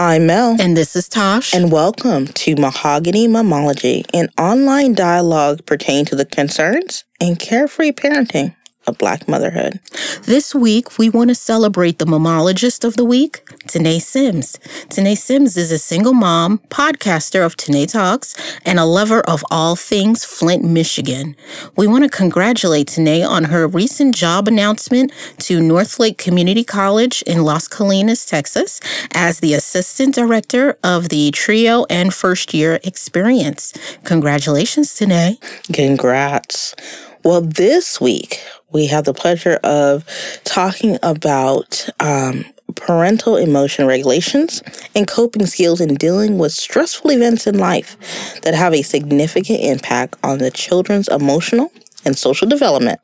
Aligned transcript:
I'm 0.00 0.24
Mel. 0.24 0.56
And 0.58 0.78
this 0.78 0.96
is 0.96 1.10
Tosh. 1.10 1.52
And 1.52 1.70
welcome 1.70 2.26
to 2.28 2.56
Mahogany 2.56 3.28
Momology, 3.28 4.06
an 4.14 4.30
online 4.38 4.94
dialogue 4.94 5.66
pertaining 5.66 6.06
to 6.06 6.16
the 6.16 6.24
concerns 6.24 7.04
and 7.20 7.38
carefree 7.38 7.92
parenting 7.92 8.56
of 8.86 8.98
Black 8.98 9.28
motherhood. 9.28 9.78
This 10.22 10.54
week, 10.54 10.98
we 10.98 11.10
want 11.10 11.28
to 11.28 11.34
celebrate 11.34 11.98
the 11.98 12.06
momologist 12.06 12.84
of 12.84 12.96
the 12.96 13.04
week, 13.04 13.44
Tanae 13.66 14.00
Sims. 14.00 14.58
Tanae 14.88 15.16
Sims 15.16 15.56
is 15.56 15.70
a 15.70 15.78
single 15.78 16.14
mom, 16.14 16.58
podcaster 16.68 17.44
of 17.44 17.56
Tanae 17.56 17.90
Talks, 17.90 18.34
and 18.64 18.78
a 18.78 18.84
lover 18.84 19.20
of 19.20 19.44
all 19.50 19.76
things 19.76 20.24
Flint, 20.24 20.64
Michigan. 20.64 21.36
We 21.76 21.86
want 21.86 22.04
to 22.04 22.10
congratulate 22.10 22.88
Tanae 22.88 23.26
on 23.26 23.44
her 23.44 23.68
recent 23.68 24.14
job 24.14 24.48
announcement 24.48 25.12
to 25.40 25.60
Northlake 25.60 26.18
Community 26.18 26.64
College 26.64 27.22
in 27.22 27.44
Las 27.44 27.68
Colinas, 27.68 28.26
Texas, 28.26 28.80
as 29.14 29.40
the 29.40 29.54
assistant 29.54 30.14
director 30.14 30.78
of 30.82 31.10
the 31.10 31.30
trio 31.32 31.84
and 31.90 32.14
first 32.14 32.54
year 32.54 32.80
experience. 32.82 33.74
Congratulations, 34.04 34.94
Tanae. 34.98 35.38
Congrats. 35.72 36.74
Well, 37.22 37.42
this 37.42 38.00
week 38.00 38.42
we 38.72 38.86
have 38.86 39.04
the 39.04 39.14
pleasure 39.14 39.58
of 39.64 40.04
talking 40.44 40.98
about 41.02 41.88
um, 42.00 42.44
parental 42.76 43.36
emotion 43.36 43.86
regulations 43.86 44.62
and 44.94 45.06
coping 45.06 45.46
skills 45.46 45.80
in 45.80 45.94
dealing 45.94 46.38
with 46.38 46.52
stressful 46.52 47.10
events 47.10 47.46
in 47.46 47.58
life 47.58 47.96
that 48.42 48.54
have 48.54 48.72
a 48.72 48.82
significant 48.82 49.60
impact 49.60 50.16
on 50.22 50.38
the 50.38 50.50
children's 50.50 51.08
emotional 51.08 51.72
and 52.04 52.16
social 52.16 52.48
development, 52.48 53.00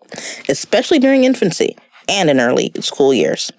especially 0.49 0.99
during 0.99 1.25
infancy 1.25 1.77
and 2.09 2.31
in 2.31 2.41
early 2.41 2.73
school 2.81 3.13
years. 3.13 3.53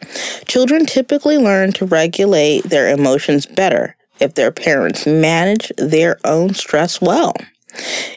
Children 0.46 0.86
typically 0.86 1.38
learn 1.38 1.74
to 1.74 1.86
regulate 1.86 2.64
their 2.64 2.90
emotions 2.90 3.46
better 3.46 3.96
if 4.20 4.34
their 4.34 4.52
parents 4.52 5.06
manage 5.06 5.72
their 5.78 6.18
own 6.26 6.54
stress 6.54 7.02
well. 7.02 7.34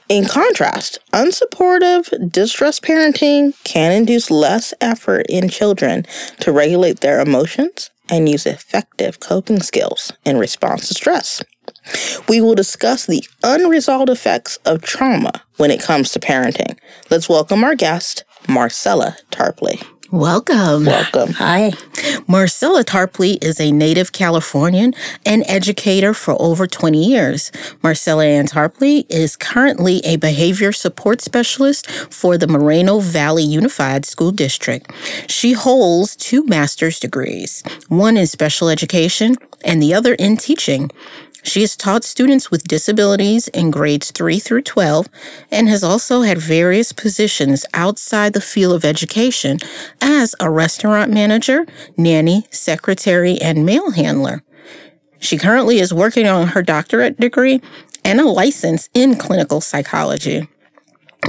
In 0.08 0.24
contrast, 0.24 0.98
unsupportive, 1.12 2.32
distressed 2.32 2.82
parenting 2.82 3.54
can 3.64 3.92
induce 3.92 4.30
less 4.30 4.74
effort 4.80 5.26
in 5.28 5.48
children 5.48 6.06
to 6.40 6.52
regulate 6.52 7.00
their 7.00 7.20
emotions 7.20 7.90
and 8.08 8.28
use 8.28 8.46
effective 8.46 9.20
coping 9.20 9.60
skills 9.60 10.12
in 10.24 10.36
response 10.36 10.88
to 10.88 10.94
stress. 10.94 11.42
We 12.28 12.40
will 12.40 12.54
discuss 12.54 13.06
the 13.06 13.24
unresolved 13.42 14.10
effects 14.10 14.56
of 14.64 14.82
trauma 14.82 15.42
when 15.56 15.70
it 15.70 15.82
comes 15.82 16.10
to 16.12 16.20
parenting. 16.20 16.76
Let's 17.10 17.28
welcome 17.28 17.64
our 17.64 17.74
guest, 17.74 18.24
Marcella 18.48 19.16
Tarpley. 19.30 19.82
Welcome. 20.12 20.86
Welcome. 20.86 21.34
Hi. 21.34 21.70
Marcella 22.26 22.82
Tarpley 22.82 23.42
is 23.44 23.60
a 23.60 23.70
native 23.70 24.10
Californian 24.10 24.92
and 25.24 25.44
educator 25.46 26.14
for 26.14 26.34
over 26.42 26.66
20 26.66 27.04
years. 27.04 27.52
Marcella 27.80 28.26
Ann 28.26 28.46
Tarpley 28.46 29.06
is 29.08 29.36
currently 29.36 30.00
a 30.00 30.16
behavior 30.16 30.72
support 30.72 31.20
specialist 31.20 31.88
for 31.88 32.36
the 32.36 32.48
Moreno 32.48 32.98
Valley 32.98 33.44
Unified 33.44 34.04
School 34.04 34.32
District. 34.32 34.90
She 35.28 35.52
holds 35.52 36.16
two 36.16 36.44
master's 36.44 36.98
degrees, 36.98 37.62
one 37.86 38.16
in 38.16 38.26
special 38.26 38.68
education 38.68 39.36
and 39.64 39.80
the 39.80 39.94
other 39.94 40.14
in 40.14 40.36
teaching. 40.36 40.90
She 41.42 41.62
has 41.62 41.76
taught 41.76 42.04
students 42.04 42.50
with 42.50 42.68
disabilities 42.68 43.48
in 43.48 43.70
grades 43.70 44.10
3 44.10 44.38
through 44.38 44.62
12 44.62 45.08
and 45.50 45.68
has 45.68 45.82
also 45.82 46.22
had 46.22 46.38
various 46.38 46.92
positions 46.92 47.64
outside 47.72 48.32
the 48.32 48.40
field 48.40 48.74
of 48.74 48.84
education 48.84 49.58
as 50.00 50.34
a 50.40 50.50
restaurant 50.50 51.12
manager, 51.12 51.66
nanny, 51.96 52.46
secretary, 52.50 53.40
and 53.40 53.64
mail 53.64 53.92
handler. 53.92 54.42
She 55.18 55.38
currently 55.38 55.78
is 55.78 55.92
working 55.92 56.26
on 56.26 56.48
her 56.48 56.62
doctorate 56.62 57.18
degree 57.18 57.60
and 58.04 58.20
a 58.20 58.24
license 58.24 58.88
in 58.94 59.16
clinical 59.16 59.60
psychology. 59.60 60.48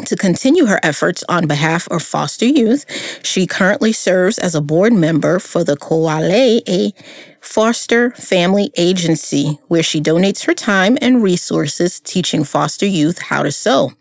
To 0.05 0.15
continue 0.15 0.65
her 0.65 0.79
efforts 0.83 1.23
on 1.27 1.47
behalf 1.47 1.87
of 1.89 2.01
foster 2.01 2.45
youth, 2.45 2.85
she 3.25 3.45
currently 3.45 3.91
serves 3.91 4.39
as 4.39 4.55
a 4.55 4.61
board 4.61 4.93
member 4.93 5.37
for 5.37 5.65
the 5.65 5.75
Koale 5.75 6.93
Foster 7.41 8.11
Family 8.11 8.71
Agency, 8.77 9.59
where 9.67 9.81
she 9.83 9.99
donates 9.99 10.45
her 10.45 10.53
time 10.53 10.97
and 11.01 11.23
resources 11.23 11.99
teaching 11.99 12.43
foster 12.43 12.85
youth 12.85 13.17
how 13.17 13.41
to 13.41 13.51
sew. 13.51 13.93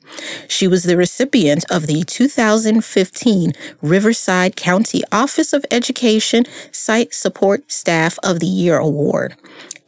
She 0.46 0.68
was 0.68 0.84
the 0.84 0.96
recipient 0.96 1.64
of 1.70 1.86
the 1.86 2.04
2015 2.04 3.52
Riverside 3.80 4.56
County 4.56 5.02
Office 5.10 5.52
of 5.52 5.64
Education 5.70 6.44
Site 6.70 7.14
Support 7.14 7.72
Staff 7.72 8.18
of 8.22 8.40
the 8.40 8.46
Year 8.46 8.78
Award. 8.78 9.36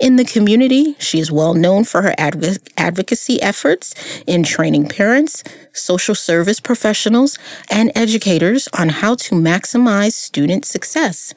In 0.00 0.16
the 0.16 0.24
community, 0.24 0.96
she 0.98 1.20
is 1.20 1.30
well 1.30 1.54
known 1.54 1.84
for 1.84 2.02
her 2.02 2.14
adv- 2.18 2.58
advocacy 2.76 3.40
efforts 3.40 3.94
in 4.26 4.42
training 4.42 4.88
parents, 4.88 5.44
social 5.72 6.14
service 6.14 6.58
professionals, 6.58 7.38
and 7.70 7.92
educators 7.94 8.66
on 8.76 8.88
how 8.88 9.14
to 9.14 9.34
maximize 9.36 10.12
student 10.14 10.64
success. 10.64 11.34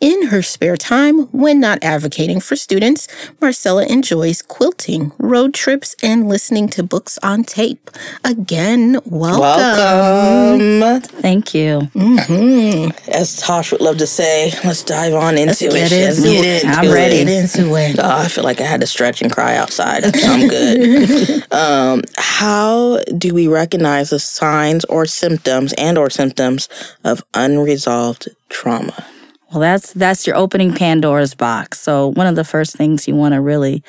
In 0.00 0.26
her 0.28 0.42
spare 0.42 0.76
time, 0.76 1.26
when 1.32 1.60
not 1.60 1.78
advocating 1.82 2.40
for 2.40 2.56
students, 2.56 3.08
Marcella 3.40 3.86
enjoys 3.86 4.42
quilting, 4.42 5.12
road 5.18 5.54
trips, 5.54 5.94
and 6.02 6.28
listening 6.28 6.68
to 6.70 6.82
books 6.82 7.18
on 7.22 7.44
tape. 7.44 7.90
Again, 8.24 9.00
welcome. 9.04 10.80
Welcome. 10.80 11.00
Thank 11.20 11.54
you. 11.54 11.88
Mm-hmm. 11.94 13.10
As 13.10 13.36
Tosh 13.38 13.72
would 13.72 13.80
love 13.80 13.98
to 13.98 14.06
say, 14.06 14.52
let's 14.64 14.82
dive 14.82 15.14
on 15.14 15.38
into 15.38 15.46
let's 15.46 15.62
it. 15.62 15.72
Get 15.72 15.92
into 15.92 16.28
it. 16.28 16.64
I'm 16.66 16.92
ready. 16.92 17.24
Get 17.24 17.28
into 17.28 17.74
it. 17.76 17.98
Oh, 17.98 18.18
I 18.18 18.28
feel 18.28 18.44
like 18.44 18.60
I 18.60 18.64
had 18.64 18.80
to 18.80 18.86
stretch 18.86 19.22
and 19.22 19.32
cry 19.32 19.56
outside. 19.56 20.04
I'm 20.04 20.48
good. 20.48 21.44
um, 21.52 22.02
how 22.16 23.00
do 23.16 23.34
we 23.34 23.48
recognize 23.48 24.10
the 24.10 24.18
signs 24.18 24.84
or 24.86 25.06
symptoms 25.06 25.72
and 25.74 25.98
or 25.98 26.10
symptoms 26.10 26.68
of 27.04 27.22
unresolved 27.34 28.28
trauma? 28.48 29.06
Well, 29.54 29.60
that's 29.60 29.92
that's 29.92 30.26
your 30.26 30.34
opening 30.34 30.74
Pandora's 30.74 31.34
box. 31.36 31.78
So 31.78 32.08
one 32.08 32.26
of 32.26 32.34
the 32.34 32.42
first 32.42 32.76
things 32.76 33.06
you 33.06 33.14
want 33.14 33.34
to 33.34 33.40
really 33.40 33.84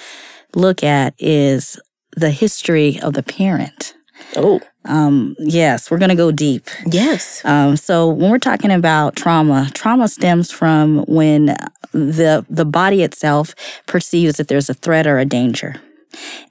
look 0.53 0.83
at 0.83 1.15
is 1.17 1.79
the 2.15 2.29
history 2.29 2.99
of 3.01 3.13
the 3.13 3.23
parent. 3.23 3.95
Oh. 4.35 4.61
Um, 4.85 5.35
yes, 5.39 5.89
we're 5.89 5.97
going 5.97 6.09
to 6.09 6.15
go 6.15 6.31
deep. 6.31 6.67
Yes. 6.85 7.43
Um, 7.43 7.77
so 7.77 8.07
when 8.07 8.29
we're 8.29 8.37
talking 8.37 8.69
about 8.69 9.15
trauma, 9.15 9.71
trauma 9.73 10.07
stems 10.07 10.51
from 10.51 10.99
when 11.05 11.47
the 11.91 12.45
the 12.47 12.65
body 12.65 13.01
itself 13.01 13.55
perceives 13.87 14.37
that 14.37 14.47
there's 14.47 14.69
a 14.69 14.75
threat 14.75 15.07
or 15.07 15.17
a 15.17 15.25
danger. 15.25 15.81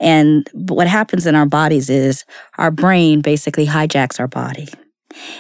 And 0.01 0.49
what 0.53 0.89
happens 0.89 1.25
in 1.25 1.37
our 1.37 1.47
bodies 1.47 1.89
is 1.89 2.25
our 2.59 2.73
brain 2.73 3.21
basically 3.21 3.67
hijacks 3.67 4.19
our 4.19 4.27
body. 4.27 4.69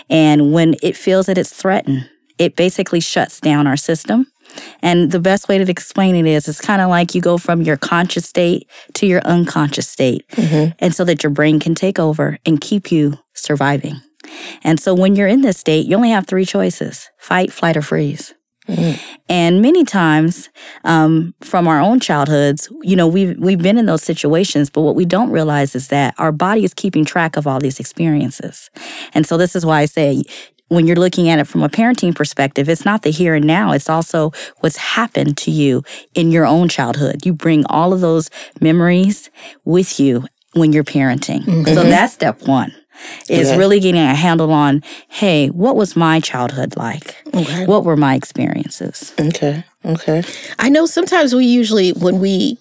And 0.08 0.52
when 0.52 0.76
it 0.80 0.96
feels 0.96 1.26
that 1.26 1.36
it's 1.36 1.52
threatened, 1.52 2.08
it 2.38 2.56
basically 2.56 3.00
shuts 3.00 3.40
down 3.40 3.66
our 3.66 3.76
system. 3.76 4.26
And 4.82 5.10
the 5.10 5.20
best 5.20 5.48
way 5.48 5.58
to 5.58 5.70
explain 5.70 6.14
it 6.14 6.26
is 6.26 6.46
it's 6.48 6.60
kind 6.60 6.80
of 6.80 6.88
like 6.88 7.14
you 7.14 7.20
go 7.20 7.38
from 7.38 7.62
your 7.62 7.76
conscious 7.76 8.26
state 8.26 8.68
to 8.94 9.06
your 9.06 9.20
unconscious 9.22 9.88
state. 9.88 10.28
Mm-hmm. 10.32 10.72
And 10.78 10.94
so 10.94 11.04
that 11.04 11.22
your 11.22 11.30
brain 11.30 11.58
can 11.60 11.74
take 11.74 11.98
over 11.98 12.38
and 12.44 12.60
keep 12.60 12.92
you 12.92 13.18
surviving. 13.34 14.00
And 14.62 14.80
so 14.80 14.94
when 14.94 15.16
you're 15.16 15.28
in 15.28 15.42
this 15.42 15.58
state, 15.58 15.86
you 15.86 15.96
only 15.96 16.10
have 16.10 16.26
three 16.26 16.44
choices 16.44 17.10
fight, 17.18 17.52
flight, 17.52 17.76
or 17.76 17.82
freeze. 17.82 18.34
Mm-hmm. 18.68 18.98
And 19.28 19.60
many 19.60 19.84
times, 19.84 20.48
um, 20.84 21.34
from 21.42 21.68
our 21.68 21.80
own 21.80 22.00
childhoods, 22.00 22.70
you 22.82 22.96
know, 22.96 23.06
we've 23.06 23.38
we've 23.38 23.60
been 23.60 23.76
in 23.76 23.84
those 23.84 24.02
situations, 24.02 24.70
but 24.70 24.80
what 24.80 24.94
we 24.94 25.04
don't 25.04 25.30
realize 25.30 25.74
is 25.74 25.88
that 25.88 26.14
our 26.16 26.32
body 26.32 26.64
is 26.64 26.72
keeping 26.72 27.04
track 27.04 27.36
of 27.36 27.46
all 27.46 27.60
these 27.60 27.78
experiences. 27.78 28.70
And 29.12 29.26
so 29.26 29.36
this 29.36 29.54
is 29.54 29.66
why 29.66 29.80
I 29.80 29.84
say 29.84 30.22
when 30.68 30.86
you're 30.86 30.96
looking 30.96 31.28
at 31.28 31.38
it 31.38 31.46
from 31.46 31.62
a 31.62 31.68
parenting 31.68 32.14
perspective, 32.14 32.68
it's 32.68 32.84
not 32.84 33.02
the 33.02 33.10
here 33.10 33.34
and 33.34 33.46
now, 33.46 33.72
it's 33.72 33.88
also 33.88 34.32
what's 34.60 34.76
happened 34.76 35.36
to 35.38 35.50
you 35.50 35.82
in 36.14 36.30
your 36.30 36.46
own 36.46 36.68
childhood. 36.68 37.24
You 37.26 37.32
bring 37.32 37.64
all 37.66 37.92
of 37.92 38.00
those 38.00 38.30
memories 38.60 39.30
with 39.64 40.00
you 40.00 40.26
when 40.54 40.72
you're 40.72 40.84
parenting. 40.84 41.42
Mm-hmm. 41.42 41.74
So 41.74 41.84
that's 41.84 42.14
step 42.14 42.42
one. 42.42 42.74
Is 43.28 43.48
okay. 43.48 43.58
really 43.58 43.80
getting 43.80 44.00
a 44.00 44.14
handle 44.14 44.52
on, 44.52 44.82
hey, 45.08 45.48
what 45.48 45.74
was 45.74 45.96
my 45.96 46.20
childhood 46.20 46.76
like? 46.76 47.16
Okay. 47.34 47.66
What 47.66 47.84
were 47.84 47.96
my 47.96 48.14
experiences? 48.14 49.12
Okay. 49.18 49.64
Okay. 49.84 50.22
I 50.60 50.68
know 50.68 50.86
sometimes 50.86 51.34
we 51.34 51.44
usually, 51.44 51.90
when 51.92 52.20
we 52.20 52.56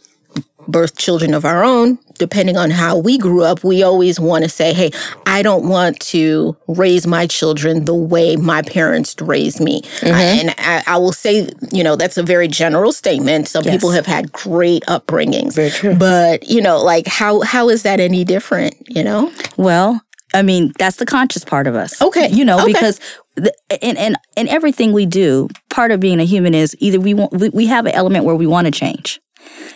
birth 0.67 0.97
children 0.97 1.33
of 1.33 1.45
our 1.45 1.63
own, 1.63 1.97
depending 2.17 2.57
on 2.57 2.69
how 2.69 2.97
we 2.97 3.17
grew 3.17 3.43
up, 3.43 3.63
we 3.63 3.83
always 3.83 4.19
want 4.19 4.43
to 4.43 4.49
say, 4.49 4.73
hey, 4.73 4.91
I 5.25 5.41
don't 5.41 5.67
want 5.67 5.99
to 6.01 6.55
raise 6.67 7.05
my 7.05 7.27
children 7.27 7.85
the 7.85 7.93
way 7.93 8.35
my 8.35 8.61
parents 8.61 9.15
raised 9.21 9.59
me. 9.59 9.81
Mm-hmm. 9.81 10.13
I, 10.13 10.21
and 10.21 10.55
I, 10.57 10.83
I, 10.87 10.97
will 10.97 11.11
say, 11.11 11.49
you 11.71 11.83
know, 11.83 11.95
that's 11.95 12.17
a 12.17 12.23
very 12.23 12.47
general 12.47 12.91
statement. 12.91 13.47
Some 13.47 13.63
yes. 13.65 13.75
people 13.75 13.91
have 13.91 14.05
had 14.05 14.31
great 14.31 14.83
upbringings. 14.83 15.55
Very 15.55 15.69
true. 15.69 15.95
But, 15.95 16.47
you 16.47 16.61
know, 16.61 16.81
like 16.81 17.07
how 17.07 17.41
how 17.41 17.69
is 17.69 17.83
that 17.83 17.99
any 17.99 18.23
different, 18.23 18.75
you 18.87 19.03
know? 19.03 19.31
Well, 19.57 20.01
I 20.33 20.41
mean, 20.41 20.73
that's 20.79 20.97
the 20.97 21.05
conscious 21.05 21.45
part 21.45 21.67
of 21.67 21.75
us. 21.75 22.01
Okay. 22.01 22.27
You 22.29 22.45
know, 22.45 22.59
okay. 22.59 22.73
because 22.73 22.99
the, 23.35 23.53
in, 23.81 23.97
in, 23.97 24.15
in 24.35 24.47
everything 24.47 24.93
we 24.93 25.05
do, 25.05 25.47
part 25.69 25.91
of 25.91 25.99
being 25.99 26.19
a 26.19 26.25
human 26.25 26.53
is 26.55 26.75
either 26.79 26.99
we 26.99 27.13
want, 27.13 27.33
we, 27.33 27.49
we 27.49 27.65
have 27.67 27.85
an 27.85 27.93
element 27.93 28.25
where 28.25 28.35
we 28.35 28.47
want 28.47 28.65
to 28.65 28.71
change. 28.71 29.19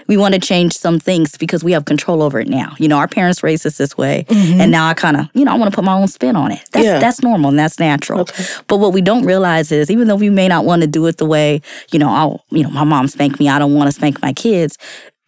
We 0.07 0.17
want 0.17 0.33
to 0.33 0.39
change 0.39 0.73
some 0.73 0.99
things 0.99 1.37
because 1.37 1.63
we 1.63 1.71
have 1.73 1.85
control 1.85 2.21
over 2.21 2.39
it 2.39 2.47
now. 2.47 2.75
You 2.79 2.87
know, 2.87 2.97
our 2.97 3.07
parents 3.07 3.43
raised 3.43 3.65
us 3.65 3.77
this 3.77 3.97
way, 3.97 4.25
mm-hmm. 4.29 4.61
and 4.61 4.71
now 4.71 4.87
I 4.87 4.93
kind 4.93 5.17
of, 5.17 5.27
you 5.33 5.45
know, 5.45 5.51
I 5.51 5.55
want 5.55 5.71
to 5.71 5.75
put 5.75 5.83
my 5.83 5.93
own 5.93 6.07
spin 6.07 6.35
on 6.35 6.51
it. 6.51 6.61
That's 6.71 6.85
Yeah. 6.85 6.99
that's 6.99 7.21
normal 7.21 7.49
and 7.49 7.59
that's 7.59 7.79
natural. 7.79 8.21
Okay. 8.21 8.43
But 8.67 8.77
what 8.77 8.93
we 8.93 9.01
don't 9.01 9.25
realize 9.25 9.71
is, 9.71 9.91
even 9.91 10.07
though 10.07 10.15
we 10.15 10.29
may 10.29 10.47
not 10.47 10.65
want 10.65 10.81
to 10.81 10.87
do 10.87 11.05
it 11.07 11.17
the 11.17 11.25
way, 11.25 11.61
you 11.91 11.99
know, 11.99 12.09
I'll, 12.09 12.45
you 12.49 12.63
know, 12.63 12.69
my 12.69 12.83
mom 12.83 13.07
spanked 13.07 13.39
me, 13.39 13.49
I 13.49 13.59
don't 13.59 13.73
want 13.73 13.87
to 13.87 13.91
spank 13.91 14.21
my 14.21 14.33
kids. 14.33 14.77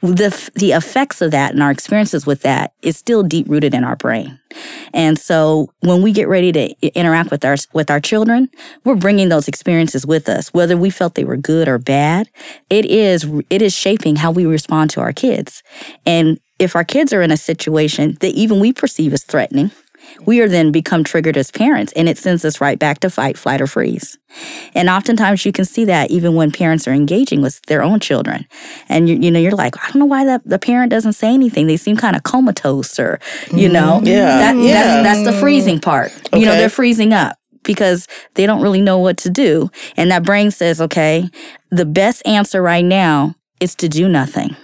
The 0.02 0.52
the 0.56 0.72
effects 0.72 1.22
of 1.22 1.32
that 1.32 1.54
and 1.54 1.62
our 1.62 1.72
experiences 1.72 2.26
with 2.26 2.42
that 2.44 2.74
is 2.82 2.96
still 2.96 3.22
deep 3.22 3.48
rooted 3.50 3.74
in 3.74 3.84
our 3.84 3.98
brain. 3.98 4.40
And 4.94 5.20
so 5.20 5.74
when 5.82 6.02
we 6.02 6.14
get 6.14 6.30
ready 6.30 6.52
to 6.54 6.88
interact 6.98 7.32
with 7.32 7.44
our 7.44 7.58
with 7.74 7.92
our 7.92 8.00
children, 8.00 8.50
we're 8.86 8.96
bringing 8.96 9.28
those 9.28 9.50
experiences 9.50 10.06
with 10.06 10.30
us, 10.30 10.54
whether 10.54 10.78
we 10.78 10.90
felt 10.90 11.16
they 11.16 11.26
were 11.26 11.36
good 11.36 11.68
or 11.68 11.78
bad. 11.78 12.30
It 12.70 12.86
is 12.86 13.26
it 13.50 13.62
is 13.62 13.74
shaping 13.74 14.16
how 14.18 14.32
we 14.32 14.46
respond 14.46 14.90
to 14.92 15.02
our 15.02 15.12
kids. 15.12 15.64
And 16.06 16.40
if 16.60 16.76
our 16.76 16.86
kids 16.86 17.12
are 17.12 17.22
in 17.22 17.32
a 17.32 17.38
situation 17.38 18.18
that 18.22 18.34
even 18.34 18.60
we 18.60 18.72
perceive 18.72 19.12
as 19.12 19.24
threatening, 19.24 19.72
we 20.26 20.42
are 20.42 20.48
then 20.48 20.72
become 20.72 21.04
triggered 21.04 21.38
as 21.38 21.52
parents 21.52 21.94
and 21.94 22.10
it 22.10 22.18
sends 22.18 22.44
us 22.46 22.62
right 22.62 22.78
back 22.78 23.00
to 23.00 23.10
fight, 23.10 23.38
flight, 23.38 23.62
or 23.62 23.68
freeze. 23.68 24.18
And 24.76 24.90
oftentimes 24.90 25.46
you 25.46 25.52
can 25.52 25.66
see 25.66 25.86
that 25.86 26.12
even 26.12 26.36
when 26.36 26.52
parents 26.52 26.88
are 26.88 26.94
engaging 26.94 27.42
with 27.42 27.62
their 27.64 27.82
own 27.82 28.00
children. 28.00 28.46
And 28.88 29.10
you, 29.10 29.16
you 29.16 29.32
know, 29.32 29.40
you're 29.40 29.52
like, 29.52 29.76
I 29.78 29.92
don't 29.92 30.00
know 30.00 30.06
why 30.06 30.26
that 30.26 30.42
the 30.46 30.60
parent 30.60 30.92
doesn't 30.92 31.14
say 31.14 31.34
anything. 31.34 31.68
They 31.68 31.78
seem 31.78 31.98
kind 31.98 32.16
of 32.16 32.24
comatose 32.24 33.00
or, 33.00 33.20
you 33.52 33.70
mm-hmm. 33.70 33.74
know, 33.74 34.02
Yeah. 34.04 34.38
that, 34.38 34.56
Yeah. 34.56 35.02
that's, 35.02 35.24
that's 35.24 35.36
the 35.36 35.40
freezing 35.40 35.80
part. 35.80 36.12
You 36.34 36.46
know, 36.46 36.56
they're 36.56 36.70
freezing 36.70 37.14
up 37.14 37.38
because 37.64 38.08
they 38.36 38.46
don't 38.46 38.62
really 38.62 38.82
know 38.82 38.98
what 38.98 39.18
to 39.18 39.30
do. 39.30 39.70
And 39.98 40.12
that 40.12 40.24
brain 40.24 40.52
says, 40.52 40.80
okay, 40.82 41.30
the 41.72 41.86
best 41.86 42.26
answer 42.26 42.62
right 42.62 42.86
now 42.86 43.36
is 43.60 43.76
to 43.76 43.90
do 43.90 44.08
nothing. 44.08 44.56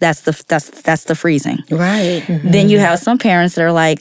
That's 0.00 0.22
the 0.22 0.42
that's 0.48 0.70
that's 0.82 1.04
the 1.04 1.14
freezing. 1.14 1.58
Right. 1.70 2.24
Then 2.26 2.68
you 2.68 2.78
mm-hmm. 2.78 2.86
have 2.86 2.98
some 2.98 3.18
parents 3.18 3.56
that 3.56 3.62
are 3.62 3.72
like, 3.72 4.00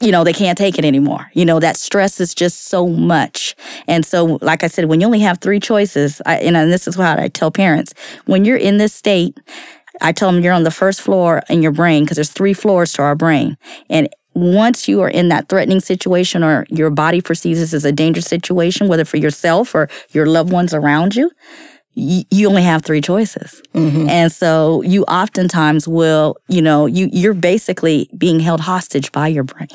you 0.00 0.10
know, 0.10 0.24
they 0.24 0.32
can't 0.32 0.56
take 0.56 0.78
it 0.78 0.84
anymore. 0.84 1.30
You 1.34 1.44
know, 1.44 1.60
that 1.60 1.76
stress 1.76 2.20
is 2.20 2.34
just 2.34 2.66
so 2.66 2.86
much. 2.86 3.54
And 3.86 4.04
so, 4.04 4.38
like 4.40 4.64
I 4.64 4.66
said, 4.66 4.86
when 4.86 5.00
you 5.00 5.06
only 5.06 5.20
have 5.20 5.38
three 5.38 5.60
choices, 5.60 6.22
I, 6.24 6.36
and 6.36 6.56
this 6.72 6.88
is 6.88 6.96
what 6.96 7.18
I 7.18 7.28
tell 7.28 7.50
parents 7.50 7.92
when 8.24 8.44
you're 8.44 8.56
in 8.56 8.78
this 8.78 8.94
state, 8.94 9.38
I 10.00 10.12
tell 10.12 10.32
them 10.32 10.42
you're 10.42 10.54
on 10.54 10.64
the 10.64 10.70
first 10.70 11.02
floor 11.02 11.42
in 11.48 11.62
your 11.62 11.72
brain 11.72 12.04
because 12.04 12.16
there's 12.16 12.30
three 12.30 12.54
floors 12.54 12.92
to 12.94 13.02
our 13.02 13.14
brain. 13.14 13.58
And 13.88 14.08
once 14.34 14.88
you 14.88 15.00
are 15.02 15.08
in 15.08 15.28
that 15.28 15.48
threatening 15.48 15.80
situation 15.80 16.42
or 16.42 16.64
your 16.70 16.90
body 16.90 17.20
perceives 17.20 17.60
this 17.60 17.74
as 17.74 17.84
a 17.84 17.92
dangerous 17.92 18.26
situation, 18.26 18.88
whether 18.88 19.04
for 19.04 19.16
yourself 19.16 19.74
or 19.74 19.88
your 20.10 20.26
loved 20.26 20.52
ones 20.52 20.72
around 20.72 21.16
you, 21.16 21.30
you 21.92 22.48
only 22.48 22.62
have 22.62 22.82
three 22.82 23.00
choices. 23.00 23.60
Mm-hmm. 23.74 24.08
And 24.08 24.32
so 24.32 24.80
you 24.82 25.02
oftentimes 25.04 25.88
will, 25.88 26.36
you 26.48 26.62
know, 26.62 26.86
you 26.86 27.10
you're 27.12 27.34
basically 27.34 28.08
being 28.16 28.40
held 28.40 28.60
hostage 28.60 29.10
by 29.12 29.28
your 29.28 29.42
brain. 29.42 29.68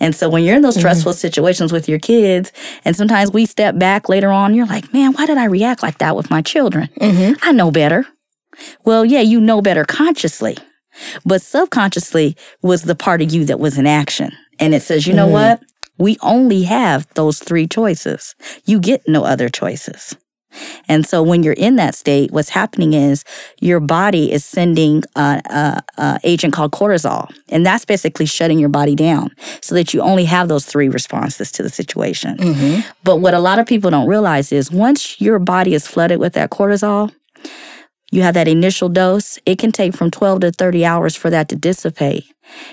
And 0.00 0.14
so 0.14 0.28
when 0.28 0.44
you're 0.44 0.56
in 0.56 0.62
those 0.62 0.74
mm-hmm. 0.74 0.80
stressful 0.80 1.14
situations 1.14 1.72
with 1.72 1.88
your 1.88 1.98
kids, 1.98 2.52
and 2.84 2.94
sometimes 2.96 3.32
we 3.32 3.46
step 3.46 3.78
back 3.78 4.08
later 4.08 4.30
on, 4.30 4.54
you're 4.54 4.66
like, 4.66 4.92
man, 4.92 5.12
why 5.12 5.26
did 5.26 5.38
I 5.38 5.44
react 5.44 5.82
like 5.82 5.98
that 5.98 6.16
with 6.16 6.30
my 6.30 6.42
children? 6.42 6.88
Mm-hmm. 7.00 7.34
I 7.42 7.52
know 7.52 7.70
better. 7.70 8.06
Well, 8.84 9.04
yeah, 9.04 9.20
you 9.20 9.40
know 9.40 9.62
better 9.62 9.84
consciously, 9.84 10.56
but 11.24 11.42
subconsciously 11.42 12.36
was 12.62 12.82
the 12.82 12.94
part 12.94 13.22
of 13.22 13.32
you 13.32 13.44
that 13.44 13.60
was 13.60 13.78
in 13.78 13.86
action. 13.86 14.32
And 14.58 14.74
it 14.74 14.82
says, 14.82 15.06
you 15.06 15.14
know 15.14 15.26
mm-hmm. 15.26 15.60
what? 15.60 15.62
We 15.98 16.16
only 16.22 16.62
have 16.64 17.06
those 17.14 17.40
three 17.40 17.66
choices. 17.66 18.34
You 18.64 18.80
get 18.80 19.02
no 19.08 19.24
other 19.24 19.48
choices. 19.48 20.16
And 20.88 21.06
so 21.06 21.22
when 21.22 21.42
you're 21.42 21.54
in 21.54 21.76
that 21.76 21.94
state, 21.94 22.30
what's 22.30 22.50
happening 22.50 22.92
is 22.94 23.24
your 23.60 23.80
body 23.80 24.32
is 24.32 24.44
sending 24.44 25.02
a, 25.16 25.40
a, 25.50 25.82
a 26.02 26.20
agent 26.24 26.52
called 26.52 26.72
cortisol, 26.72 27.30
and 27.48 27.64
that's 27.64 27.84
basically 27.84 28.26
shutting 28.26 28.58
your 28.58 28.68
body 28.68 28.94
down 28.94 29.30
so 29.60 29.74
that 29.74 29.94
you 29.94 30.00
only 30.00 30.24
have 30.24 30.48
those 30.48 30.64
three 30.66 30.88
responses 30.88 31.52
to 31.52 31.62
the 31.62 31.70
situation. 31.70 32.36
Mm-hmm. 32.36 32.88
But 33.04 33.16
what 33.16 33.34
a 33.34 33.38
lot 33.40 33.58
of 33.58 33.66
people 33.66 33.90
don't 33.90 34.08
realize 34.08 34.52
is 34.52 34.70
once 34.70 35.20
your 35.20 35.38
body 35.38 35.74
is 35.74 35.86
flooded 35.86 36.18
with 36.18 36.34
that 36.34 36.50
cortisol, 36.50 37.12
you 38.10 38.22
have 38.22 38.34
that 38.34 38.48
initial 38.48 38.88
dose, 38.88 39.38
it 39.44 39.58
can 39.58 39.72
take 39.72 39.94
from 39.94 40.10
12 40.10 40.40
to 40.40 40.50
30 40.50 40.84
hours 40.84 41.14
for 41.14 41.30
that 41.30 41.48
to 41.50 41.56
dissipate. 41.56 42.24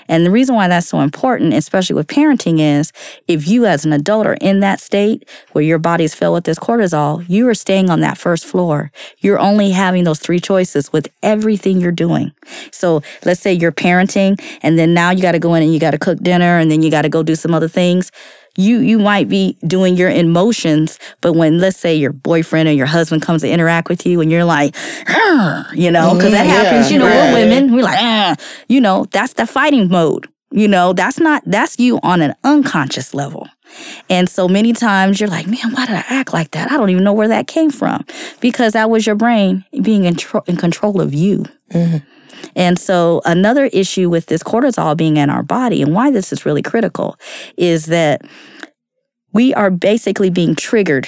And 0.07 0.25
the 0.25 0.31
reason 0.31 0.55
why 0.55 0.69
that's 0.69 0.87
so 0.87 1.01
important, 1.01 1.53
especially 1.53 1.95
with 1.95 2.07
parenting, 2.07 2.59
is 2.59 2.93
if 3.27 3.45
you 3.45 3.65
as 3.65 3.85
an 3.85 3.91
adult 3.91 4.25
are 4.25 4.37
in 4.39 4.61
that 4.61 4.79
state 4.79 5.27
where 5.51 5.63
your 5.63 5.79
body's 5.79 6.15
filled 6.15 6.35
with 6.35 6.45
this 6.45 6.57
cortisol, 6.57 7.25
you 7.27 7.47
are 7.49 7.53
staying 7.53 7.89
on 7.89 7.99
that 7.99 8.17
first 8.17 8.45
floor. 8.45 8.91
You're 9.19 9.39
only 9.39 9.71
having 9.71 10.05
those 10.05 10.19
three 10.19 10.39
choices 10.39 10.93
with 10.93 11.09
everything 11.21 11.81
you're 11.81 11.91
doing. 11.91 12.31
So 12.71 13.01
let's 13.25 13.41
say 13.41 13.51
you're 13.51 13.73
parenting 13.73 14.41
and 14.61 14.79
then 14.79 14.93
now 14.93 15.11
you 15.11 15.21
got 15.21 15.33
to 15.33 15.39
go 15.39 15.53
in 15.55 15.63
and 15.63 15.73
you 15.73 15.79
got 15.79 15.91
to 15.91 15.99
cook 15.99 16.19
dinner 16.19 16.57
and 16.57 16.71
then 16.71 16.81
you 16.81 16.89
got 16.89 17.01
to 17.01 17.09
go 17.09 17.23
do 17.23 17.35
some 17.35 17.53
other 17.53 17.67
things 17.67 18.11
you 18.57 18.79
you 18.79 18.99
might 18.99 19.27
be 19.29 19.57
doing 19.65 19.95
your 19.97 20.09
emotions, 20.09 20.99
but 21.21 21.33
when 21.33 21.59
let's 21.59 21.77
say 21.77 21.95
your 21.95 22.13
boyfriend 22.13 22.69
or 22.69 22.71
your 22.73 22.85
husband 22.85 23.21
comes 23.21 23.41
to 23.41 23.49
interact 23.49 23.89
with 23.89 24.05
you, 24.05 24.21
and 24.21 24.31
you're 24.31 24.45
like, 24.45 24.75
you 25.73 25.91
know, 25.91 26.13
because 26.15 26.31
that 26.31 26.45
Mhm, 26.45 26.49
happens. 26.49 26.89
yeah, 26.89 26.93
You 26.93 26.99
know, 26.99 27.07
right. 27.07 27.31
we're 27.33 27.43
women. 27.43 27.73
We're 27.73 27.83
like, 27.83 27.99
ah, 27.99 28.35
you 28.67 28.79
know, 28.81 29.05
that's 29.11 29.33
the 29.33 29.45
fighting 29.47 29.89
mode. 29.89 30.27
You 30.51 30.67
know, 30.67 30.93
that's 30.93 31.19
not 31.19 31.43
that's 31.45 31.77
you 31.79 31.99
on 32.03 32.21
an 32.21 32.33
unconscious 32.43 33.13
level. 33.13 33.47
And 34.09 34.29
so 34.29 34.47
many 34.47 34.71
times 34.71 35.19
you're 35.19 35.27
like, 35.29 35.47
man, 35.47 35.71
why 35.71 35.85
did 35.87 35.95
I 35.95 36.05
act 36.07 36.31
like 36.31 36.51
that? 36.51 36.71
I 36.71 36.77
don't 36.77 36.89
even 36.91 37.03
know 37.03 37.11
where 37.13 37.27
that 37.27 37.47
came 37.47 37.71
from 37.71 38.05
because 38.39 38.71
that 38.73 38.89
was 38.89 39.05
your 39.05 39.15
brain 39.15 39.65
being 39.81 40.05
in, 40.05 40.15
tro- 40.15 40.43
in 40.47 40.55
control 40.55 41.01
of 41.01 41.13
you. 41.13 41.45
And 42.55 42.77
so, 42.79 43.21
another 43.25 43.65
issue 43.65 44.09
with 44.09 44.27
this 44.27 44.43
cortisol 44.43 44.95
being 44.95 45.17
in 45.17 45.29
our 45.29 45.43
body 45.43 45.81
and 45.81 45.93
why 45.93 46.11
this 46.11 46.31
is 46.31 46.45
really 46.45 46.61
critical 46.61 47.17
is 47.57 47.87
that 47.87 48.21
we 49.33 49.53
are 49.53 49.69
basically 49.69 50.29
being 50.29 50.55
triggered 50.55 51.07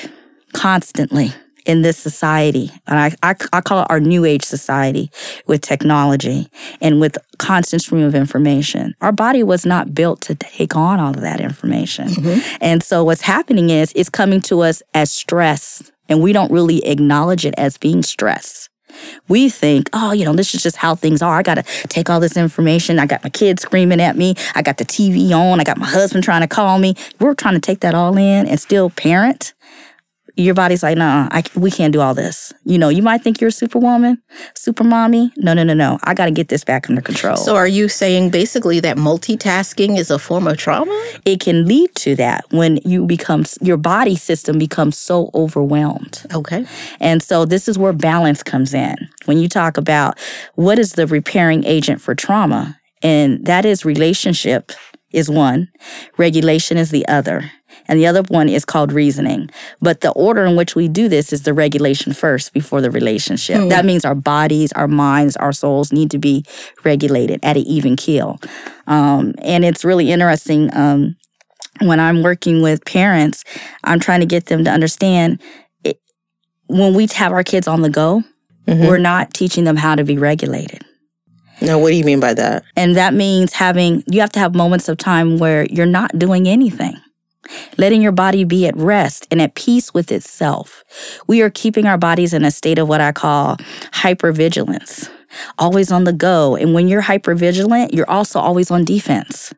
constantly 0.54 1.32
in 1.66 1.82
this 1.82 1.98
society. 1.98 2.72
And 2.88 2.98
I, 2.98 3.12
I, 3.22 3.36
I 3.54 3.62
call 3.62 3.82
it 3.82 3.88
our 3.90 4.00
new 4.00 4.26
age 4.26 4.44
society 4.44 5.12
with 5.48 5.62
technology 5.62 6.48
and 6.82 7.00
with 7.00 7.18
constant 7.38 7.82
stream 7.82 8.04
of 8.04 8.16
information. 8.16 8.96
Our 9.02 9.12
body 9.12 9.44
was 9.44 9.66
not 9.66 9.94
built 9.94 10.22
to 10.22 10.36
take 10.36 10.76
on 10.76 11.00
all 11.00 11.12
of 11.12 11.22
that 11.22 11.42
information. 11.42 12.08
Mm-hmm. 12.08 12.58
And 12.62 12.82
so, 12.82 13.04
what's 13.04 13.22
happening 13.22 13.70
is 13.70 13.92
it's 13.96 14.10
coming 14.10 14.42
to 14.42 14.62
us 14.62 14.82
as 14.94 15.12
stress, 15.12 15.92
and 16.10 16.22
we 16.22 16.34
don't 16.34 16.52
really 16.52 16.86
acknowledge 16.86 17.46
it 17.46 17.54
as 17.58 17.78
being 17.78 18.02
stress 18.02 18.70
we 19.28 19.50
think, 19.50 19.90
oh, 19.94 20.12
you 20.12 20.26
know, 20.26 20.34
this 20.34 20.54
is 20.56 20.64
just 20.64 20.78
how 20.78 20.96
things 20.96 21.22
are. 21.22 21.38
I 21.38 21.44
got 21.44 21.56
to 21.56 21.64
take 21.88 22.10
all 22.10 22.20
this 22.20 22.38
information. 22.38 23.00
I 23.00 23.06
got 23.06 23.24
my 23.24 23.30
kids 23.30 23.62
screaming 23.62 24.02
at 24.02 24.16
me. 24.16 24.36
I 24.56 24.62
got 24.62 24.78
the 24.78 24.86
TV 24.86 25.32
on. 25.32 25.60
I 25.60 25.64
got 25.64 25.78
my 25.78 25.88
husband 25.88 26.24
trying 26.24 26.42
to 26.42 26.48
call 26.48 26.80
me. 26.80 26.96
We're 27.20 27.34
trying 27.34 27.56
to 27.56 27.60
take 27.60 27.82
that 27.82 27.94
all 27.94 28.18
in 28.18 28.48
and 28.48 28.60
still 28.60 28.90
parent. 28.90 29.54
Your 30.38 30.54
body's 30.54 30.84
like, 30.84 30.98
nah, 30.98 31.28
I, 31.32 31.44
we 31.56 31.72
can't 31.72 31.92
do 31.92 32.00
all 32.00 32.14
this. 32.14 32.54
You 32.64 32.78
know, 32.78 32.90
you 32.90 33.02
might 33.02 33.24
think 33.24 33.42
you're 33.42 33.50
a 33.50 33.52
superwoman, 33.52 34.22
super 34.56 34.84
mommy. 34.84 35.34
No, 35.38 35.54
no, 35.54 35.64
no, 35.64 35.74
no. 35.74 36.00
I 36.04 36.14
got 36.14 36.26
to 36.26 36.32
get 36.32 36.48
this 36.50 36.64
back 36.64 36.90
under 36.90 37.02
control. 37.02 37.36
So, 37.38 37.56
are 37.56 37.68
you 37.68 37.90
saying 37.90 38.30
basically 38.30 38.80
that 38.82 38.98
multitasking 38.98 39.98
is 39.98 40.12
a 40.12 40.20
form 40.20 40.48
of 40.48 40.58
trauma? 40.58 40.94
it 41.26 41.40
can 41.40 41.66
lead 41.66 41.94
to 41.96 42.16
that 42.16 42.46
when 42.52 42.78
you 42.86 43.06
become, 43.06 43.46
your 43.62 43.78
body 43.78 44.16
system 44.16 44.58
becomes 44.58 44.98
so 44.98 45.30
overwhelmed. 45.34 46.26
Okay. 46.34 46.66
And 47.00 47.22
so 47.22 47.46
this 47.46 47.68
is 47.68 47.78
where 47.78 47.94
balance 47.94 48.44
comes 48.44 48.74
in. 48.74 49.10
When 49.26 49.38
you 49.38 49.50
talk 49.50 49.78
about 49.78 50.18
what 50.56 50.80
is 50.80 50.94
the 50.94 51.08
repairing 51.08 51.66
agent 51.66 52.02
for 52.02 52.16
trauma, 52.16 52.80
and 53.04 53.46
that 53.46 53.66
is 53.66 53.86
relationship 53.86 54.72
is 55.12 55.30
one, 55.30 55.70
regulation 56.18 56.78
is 56.78 56.92
the 56.92 57.08
other. 57.08 57.52
And 57.88 58.00
the 58.00 58.08
other 58.08 58.22
one 58.24 58.50
is 58.50 58.66
called 58.66 58.92
reasoning. 58.92 59.50
But 59.82 60.02
the 60.02 60.12
order 60.12 60.46
in 60.46 60.56
which 60.56 60.76
we 60.76 60.88
do 60.88 61.08
this 61.08 61.32
is 61.32 61.44
the 61.44 61.54
regulation 61.54 62.14
first 62.14 62.54
before 62.54 62.82
the 62.82 62.92
relationship. 62.92 63.58
That 63.70 63.86
means 63.86 64.04
our 64.06 64.16
bodies, 64.16 64.72
our 64.74 64.88
minds, 64.88 65.36
our 65.38 65.54
souls 65.54 65.92
need 65.94 66.12
to 66.12 66.18
be 66.18 66.44
regulated 66.84 67.40
at 67.44 67.56
an 67.58 67.64
even 67.64 67.96
keel. 67.96 68.40
Um, 68.88 69.34
and 69.42 69.64
it's 69.66 69.86
really 69.86 70.12
interesting. 70.12 70.70
Um, 70.76 71.16
when 71.82 72.00
I'm 72.00 72.24
working 72.24 72.62
with 72.62 72.84
parents, 72.86 73.44
I'm 73.84 74.00
trying 74.00 74.22
to 74.22 74.26
get 74.26 74.48
them 74.48 74.64
to 74.64 74.72
understand 74.72 75.40
it, 75.84 76.00
when 76.68 76.94
we 76.94 77.08
have 77.16 77.32
our 77.32 77.44
kids 77.44 77.68
on 77.68 77.82
the 77.82 77.90
go, 77.90 78.24
we're 78.66 78.98
not 78.98 79.34
teaching 79.34 79.64
them 79.64 79.78
how 79.78 79.96
to 79.96 80.04
be 80.04 80.18
regulated. 80.18 80.84
Now, 81.62 81.80
what 81.80 81.90
do 81.90 81.96
you 81.96 82.04
mean 82.04 82.20
by 82.20 82.34
that? 82.34 82.64
And 82.76 82.96
that 82.98 83.14
means 83.14 83.54
having, 83.54 84.04
you 84.08 84.20
have 84.22 84.32
to 84.34 84.40
have 84.40 84.54
moments 84.54 84.90
of 84.90 84.98
time 84.98 85.38
where 85.38 85.66
you're 85.70 85.86
not 85.86 86.18
doing 86.20 86.48
anything. 86.48 87.00
Letting 87.78 88.02
your 88.02 88.12
body 88.12 88.44
be 88.44 88.68
at 88.68 88.76
rest 88.76 89.28
and 89.32 89.42
at 89.42 89.56
peace 89.56 89.94
with 89.94 90.12
itself. 90.12 90.84
We 91.28 91.42
are 91.42 91.50
keeping 91.50 91.86
our 91.86 91.98
bodies 91.98 92.34
in 92.34 92.44
a 92.44 92.52
state 92.52 92.78
of 92.80 92.88
what 92.88 93.02
I 93.02 93.12
call 93.12 93.58
hypervigilance, 93.94 95.10
always 95.58 95.92
on 95.92 96.04
the 96.04 96.14
go. 96.14 96.56
And 96.56 96.74
when 96.74 96.88
you're 96.88 97.04
hypervigilant, 97.04 97.94
you're 97.94 98.10
also 98.10 98.40
always 98.40 98.72
on 98.72 98.84
defense. 98.86 99.54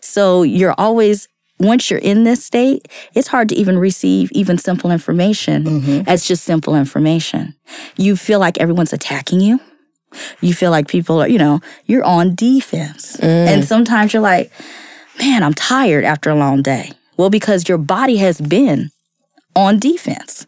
So 0.00 0.42
you're 0.42 0.74
always 0.78 1.28
once 1.58 1.90
you're 1.90 2.00
in 2.00 2.24
this 2.24 2.44
state, 2.44 2.88
it's 3.14 3.28
hard 3.28 3.48
to 3.50 3.54
even 3.54 3.78
receive 3.78 4.32
even 4.32 4.58
simple 4.58 4.90
information 4.90 5.64
Mm-hmm. 5.64 6.08
as 6.08 6.26
just 6.26 6.42
simple 6.44 6.74
information. 6.74 7.54
You 7.96 8.16
feel 8.16 8.40
like 8.40 8.58
everyone's 8.58 8.92
attacking 8.92 9.40
you. 9.40 9.60
You 10.40 10.54
feel 10.54 10.70
like 10.72 10.88
people 10.88 11.22
are, 11.22 11.28
you 11.28 11.38
know, 11.38 11.60
you're 11.86 12.02
on 12.04 12.34
defense. 12.34 13.16
And 13.20 13.64
sometimes 13.64 14.12
you're 14.12 14.22
like, 14.22 14.50
man, 15.20 15.42
I'm 15.44 15.54
tired 15.54 16.04
after 16.04 16.30
a 16.30 16.34
long 16.34 16.62
day. 16.62 16.92
Well, 17.16 17.30
because 17.30 17.68
your 17.68 17.78
body 17.78 18.16
has 18.16 18.40
been 18.40 18.90
on 19.54 19.78
defense. 19.78 20.46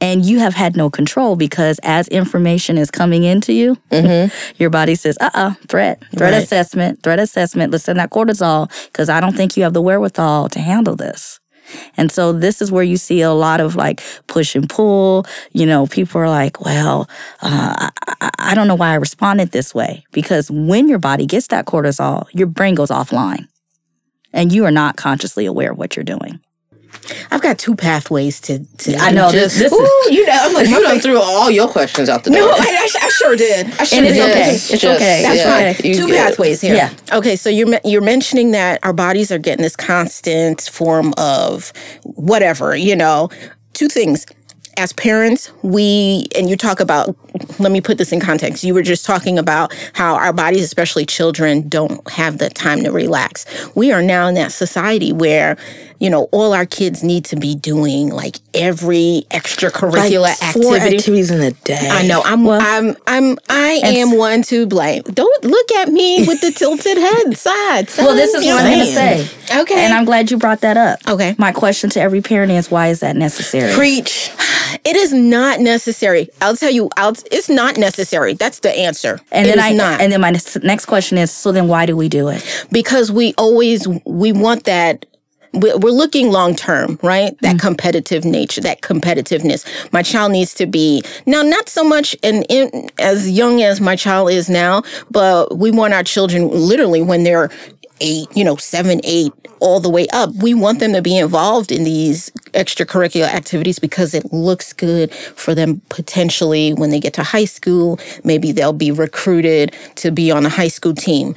And 0.00 0.24
you 0.24 0.40
have 0.40 0.54
had 0.54 0.76
no 0.76 0.90
control 0.90 1.36
because 1.36 1.78
as 1.84 2.08
information 2.08 2.76
is 2.76 2.90
coming 2.90 3.22
into 3.22 3.52
you, 3.52 3.78
your 4.56 4.68
body 4.70 4.96
says, 4.96 5.16
uh 5.20 5.30
uh 5.34 5.54
threat, 5.68 6.02
threat 6.16 6.32
Right. 6.32 6.42
assessment, 6.42 7.02
threat 7.04 7.20
assessment, 7.20 7.70
let's 7.70 7.84
send 7.84 7.98
that 8.00 8.10
cortisol 8.10 8.68
because 8.86 9.08
I 9.08 9.20
don't 9.20 9.36
think 9.36 9.56
you 9.56 9.62
have 9.62 9.74
the 9.74 9.82
wherewithal 9.82 10.48
to 10.50 10.58
handle 10.60 10.96
this. 10.96 11.38
And 11.96 12.10
so 12.10 12.32
this 12.32 12.60
is 12.60 12.72
where 12.72 12.82
you 12.82 12.96
see 12.96 13.20
a 13.22 13.30
lot 13.32 13.60
of 13.60 13.76
like 13.76 14.02
push 14.26 14.56
and 14.56 14.68
pull. 14.68 15.24
You 15.52 15.66
know, 15.66 15.86
people 15.86 16.20
are 16.20 16.28
like, 16.28 16.60
well, 16.60 17.08
uh, 17.40 17.90
I- 18.20 18.30
I 18.40 18.54
don't 18.56 18.66
know 18.66 18.74
why 18.74 18.88
I 18.90 18.94
responded 18.96 19.52
this 19.52 19.72
way. 19.72 20.04
Because 20.10 20.50
when 20.50 20.88
your 20.88 20.98
body 20.98 21.26
gets 21.26 21.46
that 21.48 21.64
cortisol, 21.66 22.26
your 22.32 22.48
brain 22.48 22.74
goes 22.74 22.90
offline 22.90 23.46
and 24.32 24.52
you 24.52 24.64
are 24.64 24.70
not 24.70 24.96
consciously 24.96 25.46
aware 25.46 25.72
of 25.72 25.78
what 25.78 25.96
you're 25.96 26.04
doing. 26.04 26.40
I've 27.30 27.42
got 27.42 27.58
two 27.58 27.74
pathways 27.74 28.38
to. 28.42 28.64
to 28.78 28.96
I 28.96 29.10
know 29.10 29.32
this, 29.32 29.58
this 29.58 29.72
is, 29.72 30.10
you 30.10 30.24
know, 30.26 30.36
I'm 30.38 30.52
like, 30.54 30.68
you 30.68 30.80
done 30.82 31.00
threw 31.00 31.18
all 31.20 31.50
your 31.50 31.66
questions 31.66 32.08
out 32.08 32.22
the 32.24 32.30
door. 32.30 32.40
No, 32.40 32.50
I, 32.50 32.54
I, 32.58 33.06
I 33.06 33.08
sure 33.08 33.34
did. 33.34 33.66
I 33.80 33.84
sure 33.84 33.98
and 33.98 34.06
it's 34.06 34.16
did. 34.16 34.30
okay. 34.30 34.52
Just- 34.52 34.70
It's 34.72 34.82
just- 34.82 34.96
okay. 35.00 35.22
That's 35.22 35.38
yeah. 35.38 35.80
okay. 35.80 35.94
Two 35.94 36.08
pathways 36.08 36.60
here. 36.60 36.74
Yeah. 36.74 36.92
Okay, 37.12 37.34
so 37.34 37.48
you're 37.48 37.80
you're 37.84 38.02
mentioning 38.02 38.52
that 38.52 38.78
our 38.84 38.92
bodies 38.92 39.32
are 39.32 39.38
getting 39.38 39.62
this 39.62 39.74
constant 39.74 40.60
form 40.62 41.12
of 41.16 41.72
whatever, 42.04 42.76
you 42.76 42.94
know. 42.94 43.30
Two 43.72 43.88
things. 43.88 44.26
As 44.76 44.92
parents, 44.92 45.52
we 45.62 46.26
and 46.36 46.48
you 46.48 46.56
talk 46.56 46.80
about 46.80 47.14
let 47.58 47.72
me 47.72 47.80
put 47.80 47.98
this 47.98 48.12
in 48.12 48.20
context. 48.20 48.64
You 48.64 48.74
were 48.74 48.82
just 48.82 49.04
talking 49.04 49.38
about 49.38 49.74
how 49.94 50.14
our 50.14 50.32
bodies, 50.32 50.64
especially 50.64 51.06
children, 51.06 51.68
don't 51.68 52.08
have 52.10 52.38
the 52.38 52.50
time 52.50 52.82
to 52.84 52.90
relax. 52.90 53.46
We 53.74 53.92
are 53.92 54.02
now 54.02 54.26
in 54.26 54.34
that 54.34 54.52
society 54.52 55.12
where, 55.12 55.56
you 55.98 56.10
know, 56.10 56.24
all 56.32 56.52
our 56.52 56.66
kids 56.66 57.02
need 57.02 57.24
to 57.26 57.36
be 57.36 57.54
doing 57.54 58.08
like 58.08 58.38
every 58.54 59.24
extracurricular 59.30 60.20
like 60.20 60.36
four 60.38 60.74
activity. 60.74 60.96
activities 60.96 61.30
in 61.30 61.40
a 61.40 61.50
day. 61.52 61.88
I 61.90 62.06
know. 62.06 62.22
I'm. 62.24 62.46
I'm. 62.48 62.96
I'm. 63.06 63.38
I 63.48 63.80
am 63.84 64.16
one 64.16 64.42
to 64.42 64.66
blame. 64.66 65.02
Don't 65.02 65.44
look 65.44 65.72
at 65.72 65.88
me 65.88 66.26
with 66.26 66.40
the 66.40 66.50
tilted 66.50 66.98
head 66.98 67.36
side. 67.36 67.88
Well, 67.98 68.14
this 68.14 68.34
is 68.34 68.44
what 68.44 68.64
I'm 68.64 68.72
going 68.72 68.86
to 68.86 68.92
say. 68.92 69.60
Okay. 69.60 69.84
And 69.84 69.94
I'm 69.94 70.04
glad 70.04 70.30
you 70.30 70.38
brought 70.38 70.60
that 70.62 70.76
up. 70.76 71.00
Okay. 71.08 71.34
My 71.38 71.52
question 71.52 71.90
to 71.90 72.00
every 72.00 72.20
parent 72.20 72.52
is 72.52 72.70
why 72.70 72.88
is 72.88 73.00
that 73.00 73.16
necessary? 73.16 73.72
Preach. 73.74 74.30
It 74.84 74.96
is 74.96 75.12
not 75.12 75.60
necessary. 75.60 76.28
I'll 76.40 76.56
tell 76.56 76.70
you. 76.70 76.90
I'll, 76.96 77.14
it's 77.30 77.48
not 77.48 77.76
necessary. 77.76 78.34
That's 78.34 78.60
the 78.60 78.76
answer. 78.76 79.20
and 79.30 79.46
It 79.46 79.50
then 79.50 79.58
is 79.58 79.64
I 79.64 79.72
not 79.74 80.00
and 80.00 80.12
then 80.12 80.20
my 80.20 80.32
next 80.62 80.86
question 80.86 81.18
is 81.18 81.30
so 81.30 81.52
then 81.52 81.68
why 81.68 81.86
do 81.86 81.96
we 81.96 82.08
do 82.08 82.28
it? 82.28 82.42
because 82.72 83.12
we 83.12 83.32
always 83.38 83.86
we 84.04 84.32
want 84.32 84.64
that. 84.64 85.06
we- 85.52 85.74
We're 85.74 85.90
looking 85.92 86.30
long 86.32 86.56
term, 86.56 86.98
right? 87.02 87.36
That 87.42 87.56
mm-hmm. 87.56 87.66
competitive 87.66 88.24
nature, 88.24 88.60
that 88.62 88.80
competitiveness. 88.80 89.64
My 89.92 90.02
child 90.02 90.32
needs 90.32 90.54
to 90.54 90.66
be 90.66 91.02
now, 91.26 91.42
not 91.42 91.68
so 91.68 91.84
much 91.84 92.14
in, 92.22 92.42
in 92.44 92.88
as 92.98 93.30
young 93.30 93.62
as 93.62 93.80
my 93.80 93.94
child 93.94 94.30
is 94.30 94.48
now, 94.48 94.82
but 95.10 95.58
we 95.58 95.70
want 95.70 95.92
our 95.94 96.02
children 96.02 96.48
literally 96.48 97.02
when 97.02 97.22
they're 97.22 97.50
eight, 98.02 98.28
you 98.36 98.44
know, 98.44 98.56
seven, 98.56 99.00
eight, 99.04 99.32
all 99.60 99.80
the 99.80 99.88
way 99.88 100.06
up. 100.12 100.30
We 100.42 100.54
want 100.54 100.80
them 100.80 100.92
to 100.92 101.00
be 101.00 101.16
involved 101.16 101.72
in 101.72 101.84
these 101.84 102.30
extracurricular 102.52 103.28
activities 103.32 103.78
because 103.78 104.12
it 104.12 104.32
looks 104.32 104.74
good 104.74 105.14
for 105.14 105.54
them 105.54 105.80
potentially 105.88 106.74
when 106.74 106.90
they 106.90 107.00
get 107.00 107.14
to 107.14 107.22
high 107.22 107.46
school. 107.46 107.98
Maybe 108.24 108.52
they'll 108.52 108.74
be 108.74 108.90
recruited 108.90 109.74
to 109.96 110.10
be 110.10 110.30
on 110.30 110.44
a 110.44 110.50
high 110.50 110.68
school 110.68 110.94
team 110.94 111.34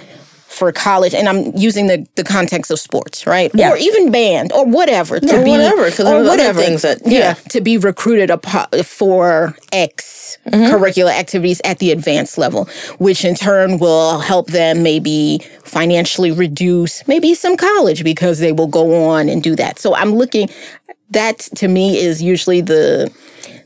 for 0.56 0.72
college. 0.72 1.14
And 1.14 1.28
I'm 1.28 1.56
using 1.56 1.88
the, 1.88 2.08
the 2.16 2.24
context 2.24 2.72
of 2.72 2.80
sports, 2.80 3.28
right? 3.28 3.52
Yeah. 3.54 3.72
Or 3.72 3.78
even 3.78 4.12
band 4.12 4.54
or 4.54 4.66
whatever. 4.66 5.20
To 5.20 5.26
Yeah, 5.28 5.44
be, 5.44 5.50
whatever, 5.52 5.88
or 5.88 5.90
there 5.92 6.06
are 6.16 6.20
other 6.22 6.30
whatever. 6.30 6.62
things 6.62 6.82
that- 6.84 7.02
yeah. 7.06 7.20
yeah. 7.20 7.34
To 7.50 7.62
be 7.62 7.78
recruited 7.78 8.32
for 8.86 9.56
X 9.72 10.38
Mm-hmm. 10.46 10.76
curricular 10.76 11.10
activities 11.12 11.60
at 11.64 11.80
the 11.80 11.90
advanced 11.92 12.38
level, 12.38 12.66
which 13.00 13.26
in 13.26 13.34
turn 13.34 13.80
will 13.80 14.20
help 14.20 14.48
them 14.48 14.84
maybe 14.84 15.40
financially 15.64 16.32
reduce 16.32 17.06
maybe 17.08 17.34
some 17.34 17.58
college 17.58 18.04
because 18.04 18.38
they 18.40 18.52
will 18.52 18.68
go 18.68 19.06
on 19.10 19.28
and 19.28 19.42
do 19.42 19.56
that. 19.56 19.80
So 19.80 19.96
I'm 19.96 20.14
looking 20.14 20.50
that 21.12 21.40
to 21.56 21.68
me 21.68 21.98
is 21.98 22.22
usually 22.22 22.62
the 22.62 23.12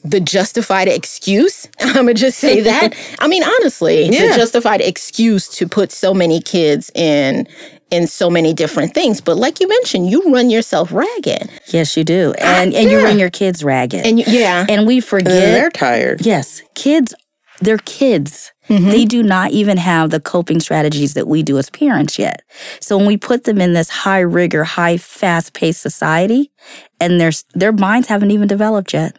the 0.03 0.19
justified 0.19 0.88
excuse. 0.88 1.67
I'm 1.79 1.93
gonna 1.93 2.13
just 2.13 2.39
say 2.39 2.62
that. 2.62 2.96
I 3.19 3.27
mean, 3.27 3.43
honestly, 3.43 4.10
the 4.10 4.34
justified 4.36 4.81
excuse 4.81 5.48
to 5.50 5.67
put 5.67 5.91
so 5.91 6.13
many 6.13 6.41
kids 6.41 6.91
in 6.96 7.48
in 7.91 8.08
so 8.08 8.29
many 8.29 8.53
different 8.53 8.93
things. 8.93 9.19
But 9.19 9.38
like 9.38 9.60
you 9.60 9.67
mentioned, 9.67 10.10
you 10.10 10.31
run 10.31 10.50
yourself 10.50 10.91
ragged, 10.91 11.50
Yes, 11.67 11.98
you 11.98 12.03
do. 12.03 12.34
And 12.39 12.74
and 12.74 12.89
you 12.89 13.03
run 13.03 13.17
your 13.19 13.29
kids 13.31 13.63
ragged. 13.63 14.05
and 14.05 14.19
you, 14.19 14.25
yeah, 14.27 14.65
and 14.69 14.86
we 14.88 15.00
forget 15.01 15.29
then 15.29 15.53
they're 15.53 15.72
tired. 15.72 16.25
Yes, 16.25 16.62
kids, 16.75 17.13
they're 17.62 17.77
kids. 17.79 18.51
Mm-hmm. 18.69 18.89
They 18.89 19.05
do 19.05 19.23
not 19.23 19.51
even 19.51 19.77
have 19.77 20.11
the 20.11 20.19
coping 20.19 20.59
strategies 20.59 21.15
that 21.15 21.27
we 21.27 21.41
do 21.41 21.57
as 21.57 21.69
parents 21.71 22.19
yet. 22.19 22.43
So 22.79 22.97
when 22.97 23.07
we 23.07 23.17
put 23.17 23.45
them 23.45 23.59
in 23.59 23.73
this 23.73 23.89
high 23.89 24.19
rigor, 24.19 24.63
high 24.63 24.97
fast 24.97 25.53
paced 25.53 25.81
society, 25.81 26.51
and 26.99 27.19
their 27.19 27.31
their 27.55 27.71
minds 27.71 28.07
haven't 28.07 28.31
even 28.31 28.47
developed 28.47 28.93
yet, 28.93 29.17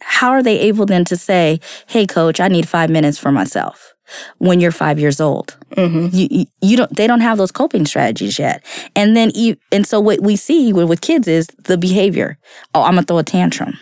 how 0.00 0.30
are 0.30 0.42
they 0.42 0.58
able 0.60 0.84
then 0.84 1.04
to 1.06 1.16
say, 1.16 1.58
"Hey, 1.86 2.06
coach, 2.06 2.38
I 2.38 2.48
need 2.48 2.68
five 2.68 2.90
minutes 2.90 3.18
for 3.18 3.32
myself"? 3.32 3.94
When 4.38 4.60
you're 4.60 4.70
five 4.70 5.00
years 5.00 5.20
old, 5.20 5.56
mm-hmm. 5.70 6.14
you, 6.14 6.28
you 6.30 6.46
you 6.60 6.76
don't 6.76 6.94
they 6.94 7.08
don't 7.08 7.22
have 7.22 7.38
those 7.38 7.50
coping 7.50 7.86
strategies 7.86 8.38
yet, 8.38 8.62
and 8.94 9.16
then 9.16 9.32
you, 9.34 9.56
and 9.72 9.84
so 9.86 9.98
what 9.98 10.20
we 10.20 10.36
see 10.36 10.72
with, 10.72 10.88
with 10.88 11.00
kids 11.00 11.26
is 11.26 11.48
the 11.64 11.76
behavior. 11.76 12.38
Oh, 12.74 12.82
I'm 12.82 12.92
gonna 12.92 13.02
throw 13.02 13.18
a 13.18 13.24
tantrum 13.24 13.78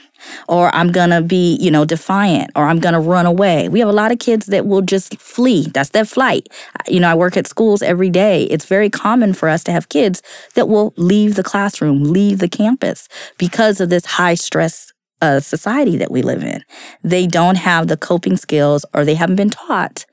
or 0.49 0.75
I'm 0.75 0.93
gonna 0.93 1.23
be, 1.23 1.57
you 1.61 1.71
know, 1.71 1.85
defiant, 1.85 2.51
or 2.55 2.65
I'm 2.65 2.81
gonna 2.81 3.01
run 3.01 3.27
away. 3.27 3.69
We 3.69 3.81
have 3.81 3.89
a 3.89 3.93
lot 3.93 4.13
of 4.13 4.19
kids 4.19 4.47
that 4.47 4.67
will 4.67 4.83
just 4.83 5.19
flee. 5.21 5.69
That's 5.73 5.91
their 5.91 6.05
flight. 6.05 6.49
You 6.89 7.01
know, 7.01 7.09
I 7.09 7.15
work 7.15 7.37
at 7.37 7.47
schools 7.47 7.83
every 7.83 8.11
day. 8.11 8.45
It's 8.45 8.65
very 8.65 8.91
common 8.91 9.35
for 9.35 9.49
us 9.49 9.65
to 9.65 9.73
have 9.73 9.89
kids 9.89 10.23
that 10.55 10.69
will 10.69 10.93
leave 10.97 11.35
the 11.35 11.43
classroom, 11.43 12.05
leave 12.05 12.39
the 12.39 12.49
campus 12.49 13.09
because 13.39 13.81
of 13.81 13.91
this 13.91 14.05
high 14.05 14.35
stress 14.35 14.93
uh, 15.23 15.41
society 15.41 15.97
that 15.97 16.11
we 16.11 16.23
live 16.23 16.43
in. 16.43 16.63
They 17.03 17.27
don't 17.27 17.57
have 17.57 17.89
the 17.89 17.97
coping 17.97 18.37
skills, 18.37 18.85
or 18.93 19.05
they 19.05 19.15
haven't 19.15 19.37
been 19.37 19.51
taught 19.51 20.05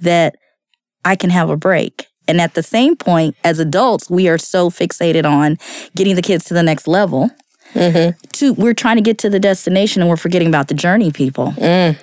that 0.00 0.36
I 1.04 1.16
can 1.16 1.30
have 1.30 1.50
a 1.50 1.56
break. 1.56 2.06
And 2.28 2.40
at 2.40 2.54
the 2.54 2.62
same 2.62 2.96
point, 2.96 3.36
as 3.44 3.60
adults, 3.60 4.10
we 4.10 4.28
are 4.28 4.38
so 4.38 4.70
fixated 4.70 5.24
on 5.24 5.58
getting 5.94 6.16
the 6.16 6.22
kids 6.22 6.44
to 6.46 6.54
the 6.54 6.62
next 6.62 6.88
level 6.88 7.30
Mm-hmm. 7.76 8.18
to 8.32 8.52
we're 8.54 8.74
trying 8.74 8.96
to 8.96 9.02
get 9.02 9.18
to 9.18 9.30
the 9.30 9.38
destination 9.40 10.02
and 10.02 10.08
we're 10.08 10.16
forgetting 10.16 10.48
about 10.48 10.68
the 10.68 10.74
journey 10.74 11.12
people 11.12 11.52
mm. 11.52 11.98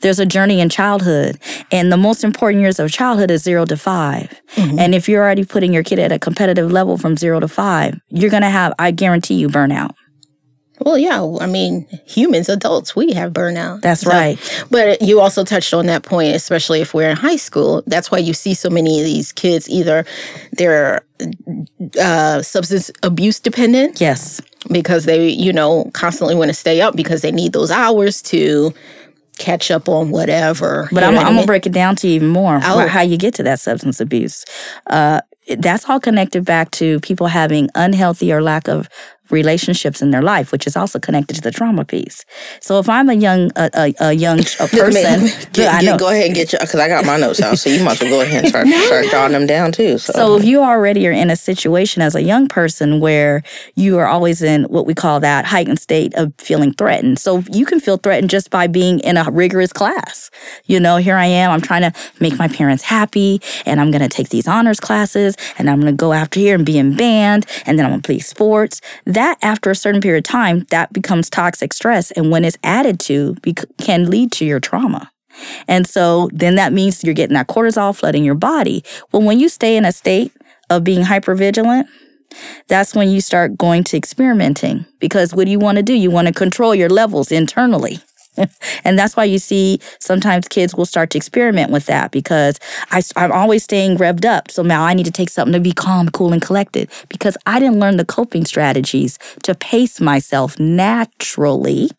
there's 0.00 0.18
a 0.18 0.26
journey 0.26 0.60
in 0.60 0.68
childhood 0.68 1.38
and 1.70 1.92
the 1.92 1.96
most 1.96 2.24
important 2.24 2.62
years 2.62 2.78
of 2.80 2.90
childhood 2.90 3.30
is 3.30 3.42
zero 3.42 3.64
to 3.66 3.76
5 3.76 4.40
mm-hmm. 4.56 4.78
and 4.78 4.94
if 4.94 5.08
you're 5.08 5.22
already 5.22 5.44
putting 5.44 5.72
your 5.72 5.82
kid 5.82 5.98
at 5.98 6.12
a 6.12 6.18
competitive 6.18 6.72
level 6.72 6.96
from 6.96 7.16
zero 7.16 7.40
to 7.40 7.48
five 7.48 8.00
you're 8.08 8.30
gonna 8.30 8.50
have 8.50 8.72
i 8.78 8.90
guarantee 8.90 9.34
you 9.34 9.48
burnout 9.48 9.94
Well, 10.80 10.96
yeah. 10.96 11.20
I 11.40 11.46
mean, 11.46 11.88
humans, 12.06 12.48
adults, 12.48 12.94
we 12.94 13.12
have 13.12 13.32
burnout. 13.32 13.80
That's 13.82 14.02
So- 14.02 14.10
right. 14.10 14.38
But 14.70 15.02
you 15.02 15.18
also 15.20 15.42
touched 15.42 15.74
on 15.74 15.86
that 15.86 16.04
point, 16.04 16.36
especially 16.36 16.80
if 16.80 16.94
we're 16.94 17.10
in 17.10 17.16
high 17.16 17.34
school. 17.48 17.82
That's 17.88 18.12
why 18.12 18.18
you 18.18 18.32
see 18.32 18.54
so 18.54 18.70
many 18.70 19.00
of 19.00 19.04
these 19.04 19.32
kids 19.32 19.68
either 19.68 20.06
they're 20.52 21.02
uh, 22.00 22.42
substance 22.42 22.92
abuse 23.02 23.40
dependent 23.40 24.00
yes 24.00 24.40
because 24.70 25.04
they, 25.04 25.28
you 25.28 25.52
know, 25.52 25.90
constantly 25.94 26.34
want 26.34 26.48
to 26.48 26.54
stay 26.54 26.80
up 26.80 26.96
because 26.96 27.22
they 27.22 27.30
need 27.32 27.52
those 27.52 27.70
hours 27.70 28.20
to 28.22 28.72
catch 29.38 29.70
up 29.70 29.88
on 29.88 30.10
whatever. 30.10 30.88
But 30.92 31.02
You 31.02 31.08
I'm, 31.10 31.18
I'm 31.26 31.34
gonna 31.34 31.46
break 31.46 31.66
it 31.66 31.72
down 31.72 31.94
to 31.96 32.08
you 32.08 32.14
even 32.14 32.28
more 32.28 32.56
Oh. 32.62 32.86
how 32.88 33.02
you 33.02 33.16
get 33.16 33.34
to 33.34 33.42
that 33.44 33.60
substance 33.60 34.00
abuse. 34.00 34.44
Uh, 34.88 35.20
that's 35.58 35.88
all 35.88 36.00
connected 36.00 36.44
back 36.44 36.70
to 36.72 37.00
people 37.00 37.28
having 37.28 37.70
unhealthy 37.74 38.32
or 38.32 38.42
lack 38.42 38.68
of 38.68 38.88
relationships 39.30 40.02
in 40.02 40.10
their 40.10 40.22
life, 40.22 40.52
which 40.52 40.66
is 40.66 40.76
also 40.76 40.98
connected 40.98 41.34
to 41.34 41.40
the 41.40 41.50
trauma 41.50 41.84
piece. 41.84 42.24
So 42.60 42.78
if 42.78 42.88
I'm 42.88 43.08
a 43.08 43.14
young 43.14 43.50
a, 43.56 43.70
a, 43.74 43.94
a 44.00 44.12
young 44.12 44.40
a 44.60 44.68
person, 44.68 45.26
get, 45.52 45.80
get, 45.80 45.98
go 45.98 46.08
ahead 46.08 46.26
and 46.26 46.34
get 46.34 46.52
your 46.52 46.60
because 46.60 46.80
I 46.80 46.88
got 46.88 47.04
my 47.04 47.16
notes 47.16 47.40
out, 47.40 47.58
so 47.58 47.70
you 47.70 47.82
might 47.82 48.00
as 48.00 48.02
well 48.02 48.10
go 48.10 48.20
ahead 48.22 48.44
and 48.44 48.48
start, 48.48 48.68
start 48.86 49.06
jotting 49.06 49.32
them 49.32 49.46
down 49.46 49.72
too. 49.72 49.98
So. 49.98 50.12
so 50.12 50.36
if 50.36 50.44
you 50.44 50.62
already 50.62 51.06
are 51.06 51.12
in 51.12 51.30
a 51.30 51.36
situation 51.36 52.02
as 52.02 52.14
a 52.14 52.22
young 52.22 52.48
person 52.48 53.00
where 53.00 53.42
you 53.74 53.98
are 53.98 54.06
always 54.06 54.42
in 54.42 54.64
what 54.64 54.86
we 54.86 54.94
call 54.94 55.20
that 55.20 55.44
heightened 55.44 55.78
state 55.78 56.14
of 56.14 56.32
feeling 56.38 56.72
threatened, 56.72 57.18
so 57.18 57.42
you 57.52 57.66
can 57.66 57.80
feel 57.80 57.96
threatened 57.96 58.30
just 58.30 58.50
by 58.50 58.66
being 58.66 59.00
in 59.00 59.16
a 59.16 59.30
rigorous 59.30 59.72
class. 59.72 60.30
You 60.64 60.80
know, 60.80 60.96
here 60.96 61.16
I 61.16 61.26
am, 61.26 61.50
I'm 61.50 61.60
trying 61.60 61.82
to 61.82 61.92
make 62.20 62.38
my 62.38 62.48
parents 62.48 62.82
happy, 62.82 63.40
and 63.66 63.80
I'm 63.80 63.90
going 63.90 64.02
to 64.02 64.08
take 64.08 64.30
these 64.30 64.48
honors 64.48 64.80
classes, 64.80 65.36
and 65.58 65.68
I'm 65.68 65.80
going 65.80 65.92
to 65.92 65.96
go 65.96 66.12
after 66.12 66.40
here 66.40 66.54
and 66.54 66.64
be 66.64 66.78
in 66.78 66.96
band, 66.96 67.46
and 67.66 67.78
then 67.78 67.84
I'm 67.84 67.92
going 67.92 68.02
to 68.02 68.06
play 68.06 68.18
sports 68.20 68.80
that 69.04 69.17
after 69.18 69.70
a 69.70 69.74
certain 69.74 70.00
period 70.00 70.24
of 70.26 70.30
time, 70.30 70.66
that 70.70 70.92
becomes 70.92 71.28
toxic 71.30 71.72
stress. 71.72 72.10
And 72.12 72.30
when 72.30 72.44
it's 72.44 72.58
added 72.62 73.00
to, 73.00 73.36
can 73.78 74.10
lead 74.10 74.32
to 74.32 74.44
your 74.44 74.60
trauma. 74.60 75.10
And 75.66 75.86
so 75.86 76.28
then 76.32 76.56
that 76.56 76.72
means 76.72 77.04
you're 77.04 77.14
getting 77.14 77.34
that 77.34 77.48
cortisol 77.48 77.96
flooding 77.96 78.24
your 78.24 78.34
body. 78.34 78.84
Well, 79.12 79.22
when 79.22 79.40
you 79.40 79.48
stay 79.48 79.76
in 79.76 79.84
a 79.84 79.92
state 79.92 80.32
of 80.70 80.84
being 80.84 81.04
hypervigilant, 81.04 81.86
that's 82.66 82.94
when 82.94 83.08
you 83.08 83.20
start 83.20 83.56
going 83.56 83.84
to 83.84 83.96
experimenting 83.96 84.84
because 84.98 85.34
what 85.34 85.46
do 85.46 85.50
you 85.50 85.58
want 85.58 85.76
to 85.76 85.82
do? 85.82 85.94
You 85.94 86.10
want 86.10 86.28
to 86.28 86.34
control 86.34 86.74
your 86.74 86.90
levels 86.90 87.32
internally. 87.32 88.00
and 88.84 88.98
that's 88.98 89.16
why 89.16 89.24
you 89.24 89.38
see 89.38 89.80
sometimes 90.00 90.48
kids 90.48 90.74
will 90.74 90.86
start 90.86 91.10
to 91.10 91.18
experiment 91.18 91.70
with 91.70 91.86
that 91.86 92.10
because 92.10 92.58
I, 92.90 93.02
I'm 93.16 93.32
always 93.32 93.64
staying 93.64 93.98
revved 93.98 94.24
up. 94.24 94.50
So 94.50 94.62
now 94.62 94.84
I 94.84 94.94
need 94.94 95.06
to 95.06 95.12
take 95.12 95.30
something 95.30 95.52
to 95.52 95.60
be 95.60 95.72
calm, 95.72 96.08
cool, 96.10 96.32
and 96.32 96.42
collected 96.42 96.90
because 97.08 97.36
I 97.46 97.60
didn't 97.60 97.80
learn 97.80 97.96
the 97.96 98.04
coping 98.04 98.44
strategies 98.44 99.18
to 99.44 99.54
pace 99.54 100.00
myself 100.00 100.58
naturally. 100.58 101.90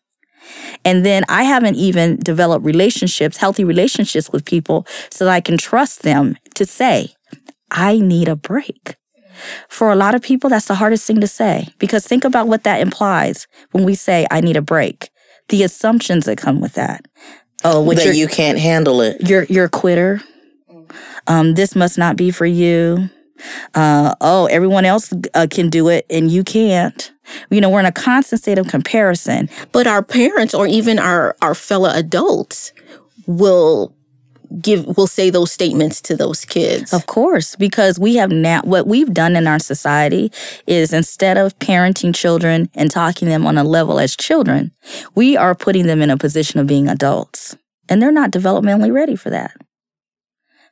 And 0.84 1.04
then 1.06 1.24
I 1.28 1.44
haven't 1.44 1.76
even 1.76 2.16
developed 2.16 2.64
relationships, 2.64 3.36
healthy 3.36 3.64
relationships 3.64 4.30
with 4.32 4.44
people 4.44 4.86
so 5.10 5.24
that 5.26 5.32
I 5.32 5.40
can 5.40 5.58
trust 5.58 6.02
them 6.02 6.36
to 6.54 6.64
say, 6.64 7.14
I 7.70 7.98
need 7.98 8.28
a 8.28 8.36
break. 8.36 8.96
For 9.68 9.90
a 9.90 9.96
lot 9.96 10.14
of 10.14 10.22
people, 10.22 10.50
that's 10.50 10.66
the 10.66 10.74
hardest 10.74 11.06
thing 11.06 11.20
to 11.20 11.26
say 11.26 11.68
because 11.78 12.06
think 12.06 12.24
about 12.24 12.48
what 12.48 12.64
that 12.64 12.80
implies 12.80 13.46
when 13.70 13.84
we 13.84 13.94
say, 13.94 14.26
I 14.30 14.40
need 14.40 14.56
a 14.56 14.62
break 14.62 15.10
the 15.50 15.62
assumptions 15.62 16.24
that 16.24 16.38
come 16.38 16.60
with 16.60 16.72
that. 16.74 17.06
Oh, 17.62 17.92
that 17.92 18.16
you 18.16 18.26
can't 18.26 18.58
handle 18.58 19.02
it. 19.02 19.28
You're 19.28 19.44
you're 19.44 19.66
a 19.66 19.70
quitter. 19.70 20.22
Um, 21.26 21.54
this 21.54 21.76
must 21.76 21.98
not 21.98 22.16
be 22.16 22.30
for 22.30 22.46
you. 22.46 23.10
Uh, 23.74 24.14
oh, 24.20 24.46
everyone 24.46 24.84
else 24.84 25.12
uh, 25.34 25.46
can 25.50 25.68
do 25.68 25.88
it 25.88 26.06
and 26.10 26.30
you 26.30 26.42
can't. 26.42 27.12
You 27.50 27.60
know, 27.60 27.70
we're 27.70 27.80
in 27.80 27.86
a 27.86 27.92
constant 27.92 28.42
state 28.42 28.58
of 28.58 28.68
comparison. 28.68 29.48
But 29.72 29.86
our 29.86 30.02
parents 30.02 30.54
or 30.54 30.66
even 30.66 30.98
our 30.98 31.36
our 31.42 31.54
fellow 31.54 31.90
adults 31.90 32.72
will 33.26 33.94
give 34.60 34.96
will 34.96 35.06
say 35.06 35.30
those 35.30 35.52
statements 35.52 36.00
to 36.02 36.16
those 36.16 36.44
kids. 36.44 36.92
Of 36.92 37.06
course, 37.06 37.56
because 37.56 37.98
we 37.98 38.16
have 38.16 38.30
now 38.30 38.62
what 38.62 38.86
we've 38.86 39.12
done 39.12 39.36
in 39.36 39.46
our 39.46 39.58
society 39.58 40.32
is 40.66 40.92
instead 40.92 41.38
of 41.38 41.58
parenting 41.58 42.14
children 42.14 42.70
and 42.74 42.90
talking 42.90 43.28
them 43.28 43.46
on 43.46 43.58
a 43.58 43.64
level 43.64 44.00
as 44.00 44.16
children, 44.16 44.72
we 45.14 45.36
are 45.36 45.54
putting 45.54 45.86
them 45.86 46.02
in 46.02 46.10
a 46.10 46.16
position 46.16 46.58
of 46.60 46.66
being 46.66 46.88
adults. 46.88 47.56
And 47.88 48.00
they're 48.00 48.12
not 48.12 48.30
developmentally 48.30 48.92
ready 48.92 49.16
for 49.16 49.30
that. 49.30 49.56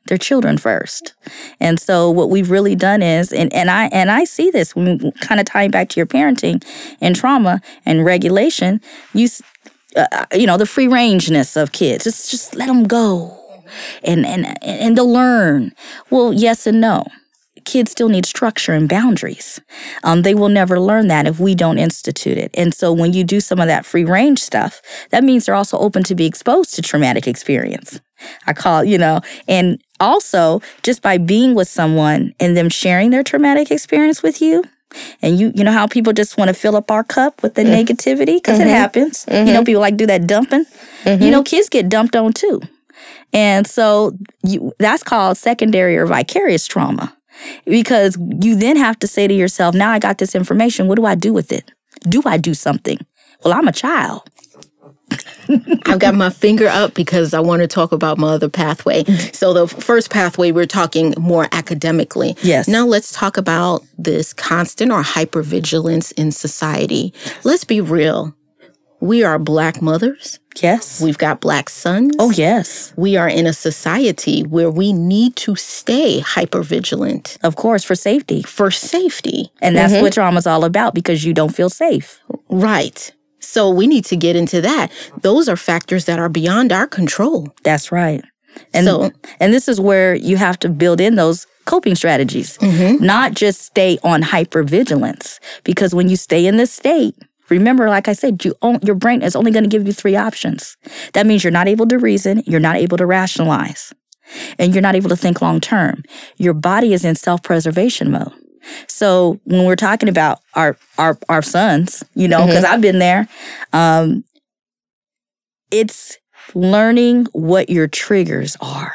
They're 0.07 0.19
children 0.19 0.57
first. 0.57 1.15
And 1.61 1.79
so 1.79 2.11
what 2.11 2.31
we've 2.31 2.51
really 2.51 2.75
done 2.75 3.03
is 3.03 3.33
and, 3.33 3.53
and 3.53 3.71
I 3.71 3.87
and 3.89 4.11
I 4.11 4.25
see 4.25 4.51
this 4.51 4.75
when 4.75 5.13
kind 5.13 5.41
of 5.41 5.47
tying 5.47 5.71
back 5.71 5.91
to 5.91 6.01
your 6.01 6.07
parenting 6.07 6.65
and 7.01 7.15
trauma 7.15 7.61
and 7.85 8.05
regulation, 8.05 8.81
you 9.13 9.29
uh, 9.97 10.25
you 10.35 10.47
know 10.47 10.57
the 10.57 10.67
free 10.67 10.89
rangeness 10.89 11.57
of 11.57 11.73
kids. 11.73 12.05
Just 12.05 12.31
just 12.31 12.55
let 12.55 12.69
them 12.69 12.85
go 12.85 13.38
and 14.03 14.27
and 14.27 14.57
and 14.63 14.97
to 14.97 15.03
learn. 15.03 15.73
Well, 16.11 16.33
yes 16.33 16.67
and 16.67 16.81
no. 16.81 17.05
Kids 17.65 17.91
still 17.91 18.09
need 18.09 18.25
structure 18.25 18.73
and 18.73 18.89
boundaries. 18.89 19.61
Um, 20.03 20.23
they 20.23 20.35
will 20.35 20.49
never 20.49 20.81
learn 20.81 21.09
that 21.09 21.27
if 21.27 21.39
we 21.39 21.55
don't 21.55 21.79
institute 21.79 22.39
it. 22.39 22.51
And 22.55 22.73
so 22.73 22.95
when 22.95 23.13
you 23.13 23.25
do 23.25 23.41
some 23.41 23.61
of 23.61 23.67
that 23.67 23.85
free 23.85 24.05
range 24.05 24.39
stuff, 24.39 24.81
that 25.11 25.23
means 25.23 25.45
they're 25.45 25.55
also 25.55 25.77
open 25.77 26.03
to 26.05 26.15
be 26.15 26.25
exposed 26.25 26.75
to 26.75 26.83
traumatic 26.83 27.27
experience. 27.29 28.01
I 28.47 28.55
call, 28.55 28.85
you 28.85 28.97
know, 28.97 29.21
and 29.47 29.83
also 30.01 30.63
just 30.83 31.03
by 31.03 31.19
being 31.19 31.55
with 31.55 31.69
someone 31.69 32.35
and 32.41 32.57
them 32.57 32.71
sharing 32.71 33.11
their 33.11 33.23
traumatic 33.23 33.71
experience 33.71 34.23
with 34.23 34.41
you, 34.41 34.65
and 35.23 35.39
you 35.39 35.53
you 35.55 35.65
know 35.65 35.73
how 35.73 35.87
people 35.87 36.13
just 36.13 36.37
want 36.39 36.49
to 36.49 36.55
fill 36.55 36.77
up 36.77 36.91
our 36.91 37.05
cup 37.05 37.43
with 37.43 37.55
the 37.55 37.63
mm. 37.63 37.85
negativity 37.85 38.37
because 38.37 38.59
mm-hmm. 38.59 38.69
it 38.69 38.73
happens. 38.73 39.25
Mm-hmm. 39.27 39.47
You 39.47 39.53
know, 39.53 39.61
mm-hmm. 39.61 39.67
people 39.67 39.81
like 39.83 39.97
do 39.97 40.07
that 40.07 40.27
dumping. 40.27 40.65
Mm-hmm. 41.05 41.23
You 41.23 41.31
know, 41.31 41.43
kids 41.43 41.69
get 41.69 41.89
dumped 41.89 42.17
on 42.17 42.33
too. 42.33 42.63
And 43.33 43.67
so 43.67 44.17
you, 44.45 44.73
that's 44.79 45.03
called 45.03 45.37
secondary 45.37 45.97
or 45.97 46.07
vicarious 46.07 46.67
trauma 46.67 47.15
because 47.65 48.17
you 48.41 48.57
then 48.57 48.77
have 48.77 48.99
to 49.01 49.07
say 49.07 49.29
to 49.29 49.35
yourself, 49.35 49.75
now 49.75 49.91
I 49.91 49.99
got 49.99 50.19
this 50.19 50.35
information. 50.35 50.89
What 50.89 50.97
do 50.97 51.07
I 51.07 51.15
do 51.15 51.33
with 51.33 51.53
it? 51.53 51.71
Do 52.09 52.23
I 52.25 52.37
do 52.37 52.55
something? 52.55 52.99
Well, 53.45 53.55
I'm 53.55 53.69
a 53.69 53.73
child. 53.73 54.29
I've 55.87 55.99
got 55.99 56.15
my 56.15 56.31
finger 56.31 56.69
up 56.69 56.95
because 56.95 57.33
I 57.33 57.41
want 57.41 57.63
to 57.63 57.69
talk 57.69 57.93
about 57.93 58.19
my 58.19 58.35
other 58.35 58.49
pathway. 58.49 59.05
So, 59.33 59.55
the 59.55 59.67
first 59.67 60.11
pathway, 60.11 60.53
we're 60.53 60.67
talking 60.67 61.15
more 61.19 61.49
academically. 61.53 62.37
Yes. 62.43 62.69
Now, 62.69 62.85
let's 62.85 63.13
talk 63.13 63.39
about 63.39 63.83
this 63.97 64.35
constant 64.35 64.93
or 64.93 65.03
hypervigilance 65.03 66.13
in 66.19 66.33
society. 66.33 67.15
Let's 67.45 67.65
be 67.65 67.81
real. 67.81 68.35
We 69.01 69.25
are 69.25 69.39
Black 69.39 69.81
mothers. 69.81 70.39
Yes. 70.63 71.01
We've 71.01 71.19
got 71.19 71.41
Black 71.41 71.69
sons. 71.69 72.15
Oh, 72.19 72.31
yes. 72.31 72.93
We 72.97 73.17
are 73.17 73.29
in 73.29 73.47
a 73.47 73.53
society 73.53 74.43
where 74.43 74.71
we 74.71 74.93
need 74.93 75.37
to 75.37 75.57
stay 75.57 76.21
hyper 76.21 76.63
vigilant. 76.63 77.39
Of 77.43 77.57
course, 77.57 77.85
for 77.85 77.95
safety. 77.95 78.43
For 78.43 78.71
safety. 78.71 79.51
And 79.61 79.77
that's 79.77 79.93
mm-hmm. 79.93 80.03
what 80.03 80.13
trauma's 80.13 80.47
all 80.47 80.65
about 80.65 80.95
because 80.95 81.25
you 81.25 81.33
don't 81.33 81.55
feel 81.55 81.71
safe. 81.71 82.21
Right. 82.49 83.13
So 83.41 83.71
we 83.71 83.87
need 83.87 84.05
to 84.07 84.17
get 84.17 84.37
into 84.37 84.61
that. 84.61 84.91
Those 85.23 85.49
are 85.49 85.57
factors 85.57 86.05
that 86.07 86.19
are 86.19 86.29
beyond 86.29 86.73
our 86.73 86.87
control. 86.87 87.55
That's 87.63 87.93
right. 87.93 88.25
And 88.75 88.87
so, 88.87 89.11
and 89.41 89.53
this 89.53 89.69
is 89.69 89.81
where 89.81 90.15
you 90.15 90.37
have 90.37 90.59
to 90.61 90.69
build 90.69 91.01
in 91.01 91.15
those 91.15 91.47
coping 91.65 91.95
strategies, 91.95 92.59
mm-hmm. 92.59 93.05
not 93.05 93.35
just 93.35 93.61
stay 93.63 93.99
on 94.03 94.23
hypervigilance. 94.23 95.39
Because 95.65 95.95
when 95.95 96.09
you 96.09 96.17
stay 96.17 96.47
in 96.47 96.57
this 96.57 96.73
state, 96.73 97.15
Remember, 97.51 97.89
like 97.89 98.09
I 98.09 98.13
said, 98.13 98.45
you 98.45 98.55
own, 98.63 98.79
your 98.83 98.95
brain 98.95 99.23
is 99.23 99.35
only 99.35 99.51
going 99.51 99.65
to 99.65 99.71
give 99.71 99.87
you 99.87 99.93
three 99.93 100.17
options. 100.17 100.77
That 101.13 101.27
means 101.27 101.43
you're 101.45 101.51
not 101.51 101.69
able 101.69 101.87
to 101.87 101.99
reason, 101.99 102.43
you're 102.47 102.61
not 102.61 102.77
able 102.77 102.99
to 102.99 103.07
rationalize, 103.07 103.93
and 104.59 104.75
you're 104.75 104.83
not 104.83 104.95
able 104.95 105.09
to 105.09 105.17
think 105.17 105.41
long 105.41 105.61
term. 105.61 106.03
Your 106.37 106.55
body 106.55 106.93
is 106.93 107.05
in 107.05 107.15
self 107.15 107.43
preservation 107.43 108.11
mode. 108.11 108.33
So 108.87 109.41
when 109.45 109.65
we're 109.65 109.77
talking 109.77 110.09
about 110.09 110.41
our 110.55 110.77
our 110.99 111.19
our 111.29 111.43
sons, 111.43 112.05
you 112.15 112.29
know, 112.29 112.47
because 112.47 112.65
mm-hmm. 112.65 112.75
I've 112.75 112.81
been 112.81 112.99
there, 112.99 113.29
um, 113.73 114.25
it's 115.71 116.19
learning 116.55 117.27
what 117.33 117.71
your 117.71 117.87
triggers 117.87 118.57
are. 118.61 118.95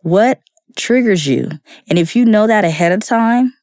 What 0.00 0.40
triggers 0.76 1.26
you, 1.26 1.50
and 1.88 1.98
if 1.98 2.16
you 2.16 2.24
know 2.24 2.46
that 2.48 2.64
ahead 2.64 2.90
of 2.90 3.00
time, 3.00 3.54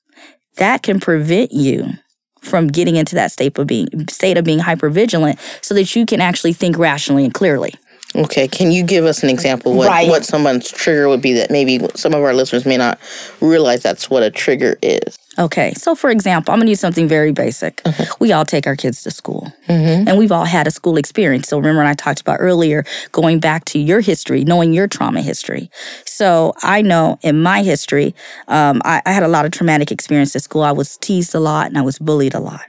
that 0.55 0.83
can 0.83 0.99
prevent 0.99 1.51
you 1.51 1.93
from 2.41 2.67
getting 2.67 2.95
into 2.95 3.15
that 3.15 3.31
state 3.31 3.57
of 3.57 3.67
being 3.67 3.87
state 4.07 4.37
of 4.37 4.43
being 4.43 4.59
hyper 4.59 4.89
vigilant 4.89 5.39
so 5.61 5.73
that 5.73 5.95
you 5.95 6.05
can 6.05 6.21
actually 6.21 6.53
think 6.53 6.77
rationally 6.77 7.23
and 7.23 7.33
clearly. 7.33 7.73
Okay, 8.15 8.47
can 8.47 8.71
you 8.71 8.83
give 8.83 9.05
us 9.05 9.21
an 9.21 9.29
example 9.29 9.75
what 9.75 9.87
right. 9.87 10.09
what 10.09 10.25
someone's 10.25 10.71
trigger 10.71 11.07
would 11.07 11.21
be 11.21 11.33
that 11.33 11.51
maybe 11.51 11.79
some 11.95 12.13
of 12.13 12.23
our 12.23 12.33
listeners 12.33 12.65
may 12.65 12.77
not 12.77 12.99
realize 13.39 13.83
that's 13.83 14.09
what 14.09 14.23
a 14.23 14.31
trigger 14.31 14.77
is? 14.81 15.17
Okay, 15.39 15.73
so 15.73 15.95
for 15.95 16.09
example, 16.09 16.53
I'm 16.53 16.59
gonna 16.59 16.69
use 16.69 16.81
something 16.81 17.07
very 17.07 17.31
basic. 17.31 17.77
Mm-hmm. 17.83 18.13
We 18.19 18.33
all 18.33 18.43
take 18.43 18.67
our 18.67 18.75
kids 18.75 19.03
to 19.03 19.11
school, 19.11 19.53
mm-hmm. 19.67 20.07
and 20.07 20.17
we've 20.17 20.33
all 20.33 20.43
had 20.43 20.67
a 20.67 20.71
school 20.71 20.97
experience. 20.97 21.47
So 21.47 21.57
remember, 21.57 21.79
when 21.79 21.87
I 21.87 21.93
talked 21.93 22.19
about 22.19 22.37
earlier, 22.41 22.83
going 23.13 23.39
back 23.39 23.63
to 23.65 23.79
your 23.79 24.01
history, 24.01 24.43
knowing 24.43 24.73
your 24.73 24.87
trauma 24.87 25.21
history. 25.21 25.71
So 26.05 26.53
I 26.61 26.81
know 26.81 27.17
in 27.21 27.41
my 27.41 27.63
history, 27.63 28.13
um, 28.49 28.81
I, 28.83 29.01
I 29.05 29.13
had 29.13 29.23
a 29.23 29.29
lot 29.29 29.45
of 29.45 29.51
traumatic 29.51 29.91
experience 29.91 30.35
at 30.35 30.43
school. 30.43 30.63
I 30.63 30.73
was 30.73 30.97
teased 30.97 31.33
a 31.33 31.39
lot, 31.39 31.67
and 31.67 31.77
I 31.77 31.83
was 31.83 31.99
bullied 31.99 32.33
a 32.33 32.41
lot. 32.41 32.65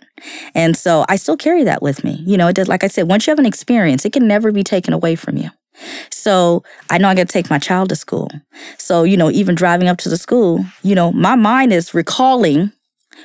And 0.54 0.76
so 0.76 1.04
I 1.08 1.16
still 1.16 1.36
carry 1.36 1.64
that 1.64 1.82
with 1.82 2.04
me. 2.04 2.22
You 2.24 2.36
know, 2.36 2.46
it 2.46 2.54
does, 2.54 2.68
like 2.68 2.84
I 2.84 2.88
said, 2.88 3.08
once 3.08 3.26
you 3.26 3.32
have 3.32 3.38
an 3.40 3.46
experience, 3.46 4.04
it 4.04 4.12
can 4.12 4.28
never 4.28 4.52
be 4.52 4.62
taken 4.62 4.94
away 4.94 5.16
from 5.16 5.36
you. 5.36 5.50
So 6.10 6.62
I 6.90 6.98
know 6.98 7.08
I 7.08 7.14
got 7.14 7.28
to 7.28 7.32
take 7.32 7.50
my 7.50 7.58
child 7.58 7.88
to 7.90 7.96
school. 7.96 8.30
So, 8.78 9.04
you 9.04 9.16
know, 9.16 9.30
even 9.30 9.54
driving 9.54 9.88
up 9.88 9.98
to 9.98 10.08
the 10.08 10.16
school, 10.16 10.64
you 10.82 10.94
know, 10.94 11.12
my 11.12 11.36
mind 11.36 11.72
is 11.72 11.94
recalling 11.94 12.72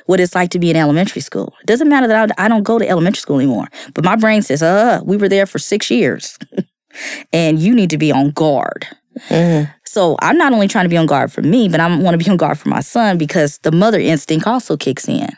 what 0.06 0.20
it's 0.20 0.34
like 0.34 0.50
to 0.50 0.58
be 0.58 0.70
in 0.70 0.76
elementary 0.76 1.22
school. 1.22 1.54
It 1.60 1.66
doesn't 1.66 1.88
matter 1.88 2.06
that 2.06 2.32
I, 2.38 2.46
I 2.46 2.48
don't 2.48 2.62
go 2.62 2.78
to 2.78 2.88
elementary 2.88 3.20
school 3.20 3.36
anymore, 3.36 3.68
but 3.94 4.04
my 4.04 4.16
brain 4.16 4.42
says, 4.42 4.62
uh, 4.62 5.00
we 5.04 5.16
were 5.16 5.28
there 5.28 5.46
for 5.46 5.58
six 5.58 5.90
years 5.90 6.38
and 7.32 7.58
you 7.58 7.74
need 7.74 7.90
to 7.90 7.98
be 7.98 8.12
on 8.12 8.30
guard. 8.30 8.86
Mm-hmm. 9.28 9.70
So 9.84 10.16
I'm 10.20 10.36
not 10.36 10.52
only 10.52 10.68
trying 10.68 10.84
to 10.84 10.90
be 10.90 10.96
on 10.98 11.06
guard 11.06 11.32
for 11.32 11.40
me, 11.40 11.68
but 11.68 11.80
I 11.80 11.86
want 11.96 12.18
to 12.18 12.22
be 12.22 12.30
on 12.30 12.36
guard 12.36 12.58
for 12.58 12.68
my 12.68 12.80
son 12.80 13.16
because 13.16 13.58
the 13.58 13.72
mother 13.72 13.98
instinct 13.98 14.46
also 14.46 14.76
kicks 14.76 15.08
in. 15.08 15.28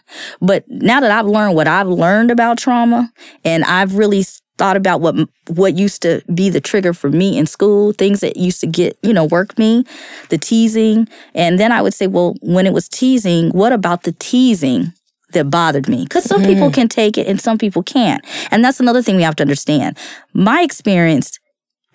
But 0.41 0.65
now 0.69 0.99
that 1.01 1.13
I've 1.13 1.27
learned 1.27 1.55
what 1.55 1.69
I've 1.69 1.87
learned 1.87 2.33
about 2.33 2.59
trauma 2.59 3.13
and 3.45 3.63
I've 3.65 3.95
really 3.95 4.25
thought 4.59 4.77
about 4.77 5.01
what 5.01 5.15
what 5.49 5.77
used 5.77 6.03
to 6.03 6.23
be 6.35 6.51
the 6.51 6.61
trigger 6.61 6.93
for 6.93 7.09
me 7.09 7.39
in 7.39 7.47
school, 7.47 7.93
things 7.93 8.21
that 8.21 8.37
used 8.37 8.61
to 8.61 8.67
get, 8.67 8.99
you 9.03 9.13
know, 9.13 9.25
work 9.25 9.57
me, 9.59 9.85
the 10.29 10.39
teasing, 10.39 11.09
and 11.35 11.59
then 11.59 11.73
I 11.73 11.81
would 11.81 11.95
say, 11.95 12.07
well, 12.07 12.35
when 12.43 12.67
it 12.67 12.73
was 12.73 12.89
teasing, 12.89 13.51
what 13.51 13.73
about 13.73 14.03
the 14.03 14.13
teasing 14.13 14.93
that 15.33 15.51
bothered 15.51 15.89
me 15.89 16.05
because 16.05 16.25
some 16.25 16.43
mm. 16.43 16.47
people 16.47 16.71
can 16.71 16.89
take 16.89 17.19
it 17.19 17.27
and 17.27 17.41
some 17.41 17.59
people 17.59 17.83
can't. 17.83 18.25
And 18.51 18.65
that's 18.65 18.81
another 18.81 19.03
thing 19.03 19.17
we 19.17 19.23
have 19.23 19.37
to 19.37 19.43
understand. 19.43 19.99
My 20.33 20.63
experience, 20.63 21.39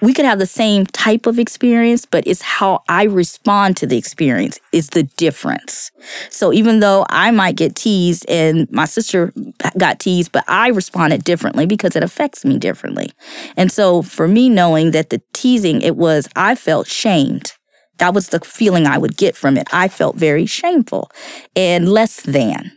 we 0.03 0.13
could 0.13 0.25
have 0.25 0.39
the 0.39 0.45
same 0.45 0.85
type 0.85 1.25
of 1.25 1.39
experience, 1.39 2.05
but 2.05 2.27
it's 2.27 2.41
how 2.41 2.83
I 2.89 3.03
respond 3.03 3.77
to 3.77 3.87
the 3.87 3.97
experience 3.97 4.59
is 4.73 4.89
the 4.89 5.03
difference. 5.03 5.91
So 6.29 6.51
even 6.51 6.81
though 6.81 7.05
I 7.09 7.31
might 7.31 7.55
get 7.55 7.75
teased 7.75 8.25
and 8.27 8.69
my 8.69 8.83
sister 8.83 9.31
got 9.77 9.99
teased, 9.99 10.33
but 10.33 10.43
I 10.47 10.67
responded 10.69 11.23
differently 11.23 11.65
because 11.65 11.95
it 11.95 12.03
affects 12.03 12.43
me 12.43 12.59
differently. 12.59 13.13
And 13.55 13.71
so 13.71 14.01
for 14.01 14.27
me, 14.27 14.49
knowing 14.49 14.91
that 14.91 15.09
the 15.09 15.21
teasing, 15.31 15.81
it 15.81 15.95
was, 15.95 16.27
I 16.35 16.55
felt 16.55 16.87
shamed. 16.87 17.53
That 17.99 18.13
was 18.13 18.27
the 18.27 18.41
feeling 18.41 18.85
I 18.85 18.97
would 18.97 19.15
get 19.15 19.37
from 19.37 19.55
it. 19.55 19.73
I 19.73 19.87
felt 19.87 20.17
very 20.17 20.45
shameful 20.45 21.09
and 21.55 21.87
less 21.87 22.19
than. 22.21 22.73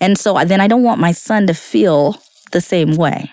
And 0.00 0.18
so 0.18 0.42
then 0.44 0.60
I 0.60 0.68
don't 0.68 0.82
want 0.82 1.00
my 1.00 1.12
son 1.12 1.46
to 1.46 1.54
feel 1.54 2.20
the 2.52 2.60
same 2.60 2.96
way. 2.96 3.30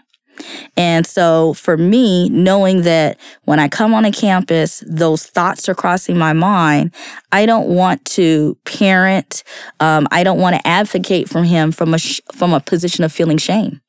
And 0.78 1.06
so 1.06 1.54
for 1.54 1.78
me, 1.78 2.30
knowing 2.30 2.82
that 2.84 3.20
when 3.44 3.60
I 3.60 3.68
come 3.68 3.94
on 3.94 4.06
a 4.06 4.12
campus, 4.12 4.84
those 4.88 5.26
thoughts 5.26 5.68
are 5.70 5.76
crossing 5.76 6.18
my 6.18 6.34
mind, 6.34 6.94
I 7.32 7.46
don't 7.46 7.68
want 7.68 8.04
to 8.06 8.58
parent. 8.66 9.44
Um, 9.80 10.08
I 10.12 10.24
don't 10.24 10.40
want 10.40 10.56
to 10.56 10.68
advocate 10.68 11.30
for 11.30 11.44
him 11.44 11.72
from 11.72 11.94
a 11.94 11.98
sh- 11.98 12.22
from 12.34 12.54
a 12.54 12.60
position 12.60 13.04
of 13.04 13.12
feeling 13.12 13.38
shame 13.38 13.82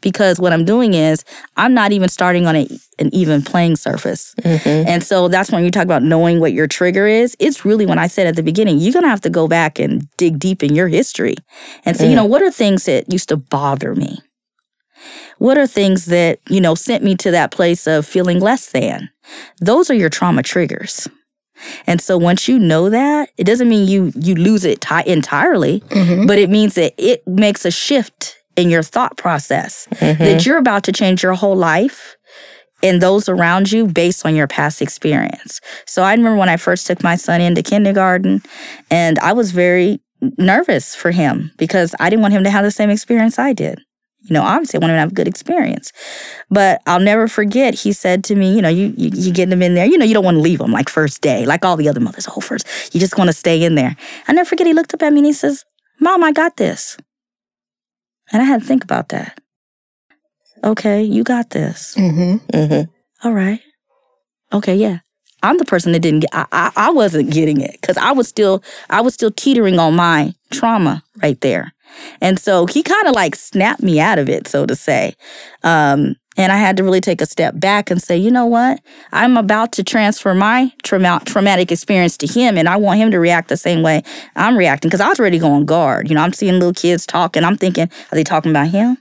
because 0.00 0.40
what 0.40 0.52
I'm 0.52 0.64
doing 0.64 0.94
is 0.94 1.24
I'm 1.56 1.74
not 1.74 1.92
even 1.92 2.08
starting 2.08 2.46
on 2.46 2.56
a, 2.56 2.68
an 2.98 3.14
even 3.14 3.42
playing 3.42 3.76
surface. 3.76 4.34
Mm-hmm. 4.40 4.88
And 4.88 5.02
so 5.02 5.28
that's 5.28 5.50
when 5.50 5.64
you 5.64 5.70
talk 5.70 5.84
about 5.84 6.02
knowing 6.02 6.40
what 6.40 6.52
your 6.52 6.66
trigger 6.66 7.06
is. 7.06 7.36
It's 7.38 7.64
really 7.64 7.86
when 7.86 7.98
I 7.98 8.06
said 8.06 8.26
at 8.26 8.36
the 8.36 8.42
beginning, 8.42 8.78
you're 8.78 8.92
going 8.92 9.04
to 9.04 9.10
have 9.10 9.20
to 9.22 9.30
go 9.30 9.48
back 9.48 9.78
and 9.78 10.08
dig 10.16 10.38
deep 10.38 10.62
in 10.62 10.74
your 10.74 10.88
history 10.88 11.36
and 11.84 11.96
say, 11.96 12.06
mm. 12.06 12.10
you 12.10 12.16
know, 12.16 12.26
what 12.26 12.42
are 12.42 12.50
things 12.50 12.84
that 12.84 13.12
used 13.12 13.28
to 13.28 13.36
bother 13.36 13.94
me? 13.94 14.18
What 15.38 15.58
are 15.58 15.66
things 15.66 16.06
that, 16.06 16.40
you 16.48 16.60
know, 16.60 16.74
sent 16.74 17.02
me 17.02 17.14
to 17.16 17.30
that 17.30 17.50
place 17.50 17.86
of 17.86 18.06
feeling 18.06 18.40
less 18.40 18.70
than? 18.70 19.10
Those 19.60 19.90
are 19.90 19.94
your 19.94 20.10
trauma 20.10 20.42
triggers. 20.42 21.08
And 21.86 22.00
so 22.00 22.16
once 22.16 22.48
you 22.48 22.58
know 22.58 22.90
that, 22.90 23.30
it 23.36 23.44
doesn't 23.44 23.68
mean 23.68 23.86
you 23.86 24.12
you 24.16 24.34
lose 24.34 24.64
it 24.64 24.80
t- 24.80 25.02
entirely, 25.06 25.80
mm-hmm. 25.80 26.26
but 26.26 26.38
it 26.38 26.48
means 26.48 26.74
that 26.74 26.94
it 26.96 27.26
makes 27.26 27.64
a 27.64 27.70
shift 27.70 28.38
in 28.56 28.70
your 28.70 28.82
thought 28.82 29.16
process 29.16 29.86
mm-hmm. 29.92 30.22
that 30.22 30.46
you're 30.46 30.58
about 30.58 30.84
to 30.84 30.92
change 30.92 31.22
your 31.22 31.34
whole 31.34 31.56
life 31.56 32.16
and 32.82 33.02
those 33.02 33.28
around 33.28 33.70
you 33.70 33.86
based 33.86 34.24
on 34.24 34.34
your 34.34 34.46
past 34.46 34.80
experience. 34.80 35.60
So 35.86 36.02
I 36.02 36.12
remember 36.12 36.36
when 36.36 36.48
I 36.48 36.56
first 36.56 36.86
took 36.86 37.02
my 37.02 37.16
son 37.16 37.40
into 37.40 37.62
kindergarten 37.62 38.42
and 38.90 39.18
I 39.18 39.32
was 39.32 39.52
very 39.52 40.00
nervous 40.38 40.94
for 40.94 41.10
him 41.10 41.52
because 41.56 41.94
I 42.00 42.10
didn't 42.10 42.22
want 42.22 42.34
him 42.34 42.44
to 42.44 42.50
have 42.50 42.64
the 42.64 42.70
same 42.70 42.90
experience 42.90 43.38
I 43.38 43.52
did. 43.52 43.80
You 44.22 44.34
know, 44.34 44.42
obviously 44.42 44.76
I 44.76 44.80
want 44.80 44.90
him 44.90 44.96
to 44.96 45.00
have 45.00 45.12
a 45.12 45.14
good 45.14 45.28
experience. 45.28 45.92
But 46.50 46.82
I'll 46.86 47.00
never 47.00 47.26
forget, 47.26 47.74
he 47.74 47.92
said 47.92 48.22
to 48.24 48.34
me, 48.34 48.54
you 48.54 48.62
know, 48.62 48.68
you, 48.68 48.92
you, 48.96 49.10
you 49.14 49.32
get 49.32 49.50
him 49.50 49.62
in 49.62 49.74
there, 49.74 49.86
you 49.86 49.96
know, 49.98 50.04
you 50.04 50.14
don't 50.14 50.24
want 50.24 50.36
to 50.36 50.42
leave 50.42 50.60
him 50.60 50.72
like 50.72 50.88
first 50.88 51.22
day, 51.22 51.46
like 51.46 51.64
all 51.64 51.76
the 51.76 51.88
other 51.88 52.00
mothers, 52.00 52.28
oh, 52.28 52.40
first, 52.40 52.66
you 52.94 53.00
just 53.00 53.16
want 53.16 53.28
to 53.28 53.32
stay 53.32 53.62
in 53.62 53.74
there. 53.74 53.96
I 54.28 54.32
never 54.32 54.48
forget, 54.48 54.66
he 54.66 54.74
looked 54.74 54.92
up 54.94 55.02
at 55.02 55.12
me 55.12 55.20
and 55.20 55.26
he 55.26 55.32
says, 55.32 55.64
Mom, 56.00 56.22
I 56.22 56.32
got 56.32 56.56
this. 56.56 56.96
And 58.32 58.42
I 58.42 58.44
had 58.44 58.60
to 58.60 58.66
think 58.66 58.84
about 58.84 59.08
that. 59.08 59.40
Okay, 60.62 61.02
you 61.02 61.24
got 61.24 61.50
this. 61.50 61.94
Mm-hmm. 61.96 62.36
Mm-hmm. 62.56 63.26
All 63.26 63.32
right. 63.32 63.60
Okay, 64.52 64.76
yeah. 64.76 64.98
I'm 65.42 65.58
the 65.58 65.64
person 65.64 65.92
that 65.92 66.00
didn't 66.00 66.20
get. 66.20 66.30
I, 66.32 66.46
I, 66.52 66.72
I 66.76 66.90
wasn't 66.90 67.32
getting 67.32 67.60
it 67.60 67.72
because 67.80 67.96
I 67.96 68.12
was 68.12 68.28
still 68.28 68.62
I 68.90 69.00
was 69.00 69.14
still 69.14 69.30
teetering 69.30 69.78
on 69.78 69.96
my 69.96 70.34
trauma 70.50 71.02
right 71.22 71.40
there, 71.40 71.72
and 72.20 72.38
so 72.38 72.66
he 72.66 72.82
kind 72.82 73.06
of 73.06 73.14
like 73.14 73.34
snapped 73.34 73.82
me 73.82 74.00
out 74.00 74.18
of 74.18 74.28
it, 74.28 74.46
so 74.48 74.66
to 74.66 74.74
say. 74.74 75.14
Um, 75.62 76.16
and 76.36 76.52
I 76.52 76.56
had 76.56 76.76
to 76.76 76.84
really 76.84 77.00
take 77.00 77.20
a 77.20 77.26
step 77.26 77.58
back 77.58 77.90
and 77.90 78.00
say, 78.00 78.16
you 78.16 78.30
know 78.30 78.46
what? 78.46 78.80
I'm 79.12 79.36
about 79.36 79.72
to 79.72 79.84
transfer 79.84 80.32
my 80.32 80.72
trauma- 80.82 81.22
traumatic 81.26 81.72
experience 81.72 82.16
to 82.18 82.26
him, 82.26 82.56
and 82.56 82.68
I 82.68 82.76
want 82.76 83.00
him 83.00 83.10
to 83.10 83.18
react 83.18 83.48
the 83.48 83.56
same 83.56 83.82
way 83.82 84.02
I'm 84.36 84.56
reacting 84.56 84.88
because 84.88 85.00
I 85.00 85.08
was 85.08 85.20
already 85.20 85.38
going 85.38 85.66
guard. 85.66 86.08
You 86.08 86.14
know, 86.14 86.22
I'm 86.22 86.32
seeing 86.32 86.54
little 86.54 86.72
kids 86.72 87.04
talking. 87.04 87.44
I'm 87.44 87.56
thinking, 87.56 87.90
are 88.12 88.14
they 88.14 88.24
talking 88.24 88.50
about 88.50 88.68
him? 88.68 88.92
Are 88.92 88.96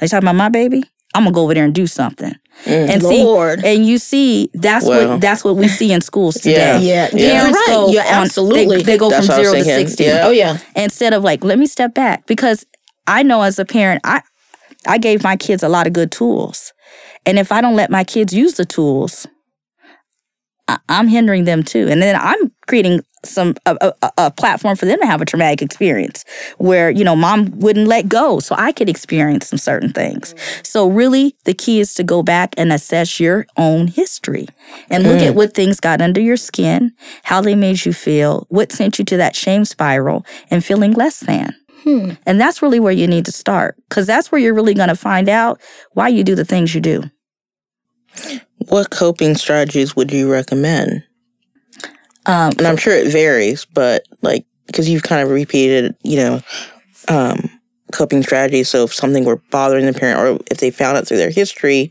they 0.00 0.06
talking 0.08 0.26
about 0.26 0.36
my 0.36 0.48
baby? 0.48 0.84
I'm 1.14 1.24
gonna 1.24 1.34
go 1.34 1.42
over 1.42 1.54
there 1.54 1.64
and 1.64 1.74
do 1.74 1.86
something. 1.86 2.34
Mm, 2.64 2.88
and 2.90 3.02
Lord. 3.02 3.60
see, 3.60 3.66
and 3.66 3.86
you 3.86 3.98
see, 3.98 4.50
that's 4.54 4.86
well, 4.86 5.10
what 5.10 5.20
that's 5.20 5.44
what 5.44 5.56
we 5.56 5.68
see 5.68 5.92
in 5.92 6.00
schools 6.00 6.34
today. 6.36 6.80
yeah, 6.80 7.08
yeah, 7.12 7.40
Parents 7.40 7.58
right. 7.58 7.66
go 7.68 7.92
You're 7.92 8.02
absolutely. 8.06 8.78
they, 8.78 8.82
they, 8.82 8.98
go 8.98 9.10
that's 9.10 9.26
from 9.26 9.36
zero 9.36 9.54
to 9.54 9.64
sixty. 9.64 10.04
Yeah. 10.04 10.26
Oh 10.26 10.30
yeah. 10.30 10.58
Instead 10.76 11.12
of 11.12 11.22
like, 11.22 11.44
let 11.44 11.58
me 11.58 11.66
step 11.66 11.94
back 11.94 12.26
because 12.26 12.64
I 13.06 13.22
know 13.22 13.42
as 13.42 13.58
a 13.58 13.64
parent, 13.64 14.00
I 14.04 14.22
I 14.86 14.98
gave 14.98 15.22
my 15.22 15.36
kids 15.36 15.62
a 15.62 15.68
lot 15.68 15.86
of 15.86 15.92
good 15.92 16.12
tools. 16.12 16.72
And 17.24 17.38
if 17.38 17.52
I 17.52 17.60
don't 17.60 17.76
let 17.76 17.90
my 17.90 18.04
kids 18.04 18.32
use 18.32 18.54
the 18.54 18.64
tools, 18.64 19.26
I- 20.68 20.78
am 20.88 21.08
hindering 21.08 21.44
them 21.44 21.62
too. 21.62 21.88
And 21.88 22.02
then 22.02 22.16
I'm 22.16 22.52
creating 22.66 23.02
some 23.24 23.54
a, 23.66 23.92
a, 24.02 24.12
a, 24.18 24.30
platform 24.30 24.76
for 24.76 24.86
them 24.86 24.98
to 25.00 25.06
have 25.06 25.20
a 25.20 25.24
traumatic 25.24 25.62
experience 25.62 26.24
where 26.58 26.90
you 26.90 27.04
know 27.04 27.14
mom 27.14 27.56
wouldn't 27.58 27.86
let 27.86 28.08
go 28.08 28.40
so 28.40 28.54
i 28.58 28.72
could 28.72 28.88
experience 28.88 29.46
some 29.46 29.58
certain 29.58 29.92
things 29.92 30.34
so 30.64 30.88
really 30.88 31.36
the 31.44 31.54
key 31.54 31.78
is 31.78 31.94
to 31.94 32.02
go 32.02 32.22
back 32.22 32.52
and 32.56 32.72
assess 32.72 33.20
your 33.20 33.46
own 33.56 33.86
history 33.86 34.48
and 34.90 35.04
look 35.04 35.18
mm. 35.18 35.28
at 35.28 35.34
what 35.34 35.54
things 35.54 35.78
got 35.78 36.00
under 36.00 36.20
your 36.20 36.36
skin 36.36 36.92
how 37.22 37.40
they 37.40 37.54
made 37.54 37.84
you 37.84 37.92
feel 37.92 38.46
what 38.48 38.72
sent 38.72 38.98
you 38.98 39.04
to 39.04 39.16
that 39.16 39.36
shame 39.36 39.64
spiral 39.64 40.26
and 40.50 40.64
feeling 40.64 40.92
less 40.92 41.20
than 41.20 41.54
Hmm. 41.84 42.12
And 42.26 42.40
that's 42.40 42.62
really 42.62 42.78
where 42.78 42.92
you 42.92 43.08
need 43.08 43.24
to 43.24 43.32
start 43.32 43.76
because 43.88 44.06
that's 44.06 44.30
where 44.30 44.40
you're 44.40 44.54
really 44.54 44.72
going 44.72 44.88
to 44.88 44.94
find 44.94 45.28
out 45.28 45.60
why 45.94 46.08
you 46.08 46.22
do 46.22 46.36
the 46.36 46.44
things 46.44 46.74
you 46.76 46.80
do. 46.80 47.02
What 48.68 48.90
coping 48.90 49.34
strategies 49.34 49.96
would 49.96 50.12
you 50.12 50.30
recommend? 50.30 51.04
Um, 52.26 52.52
and 52.58 52.66
I'm 52.66 52.76
sure 52.76 52.94
it 52.94 53.10
varies, 53.10 53.64
but 53.64 54.06
like, 54.22 54.46
because 54.66 54.88
you've 54.88 55.02
kind 55.02 55.22
of 55.22 55.30
repeated, 55.30 55.96
you 56.02 56.16
know, 56.16 56.40
um, 57.08 57.50
coping 57.92 58.22
strategies. 58.22 58.68
So 58.68 58.84
if 58.84 58.94
something 58.94 59.24
were 59.24 59.42
bothering 59.50 59.86
the 59.86 59.92
parent 59.92 60.20
or 60.20 60.42
if 60.50 60.58
they 60.58 60.70
found 60.70 60.96
out 60.96 61.06
through 61.06 61.18
their 61.18 61.30
history 61.30 61.90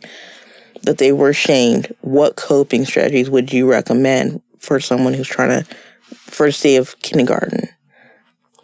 that 0.84 0.98
they 0.98 1.12
were 1.12 1.34
shamed, 1.34 1.94
what 2.02 2.36
coping 2.38 2.86
strategies 2.86 3.30
would 3.30 3.52
you 3.54 3.70
recommend 3.70 4.42
for 4.60 4.80
someone 4.80 5.14
who's 5.14 5.28
trying 5.28 5.64
to 5.64 5.76
first 6.16 6.64
day 6.64 6.78
of 6.78 6.98
kindergarten? 7.00 7.68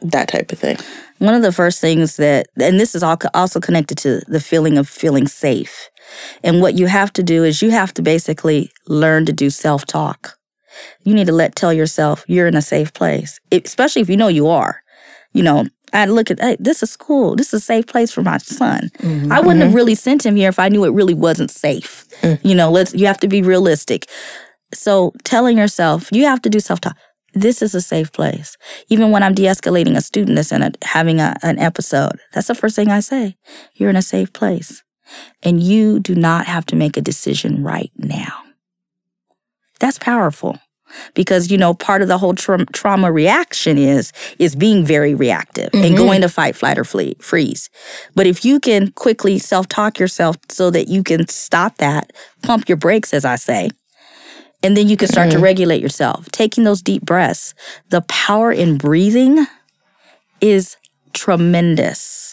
That 0.02 0.28
type 0.30 0.52
of 0.52 0.60
thing. 0.60 0.78
One 1.17 1.34
of 1.34 1.41
the 1.41 1.52
first 1.52 1.82
things 1.82 2.17
that, 2.17 2.48
and 2.60 2.80
this 2.80 2.96
is 2.96 3.04
also 3.04 3.60
connected 3.60 3.98
to 4.00 4.22
the 4.28 4.39
feeling 4.39 4.78
of 4.78 4.88
feeling 4.88 5.28
safe. 5.28 5.89
And 6.43 6.62
what 6.62 6.76
you 6.76 6.88
have 6.88 7.12
to 7.13 7.24
do 7.24 7.43
is 7.43 7.62
you 7.62 7.72
have 7.72 7.93
to 7.96 8.02
basically 8.02 8.72
learn 8.88 9.26
to 9.26 9.34
do 9.34 9.50
self 9.50 9.86
talk. 9.86 10.38
You 11.04 11.13
need 11.13 11.28
to 11.28 11.34
let 11.34 11.56
tell 11.56 11.74
yourself 11.74 12.24
you're 12.28 12.48
in 12.48 12.56
a 12.56 12.62
safe 12.62 12.93
place, 12.93 13.39
it, 13.52 13.65
especially 13.65 14.02
if 14.02 14.10
you 14.10 14.17
know 14.17 14.28
you 14.28 14.48
are. 14.48 14.84
You 15.34 15.43
know, 15.43 15.65
I 15.93 16.06
look 16.06 16.30
at 16.30 16.39
hey, 16.39 16.58
this 16.60 16.84
is 16.84 16.91
school. 16.91 17.36
This 17.36 17.54
is 17.54 17.62
a 17.62 17.65
safe 17.65 17.88
place 17.88 18.12
for 18.12 18.22
my 18.22 18.38
son. 18.38 18.89
Mm-hmm. 19.00 19.32
I 19.32 19.39
wouldn't 19.39 19.63
have 19.63 19.74
really 19.74 19.96
sent 19.96 20.26
him 20.26 20.36
here 20.36 20.50
if 20.50 20.60
I 20.60 20.70
knew 20.70 20.86
it 20.86 20.93
really 20.93 21.13
wasn't 21.13 21.52
safe. 21.52 22.06
Mm-hmm. 22.22 22.48
You 22.48 22.56
know, 22.56 22.72
let's 22.72 22.93
you 22.93 23.08
have 23.08 23.20
to 23.22 23.28
be 23.28 23.41
realistic. 23.41 24.08
So 24.74 25.13
telling 25.24 25.58
yourself 25.58 26.12
you 26.12 26.26
have 26.26 26.41
to 26.43 26.50
do 26.50 26.60
self 26.60 26.82
talk 26.82 26.98
this 27.41 27.62
is 27.62 27.76
a 27.76 27.82
safe 27.82 28.12
place. 28.12 28.58
Even 28.89 29.12
when 29.12 29.24
I'm 29.24 29.34
de 29.34 29.43
escalating 29.43 29.96
a 29.96 30.02
student 30.02 30.36
that's 30.36 30.52
in 30.52 30.63
a, 30.63 30.72
having 30.84 31.20
a, 31.20 31.36
an 31.43 31.60
episode, 31.60 32.20
that's 32.34 32.48
the 32.48 32.56
first 32.56 32.76
thing 32.76 32.89
I 32.89 33.00
say. 33.00 33.38
You're 33.76 33.89
in 33.89 33.96
a 33.96 34.02
safe 34.02 34.34
place. 34.34 34.84
And 35.43 35.62
you 35.62 36.00
do 36.00 36.15
not 36.15 36.46
have 36.46 36.65
to 36.67 36.76
make 36.76 36.98
a 36.98 37.02
decision 37.02 37.63
right 37.63 37.91
now. 37.98 38.43
That's 39.80 40.00
powerful 40.00 40.60
because 41.13 41.52
you 41.52 41.58
know 41.58 41.74
part 41.74 42.02
of 42.02 42.08
the 42.08 42.17
whole 42.17 42.34
tra- 42.34 42.65
trauma 42.67 43.12
reaction 43.12 43.78
is 43.78 44.13
is 44.39 44.56
being 44.56 44.86
very 44.86 45.13
reactive 45.13 45.70
mm-hmm. 45.72 45.84
and 45.84 45.98
going 45.98 46.22
to 46.22 46.30
fight 46.30 46.56
flight 46.56 46.80
or 46.80 46.86
flee, 46.86 47.13
freeze 47.20 47.70
but 48.15 48.26
if 48.26 48.46
you 48.46 48.58
can 48.58 48.89
quickly 48.91 49.38
self-talk 49.38 50.00
yourself 50.00 50.38
so 50.48 50.72
that 50.72 50.88
you 50.88 51.04
can 51.04 51.28
stop 51.28 51.76
that 51.80 52.13
pump 52.41 52.70
your 52.70 52.78
brakes 52.78 53.13
as 53.13 53.26
i 53.26 53.36
say 53.36 53.70
and 54.63 54.76
then 54.76 54.89
you 54.89 54.98
can 54.98 55.08
start 55.08 55.30
mm-hmm. 55.30 55.38
to 55.38 55.43
regulate 55.43 55.82
yourself. 55.82 56.30
Taking 56.32 56.63
those 56.63 56.82
deep 56.82 57.04
breaths. 57.04 57.54
The 57.89 58.02
power 58.02 58.52
in 58.52 58.78
breathing 58.78 59.46
is 60.41 60.76
tremendous. 61.13 62.27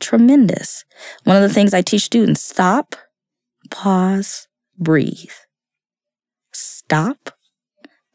Tremendous. 0.00 0.84
One 1.24 1.36
of 1.36 1.42
the 1.42 1.52
things 1.52 1.74
I 1.74 1.82
teach 1.82 2.04
students 2.04 2.40
stop, 2.42 2.94
pause, 3.70 4.48
breathe. 4.78 5.30
stop, 6.52 7.30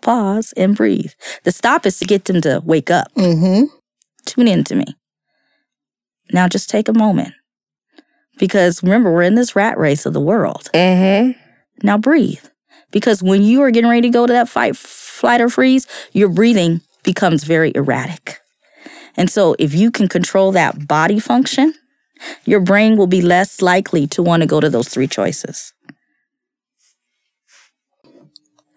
pause, 0.01 0.53
and 0.57 0.75
breathe. 0.75 1.11
The 1.43 1.51
stop 1.51 1.85
is 1.85 1.99
to 1.99 2.05
get 2.05 2.25
them 2.25 2.41
to 2.41 2.61
wake 2.65 2.89
up. 2.91 3.13
Mm-hmm. 3.15 3.65
Tune 4.25 4.47
in 4.47 4.63
to 4.65 4.75
me. 4.75 4.85
Now 6.31 6.47
just 6.47 6.69
take 6.69 6.87
a 6.87 6.93
moment. 6.93 7.33
Because 8.39 8.81
remember, 8.81 9.11
we're 9.13 9.21
in 9.21 9.35
this 9.35 9.55
rat 9.55 9.77
race 9.77 10.05
of 10.05 10.13
the 10.13 10.19
world. 10.21 10.69
Mm-hmm. 10.73 11.39
Now 11.83 11.97
breathe. 11.97 12.43
Because 12.91 13.21
when 13.21 13.43
you 13.43 13.61
are 13.61 13.71
getting 13.71 13.89
ready 13.89 14.01
to 14.01 14.09
go 14.09 14.25
to 14.25 14.33
that 14.33 14.49
fight, 14.49 14.75
flight, 14.75 15.41
or 15.41 15.49
freeze, 15.49 15.87
your 16.13 16.29
breathing 16.29 16.81
becomes 17.03 17.43
very 17.43 17.71
erratic. 17.75 18.39
And 19.17 19.29
so 19.29 19.55
if 19.59 19.73
you 19.73 19.91
can 19.91 20.07
control 20.07 20.51
that 20.53 20.87
body 20.87 21.19
function, 21.19 21.73
your 22.45 22.59
brain 22.59 22.97
will 22.97 23.07
be 23.07 23.21
less 23.21 23.61
likely 23.61 24.07
to 24.07 24.23
want 24.23 24.41
to 24.41 24.47
go 24.47 24.59
to 24.59 24.69
those 24.69 24.87
three 24.87 25.07
choices. 25.07 25.73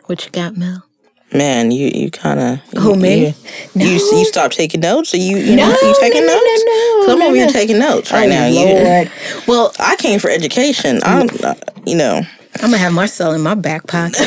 What 0.06 0.24
you 0.24 0.30
got, 0.30 0.56
Mel? 0.56 0.84
Man, 1.32 1.72
you 1.72 1.88
you 1.92 2.10
kind 2.10 2.38
of 2.38 2.60
Who, 2.80 2.94
me? 2.94 3.26
You, 3.26 3.34
you 3.74 3.90
you 3.94 4.24
stop 4.24 4.52
taking 4.52 4.80
notes, 4.80 5.12
Are 5.12 5.16
you 5.16 5.36
you 5.38 5.56
know 5.56 5.68
you 5.68 5.94
taking 6.00 6.24
no, 6.24 6.32
notes? 6.34 6.64
no, 6.64 6.72
no, 7.00 7.06
Some 7.06 7.18
no, 7.18 7.30
of 7.30 7.36
you 7.36 7.46
no. 7.46 7.52
taking 7.52 7.78
notes 7.80 8.12
right 8.12 8.26
Oh, 8.26 8.30
now. 8.30 8.46
You, 8.46 9.10
Well, 9.48 9.72
I 9.80 9.96
came 9.96 10.20
for 10.20 10.30
education. 10.30 11.00
I'm, 11.02 11.28
uh, 11.42 11.54
you 11.84 11.96
know, 11.96 12.22
I'm 12.62 12.70
gonna 12.70 12.78
have 12.78 12.92
Marcel 12.92 13.32
in 13.32 13.40
my 13.42 13.54
back 13.54 13.86
pocket. 13.86 14.20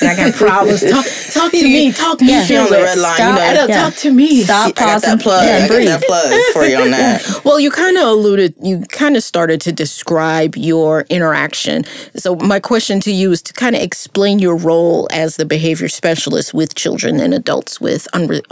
and 0.00 0.08
I 0.10 0.16
got 0.16 0.34
problems. 0.34 0.80
Talk, 0.82 1.04
talk 1.32 1.52
to 1.52 1.62
me. 1.62 1.92
Talk 1.92 2.18
to 2.18 2.24
me. 2.24 2.30
Yeah. 2.32 2.62
on 2.62 2.70
the 2.70 2.76
red 2.76 2.98
line. 2.98 3.14
Stop. 3.16 3.38
You 3.38 3.54
know, 3.54 3.66
Yeah. 3.68 3.82
Talk 3.84 3.94
to 3.96 4.12
me. 4.12 4.42
Stop, 4.42 4.74
got 4.74 4.84
pause, 4.92 5.02
that 5.02 5.12
and 5.12 5.20
plug. 5.20 5.46
yeah, 5.46 5.56
I 5.56 5.60
got 5.60 5.68
breathe. 5.68 5.88
that 5.88 6.02
plug 6.02 6.40
for 6.52 6.64
you 6.64 6.76
on 6.76 6.90
that. 6.92 7.40
Well, 7.44 7.60
you 7.60 7.70
kind 7.70 7.96
of 7.96 8.04
alluded, 8.08 8.54
you 8.62 8.80
kind 8.88 9.16
of 9.16 9.22
started 9.22 9.60
to 9.62 9.72
describe 9.72 10.56
your 10.56 11.02
interaction. 11.10 11.84
So, 12.16 12.36
my 12.36 12.60
question 12.60 13.00
to 13.00 13.12
you 13.12 13.30
is 13.32 13.42
to 13.42 13.52
kind 13.52 13.76
of 13.76 13.82
explain 13.82 14.38
your 14.38 14.56
role 14.56 15.08
as 15.12 15.36
the 15.36 15.44
behavior 15.44 15.88
specialist 15.88 16.52
with 16.54 16.74
children 16.74 17.20
and 17.20 17.32
adults 17.34 17.80
with 17.80 18.08
unre- 18.14 18.42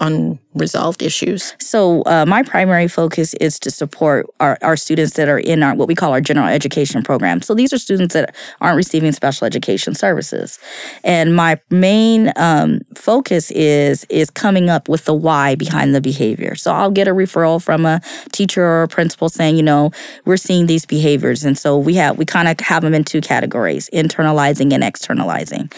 unresolved 0.54 1.02
issues. 1.02 1.54
So, 1.58 2.02
uh, 2.02 2.24
my 2.26 2.42
primary 2.42 2.88
focus 2.88 3.34
is 3.34 3.58
to 3.60 3.70
support 3.70 4.26
our, 4.40 4.58
our 4.62 4.76
students 4.76 5.14
that 5.14 5.28
are 5.28 5.38
in 5.38 5.62
our 5.62 5.74
what 5.74 5.88
we 5.88 5.94
call 5.94 6.12
our 6.12 6.20
general 6.20 6.48
education 6.48 7.02
program. 7.02 7.42
So, 7.42 7.54
these 7.54 7.72
are 7.72 7.78
students 7.78 8.14
that 8.14 8.34
aren't 8.60 8.76
receiving 8.76 9.12
special 9.12 9.46
education 9.46 9.94
services, 9.94 10.58
and 11.04 11.34
my 11.34 11.60
main 11.70 12.32
um, 12.36 12.80
focus 12.94 13.50
is 13.52 14.04
is 14.04 14.30
coming 14.30 14.70
up 14.70 14.88
with 14.88 15.04
the 15.04 15.14
why 15.14 15.54
behind 15.54 15.94
the 15.94 16.00
behavior. 16.00 16.54
So, 16.54 16.72
I'll 16.72 16.90
get 16.90 17.08
a 17.08 17.12
referral 17.12 17.62
from 17.62 17.86
a 17.86 18.00
teacher 18.32 18.64
or 18.64 18.82
a 18.82 18.88
principal 18.88 19.28
saying, 19.28 19.56
you 19.56 19.62
know, 19.62 19.92
we're 20.24 20.36
seeing 20.36 20.66
these 20.66 20.86
behaviors, 20.86 21.44
and 21.44 21.56
so 21.56 21.78
we 21.78 21.94
have 21.94 22.18
we 22.18 22.24
kind 22.24 22.48
of 22.48 22.58
have 22.60 22.82
them 22.82 22.94
in 22.94 23.04
two 23.04 23.20
categories: 23.20 23.88
internalizing 23.92 24.72
and 24.72 24.82
externalizing. 24.82 25.68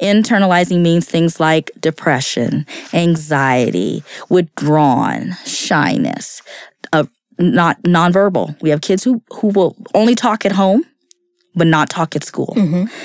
Internalizing 0.00 0.82
means 0.82 1.06
things 1.06 1.40
like 1.40 1.70
depression, 1.80 2.66
anxiety, 2.92 4.02
withdrawn, 4.28 5.36
shyness, 5.44 6.42
uh, 6.92 7.04
not 7.38 7.82
nonverbal. 7.82 8.60
We 8.60 8.70
have 8.70 8.80
kids 8.80 9.04
who 9.04 9.22
who 9.32 9.48
will 9.48 9.76
only 9.94 10.14
talk 10.14 10.44
at 10.44 10.52
home 10.52 10.84
but 11.54 11.66
not 11.66 11.90
talk 11.90 12.14
at 12.14 12.22
school. 12.24 12.54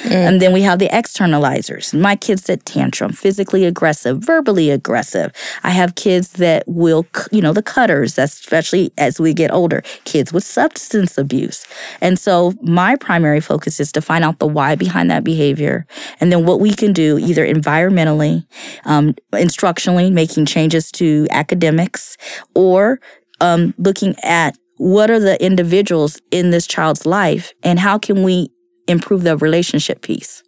And 0.05 0.39
then 0.41 0.53
we 0.53 0.61
have 0.61 0.77
the 0.79 0.87
externalizers. 0.89 1.99
My 1.99 2.15
kids 2.15 2.43
that 2.43 2.63
tantrum, 2.65 3.11
physically 3.11 3.65
aggressive, 3.65 4.19
verbally 4.19 4.69
aggressive. 4.69 5.31
I 5.63 5.71
have 5.71 5.95
kids 5.95 6.33
that 6.33 6.63
will, 6.67 7.07
you 7.31 7.41
know, 7.41 7.53
the 7.53 7.63
cutters, 7.63 8.17
especially 8.17 8.93
as 8.97 9.19
we 9.19 9.33
get 9.33 9.51
older, 9.51 9.81
kids 10.03 10.31
with 10.31 10.43
substance 10.43 11.17
abuse. 11.17 11.65
And 12.01 12.19
so 12.19 12.53
my 12.61 12.95
primary 12.95 13.41
focus 13.41 13.79
is 13.79 13.91
to 13.93 14.01
find 14.01 14.23
out 14.23 14.39
the 14.39 14.47
why 14.47 14.75
behind 14.75 15.09
that 15.09 15.23
behavior 15.23 15.87
and 16.19 16.31
then 16.31 16.45
what 16.45 16.59
we 16.59 16.71
can 16.73 16.93
do 16.93 17.17
either 17.17 17.45
environmentally, 17.45 18.45
um, 18.85 19.15
instructionally, 19.33 20.11
making 20.11 20.45
changes 20.45 20.91
to 20.91 21.27
academics, 21.31 22.17
or 22.53 22.99
um, 23.41 23.73
looking 23.77 24.15
at 24.23 24.55
what 24.77 25.09
are 25.09 25.19
the 25.19 25.43
individuals 25.43 26.21
in 26.31 26.51
this 26.51 26.67
child's 26.67 27.05
life 27.05 27.53
and 27.63 27.79
how 27.79 27.97
can 27.97 28.23
we 28.23 28.49
improve 28.87 29.23
the 29.23 29.37
relationship 29.37 30.01
piece? 30.01 30.43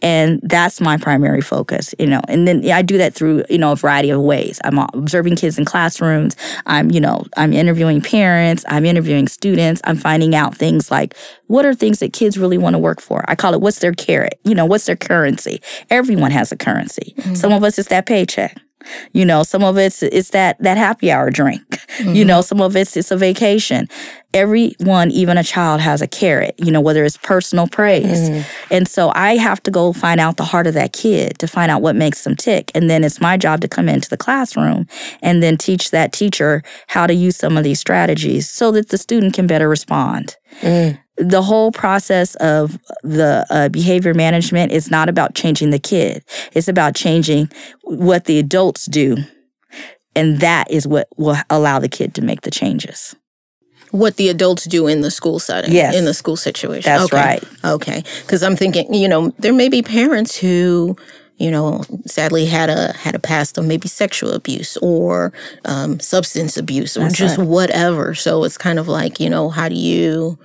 And 0.00 0.40
that's 0.44 0.80
my 0.80 0.96
primary 0.96 1.40
focus 1.40 1.92
you 1.98 2.06
know 2.06 2.20
and 2.28 2.46
then 2.46 2.70
i 2.70 2.82
do 2.82 2.98
that 2.98 3.14
through 3.14 3.42
you 3.50 3.58
know 3.58 3.72
a 3.72 3.76
variety 3.76 4.10
of 4.10 4.20
ways. 4.20 4.60
I'm 4.62 4.78
observing 4.78 5.34
kids 5.34 5.58
in 5.58 5.64
classrooms. 5.64 6.36
I'm 6.66 6.92
you 6.92 7.00
know 7.00 7.24
i'm 7.36 7.52
interviewing 7.52 8.00
parents. 8.00 8.64
I'm 8.68 8.84
interviewing 8.84 9.26
students. 9.26 9.80
I'm 9.82 9.96
finding 9.96 10.36
out 10.36 10.54
things 10.56 10.92
like 10.92 11.16
what 11.48 11.64
are 11.64 11.74
things 11.74 11.98
that 11.98 12.12
kids 12.12 12.38
really 12.38 12.58
want 12.58 12.74
to 12.74 12.78
work 12.78 13.00
for? 13.00 13.24
I 13.26 13.34
call 13.34 13.54
it 13.54 13.60
what's 13.60 13.80
their 13.80 13.92
carrot? 13.92 14.38
You 14.44 14.54
know 14.54 14.66
what's 14.66 14.86
their 14.86 14.94
currency? 14.94 15.60
Everyone 15.90 16.30
has 16.30 16.52
a 16.52 16.56
currency. 16.56 17.14
Mm-hmm. 17.16 17.34
Some 17.34 17.52
of 17.52 17.64
us 17.64 17.76
it's 17.76 17.88
that 17.88 18.06
paycheck 18.06 18.56
you 19.12 19.24
know, 19.24 19.42
some 19.42 19.62
of 19.62 19.76
it's 19.78 20.02
it's 20.02 20.30
that 20.30 20.60
that 20.62 20.76
happy 20.76 21.10
hour 21.10 21.30
drink. 21.30 21.62
You 21.98 22.04
mm-hmm. 22.04 22.28
know, 22.28 22.42
some 22.42 22.60
of 22.60 22.76
it's 22.76 22.96
it's 22.96 23.10
a 23.10 23.16
vacation. 23.16 23.88
Everyone, 24.32 25.10
even 25.10 25.36
a 25.36 25.42
child, 25.42 25.80
has 25.80 26.00
a 26.00 26.06
carrot. 26.06 26.54
You 26.58 26.70
know, 26.70 26.80
whether 26.80 27.04
it's 27.04 27.16
personal 27.16 27.66
praise, 27.66 28.28
mm-hmm. 28.30 28.72
and 28.72 28.86
so 28.86 29.10
I 29.16 29.36
have 29.36 29.60
to 29.64 29.72
go 29.72 29.92
find 29.92 30.20
out 30.20 30.36
the 30.36 30.44
heart 30.44 30.68
of 30.68 30.74
that 30.74 30.92
kid 30.92 31.40
to 31.40 31.48
find 31.48 31.72
out 31.72 31.82
what 31.82 31.96
makes 31.96 32.22
them 32.22 32.36
tick, 32.36 32.70
and 32.72 32.88
then 32.88 33.02
it's 33.02 33.20
my 33.20 33.36
job 33.36 33.62
to 33.62 33.68
come 33.68 33.88
into 33.88 34.08
the 34.08 34.16
classroom 34.16 34.86
and 35.22 35.42
then 35.42 35.56
teach 35.56 35.90
that 35.90 36.12
teacher 36.12 36.62
how 36.86 37.04
to 37.04 37.14
use 37.14 37.36
some 37.36 37.56
of 37.56 37.64
these 37.64 37.80
strategies 37.80 38.48
so 38.48 38.70
that 38.70 38.90
the 38.90 38.98
student 38.98 39.34
can 39.34 39.48
better 39.48 39.68
respond 39.68 40.36
mm. 40.60 40.96
The 41.18 41.42
whole 41.42 41.72
process 41.72 42.34
of 42.36 42.78
the 43.02 43.44
uh, 43.50 43.68
behavior 43.68 44.14
management 44.14 44.72
is 44.72 44.90
not 44.90 45.08
about 45.08 45.34
changing 45.34 45.70
the 45.70 45.78
kid. 45.78 46.24
It's 46.52 46.68
about 46.68 46.94
changing 46.94 47.50
what 47.82 48.24
the 48.24 48.38
adults 48.38 48.86
do. 48.86 49.16
And 50.14 50.40
that 50.40 50.70
is 50.70 50.86
what 50.86 51.08
will 51.16 51.36
allow 51.50 51.78
the 51.78 51.88
kid 51.88 52.14
to 52.14 52.22
make 52.22 52.42
the 52.42 52.50
changes. 52.50 53.14
What 53.90 54.16
the 54.16 54.28
adults 54.28 54.64
do 54.64 54.86
in 54.86 55.00
the 55.00 55.10
school 55.10 55.38
setting, 55.38 55.72
Yes. 55.72 55.94
in 55.94 56.04
the 56.04 56.14
school 56.14 56.36
situation. 56.36 56.90
That's 56.90 57.04
Okay. 57.12 57.16
right. 57.16 57.44
Okay, 57.64 58.02
because 58.22 58.42
I'm 58.42 58.54
thinking, 58.56 58.92
you 58.92 59.08
know, 59.08 59.32
there 59.38 59.52
may 59.54 59.68
be 59.68 59.80
parents 59.82 60.36
who, 60.36 60.96
you 61.38 61.50
know, 61.50 61.82
sadly 62.06 62.46
had 62.46 62.68
a 62.68 62.92
had 62.92 63.14
a 63.14 63.18
past 63.18 63.56
of 63.56 63.64
maybe 63.64 63.88
sexual 63.88 64.32
abuse 64.32 64.76
or 64.82 65.32
um, 65.64 66.00
substance 66.00 66.56
abuse 66.56 66.96
or 66.96 67.08
just 67.08 67.38
whatever. 67.38 68.14
So 68.14 68.44
it's 68.44 68.58
kind 68.58 68.78
of 68.78 68.88
like, 68.88 69.20
you 69.20 69.30
know, 69.30 69.48
how 69.48 69.68
do 69.68 69.74
you 69.76 70.38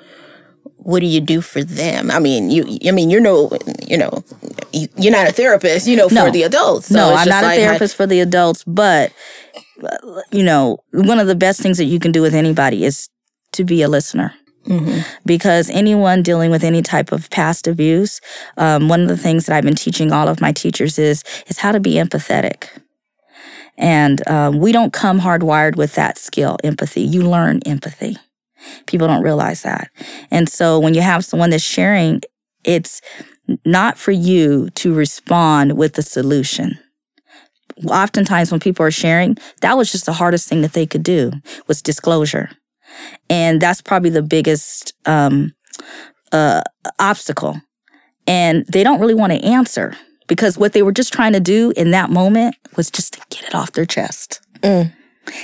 what 0.84 1.00
do 1.00 1.06
you 1.06 1.22
do 1.22 1.42
for 1.42 1.64
them? 1.64 2.12
I 2.12 2.20
mean, 2.20 2.50
you. 2.50 2.78
I 2.88 2.92
mean, 2.92 3.10
you're 3.10 3.22
no, 3.22 3.50
you 3.88 3.98
know, 3.98 4.24
you, 4.72 4.88
you're 4.98 5.12
not 5.12 5.28
a 5.28 5.32
therapist, 5.32 5.88
you 5.88 5.96
know, 5.96 6.08
for 6.10 6.16
No. 6.16 6.32
the 6.32 6.44
adults. 6.44 6.88
So 6.88 6.96
no, 6.96 7.14
I'm 7.14 7.28
not 7.28 7.44
like 7.44 7.58
a 7.60 7.62
therapist 7.62 7.96
for 7.96 8.06
the 8.06 8.20
adults, 8.20 8.64
but, 8.66 9.12
you 10.32 10.44
know, 10.44 10.80
one 10.92 11.20
of 11.20 11.28
the 11.28 11.36
best 11.36 11.62
things 11.62 11.78
that 11.78 11.86
you 11.86 12.00
can 12.00 12.12
do 12.12 12.22
with 12.22 12.36
anybody 12.36 12.86
is 12.86 13.10
to 13.54 13.64
be 13.64 13.82
a 13.82 13.88
listener. 13.88 14.34
Because 15.26 15.70
anyone 15.70 16.24
dealing 16.24 16.50
with 16.50 16.64
any 16.64 16.82
type 16.82 17.12
of 17.12 17.30
past 17.30 17.68
abuse, 17.68 18.22
um, 18.56 18.88
one 18.88 19.02
of 19.02 19.10
the 19.10 19.18
things 19.18 19.46
that 19.46 19.56
I've 19.58 19.66
been 19.66 19.76
teaching 19.76 20.14
all 20.14 20.30
of 20.30 20.40
my 20.40 20.54
teachers 20.54 20.98
is 20.98 21.22
is 21.48 21.58
how 21.58 21.74
to 21.74 21.82
be 21.82 21.96
empathetic. 21.96 22.70
And 23.78 24.26
um, 24.30 24.60
we 24.60 24.72
don't 24.72 24.94
come 24.94 25.20
hardwired 25.20 25.76
with 25.76 25.96
that 25.96 26.18
skill, 26.18 26.58
empathy. 26.64 27.02
You 27.02 27.24
learn 27.30 27.60
empathy. 27.66 28.18
People 28.86 29.08
don't 29.08 29.24
realize 29.24 29.64
that. 29.64 29.90
And 30.32 30.50
so 30.50 30.80
when 30.80 30.94
you 30.94 31.02
have 31.02 31.26
someone 31.26 31.50
that's 31.50 31.64
sharing, 31.64 32.22
it's 32.64 33.02
not 33.66 33.98
for 33.98 34.12
you 34.12 34.70
to 34.72 34.94
respond 34.94 35.78
with 35.78 35.94
the 35.94 36.02
solution. 36.02 36.80
Oftentimes 37.88 38.52
when 38.52 38.60
people 38.60 38.86
are 38.86 38.92
sharing, 38.92 39.38
that 39.62 39.78
was 39.78 39.92
just 39.92 40.06
the 40.06 40.14
hardest 40.14 40.48
thing 40.48 40.62
that 40.62 40.74
they 40.74 40.86
could 40.86 41.04
do 41.04 41.32
was 41.68 41.82
disclosure. 41.82 42.50
And 43.30 43.60
that's 43.60 43.82
probably 43.82 44.12
the 44.12 44.22
biggest 44.22 44.94
um, 45.06 45.54
uh, 46.32 46.62
obstacle. 47.00 47.60
And 48.28 48.66
they 48.68 48.84
don't 48.84 49.00
really 49.00 49.16
want 49.16 49.34
to 49.34 49.44
answer 49.44 49.98
because 50.28 50.58
what 50.58 50.74
they 50.74 50.82
were 50.82 50.92
just 50.92 51.12
trying 51.12 51.34
to 51.34 51.40
do 51.40 51.74
in 51.76 51.92
that 51.92 52.10
moment 52.10 52.56
was 52.78 52.90
just 52.90 53.14
to 53.14 53.22
get 53.30 53.44
it 53.44 53.56
off 53.56 53.74
their 53.74 53.86
chest. 53.86 54.42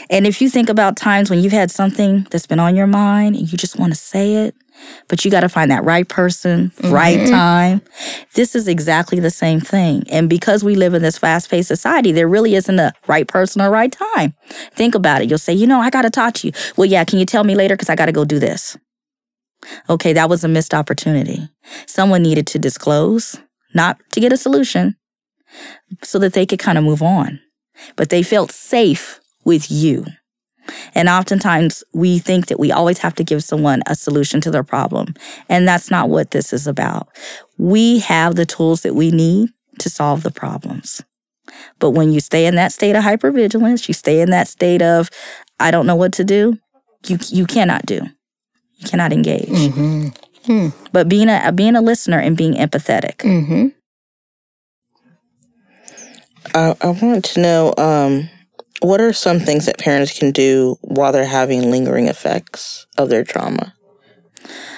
And 0.10 0.28
if 0.28 0.42
you 0.42 0.50
think 0.50 0.70
about 0.70 0.98
times 0.98 1.30
when 1.30 1.40
you've 1.40 1.54
had 1.54 1.72
something 1.72 2.28
that's 2.32 2.48
been 2.48 2.60
on 2.60 2.76
your 2.76 2.88
mind 2.88 3.36
and 3.36 3.52
you 3.52 3.58
just 3.58 3.80
want 3.80 3.94
to 3.94 4.00
say 4.00 4.46
it, 4.46 4.56
but 5.08 5.24
you 5.24 5.32
got 5.32 5.42
to 5.42 5.50
find 5.50 5.72
that 5.72 5.84
right 5.84 6.08
person, 6.08 6.72
mm-hmm. 6.72 6.94
right 6.94 7.28
time. 7.28 7.82
This 8.36 8.56
is 8.56 8.68
exactly 8.68 9.20
the 9.20 9.32
same 9.32 9.60
thing. 9.60 10.04
And 10.10 10.30
because 10.30 10.64
we 10.64 10.76
live 10.76 10.94
in 10.94 11.02
this 11.02 11.18
fast 11.18 11.50
paced 11.50 11.68
society, 11.68 12.12
there 12.12 12.28
really 12.28 12.56
isn't 12.56 12.80
a 12.80 12.94
right 13.08 13.28
person 13.28 13.62
or 13.62 13.70
right 13.70 13.92
time. 13.92 14.34
Think 14.74 14.96
about 14.96 15.22
it. 15.22 15.30
You'll 15.30 15.38
say, 15.38 15.54
you 15.54 15.68
know, 15.68 15.80
I 15.80 15.90
got 15.90 16.04
to 16.04 16.10
talk 16.10 16.34
to 16.36 16.48
you. 16.48 16.54
Well, 16.78 16.86
yeah, 16.86 17.04
can 17.04 17.20
you 17.20 17.26
tell 17.26 17.44
me 17.44 17.56
later? 17.56 17.76
Because 17.76 17.90
I 17.90 17.96
got 17.96 18.06
to 18.06 18.12
go 18.12 18.26
do 18.26 18.40
this. 18.40 18.78
Okay, 19.90 20.14
that 20.14 20.30
was 20.30 20.44
a 20.44 20.48
missed 20.48 20.74
opportunity. 20.74 21.50
Someone 21.86 22.24
needed 22.24 22.48
to 22.48 22.60
disclose, 22.60 23.38
not 23.74 24.00
to 24.14 24.22
get 24.22 24.32
a 24.32 24.38
solution, 24.38 24.96
so 26.02 26.18
that 26.20 26.34
they 26.34 26.46
could 26.46 26.60
kind 26.60 26.78
of 26.78 26.84
move 26.84 27.02
on. 27.02 27.42
But 27.98 28.10
they 28.10 28.24
felt 28.24 28.52
safe 28.52 29.20
with 29.50 29.72
you. 29.72 30.06
And 30.94 31.10
oftentimes 31.10 31.84
we 31.94 32.20
think 32.20 32.46
that 32.46 32.60
we 32.60 32.72
always 32.72 33.00
have 33.00 33.16
to 33.16 33.24
give 33.24 33.44
someone 33.44 33.82
a 33.88 33.96
solution 33.96 34.40
to 34.42 34.52
their 34.52 34.64
problem. 34.64 35.16
And 35.50 35.68
that's 35.68 35.90
not 35.90 36.10
what 36.10 36.30
this 36.30 36.54
is 36.54 36.68
about. 36.68 37.10
We 37.58 38.00
have 38.00 38.36
the 38.36 38.46
tools 38.46 38.84
that 38.84 38.94
we 38.94 39.10
need 39.10 39.50
to 39.80 39.90
solve 39.90 40.22
the 40.22 40.32
problems. 40.32 41.02
But 41.80 41.92
when 41.92 42.12
you 42.12 42.20
stay 42.20 42.46
in 42.46 42.54
that 42.56 42.72
state 42.72 42.96
of 42.96 43.04
hypervigilance, 43.04 43.88
you 43.88 43.96
stay 43.96 44.22
in 44.22 44.30
that 44.30 44.48
state 44.48 44.84
of, 44.84 45.10
I 45.60 45.72
don't 45.72 45.88
know 45.88 45.96
what 45.96 46.14
to 46.14 46.24
do, 46.24 46.60
you, 47.08 47.18
you 47.30 47.48
cannot 47.48 47.88
do. 47.88 48.02
You 48.78 48.88
cannot 48.88 49.12
engage. 49.12 49.50
Mm-hmm. 49.50 50.70
But 50.94 51.10
being 51.10 51.30
a 51.30 51.52
being 51.52 51.76
a 51.76 51.82
listener 51.82 52.20
and 52.20 52.38
being 52.38 52.54
empathetic. 52.54 53.18
Mm-hmm. 53.18 53.68
I, 56.56 56.76
I 56.82 56.90
want 56.90 57.26
to 57.26 57.42
know 57.42 57.74
um, 57.78 58.30
what 58.82 59.02
are 59.02 59.14
some 59.14 59.40
things 59.40 59.66
that 59.66 59.78
parents 59.78 60.18
can 60.18 60.32
do 60.32 60.78
while 60.82 61.12
they're 61.12 61.26
having 61.26 61.70
lingering 61.70 62.08
effects 62.08 62.88
of 62.98 63.10
their 63.10 63.24
trauma? 63.24 63.74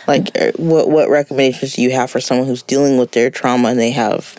Like, 0.08 0.36
uh, 0.40 0.52
what 0.56 0.90
what 0.90 1.10
recommendations 1.10 1.74
do 1.74 1.82
you 1.82 1.92
have 1.92 2.10
for 2.10 2.20
someone 2.20 2.48
who's 2.48 2.64
dealing 2.64 2.98
with 2.98 3.12
their 3.12 3.30
trauma 3.30 3.70
and 3.70 3.80
they 3.80 3.92
have 3.92 4.36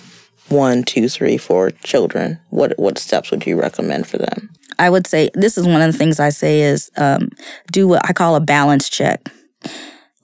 one, 0.48 0.83
two, 0.83 1.09
three, 1.09 1.38
four 1.38 1.70
children? 1.70 2.40
What 2.51 2.79
what 2.79 2.98
steps 2.98 3.31
would 3.31 3.46
you 3.46 3.61
recommend 3.61 4.07
for 4.07 4.18
them? 4.18 4.51
I 4.79 4.90
would 4.90 5.07
say 5.07 5.31
this 5.35 5.57
is 5.57 5.66
one 5.66 5.81
of 5.81 5.92
the 5.92 5.98
things 5.98 6.18
I 6.18 6.31
say 6.31 6.62
is 6.62 6.90
um, 6.96 7.29
do 7.70 7.87
what 7.87 8.05
I 8.09 8.12
call 8.12 8.35
a 8.35 8.40
balance 8.40 8.88
check. 8.88 9.20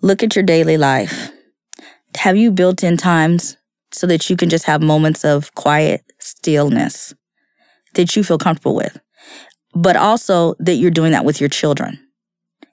Look 0.00 0.22
at 0.22 0.34
your 0.34 0.42
daily 0.42 0.76
life. 0.76 1.30
Have 2.16 2.36
you 2.36 2.50
built 2.50 2.82
in 2.82 2.96
times 2.96 3.56
so 3.92 4.06
that 4.08 4.28
you 4.28 4.36
can 4.36 4.48
just 4.48 4.64
have 4.64 4.82
moments 4.82 5.24
of 5.24 5.54
quiet 5.54 6.02
stillness 6.18 7.14
that 7.94 8.16
you 8.16 8.24
feel 8.24 8.38
comfortable 8.38 8.74
with? 8.74 8.98
But 9.82 9.96
also 9.96 10.54
that 10.58 10.74
you're 10.74 10.90
doing 10.90 11.12
that 11.12 11.24
with 11.24 11.40
your 11.40 11.48
children 11.48 12.00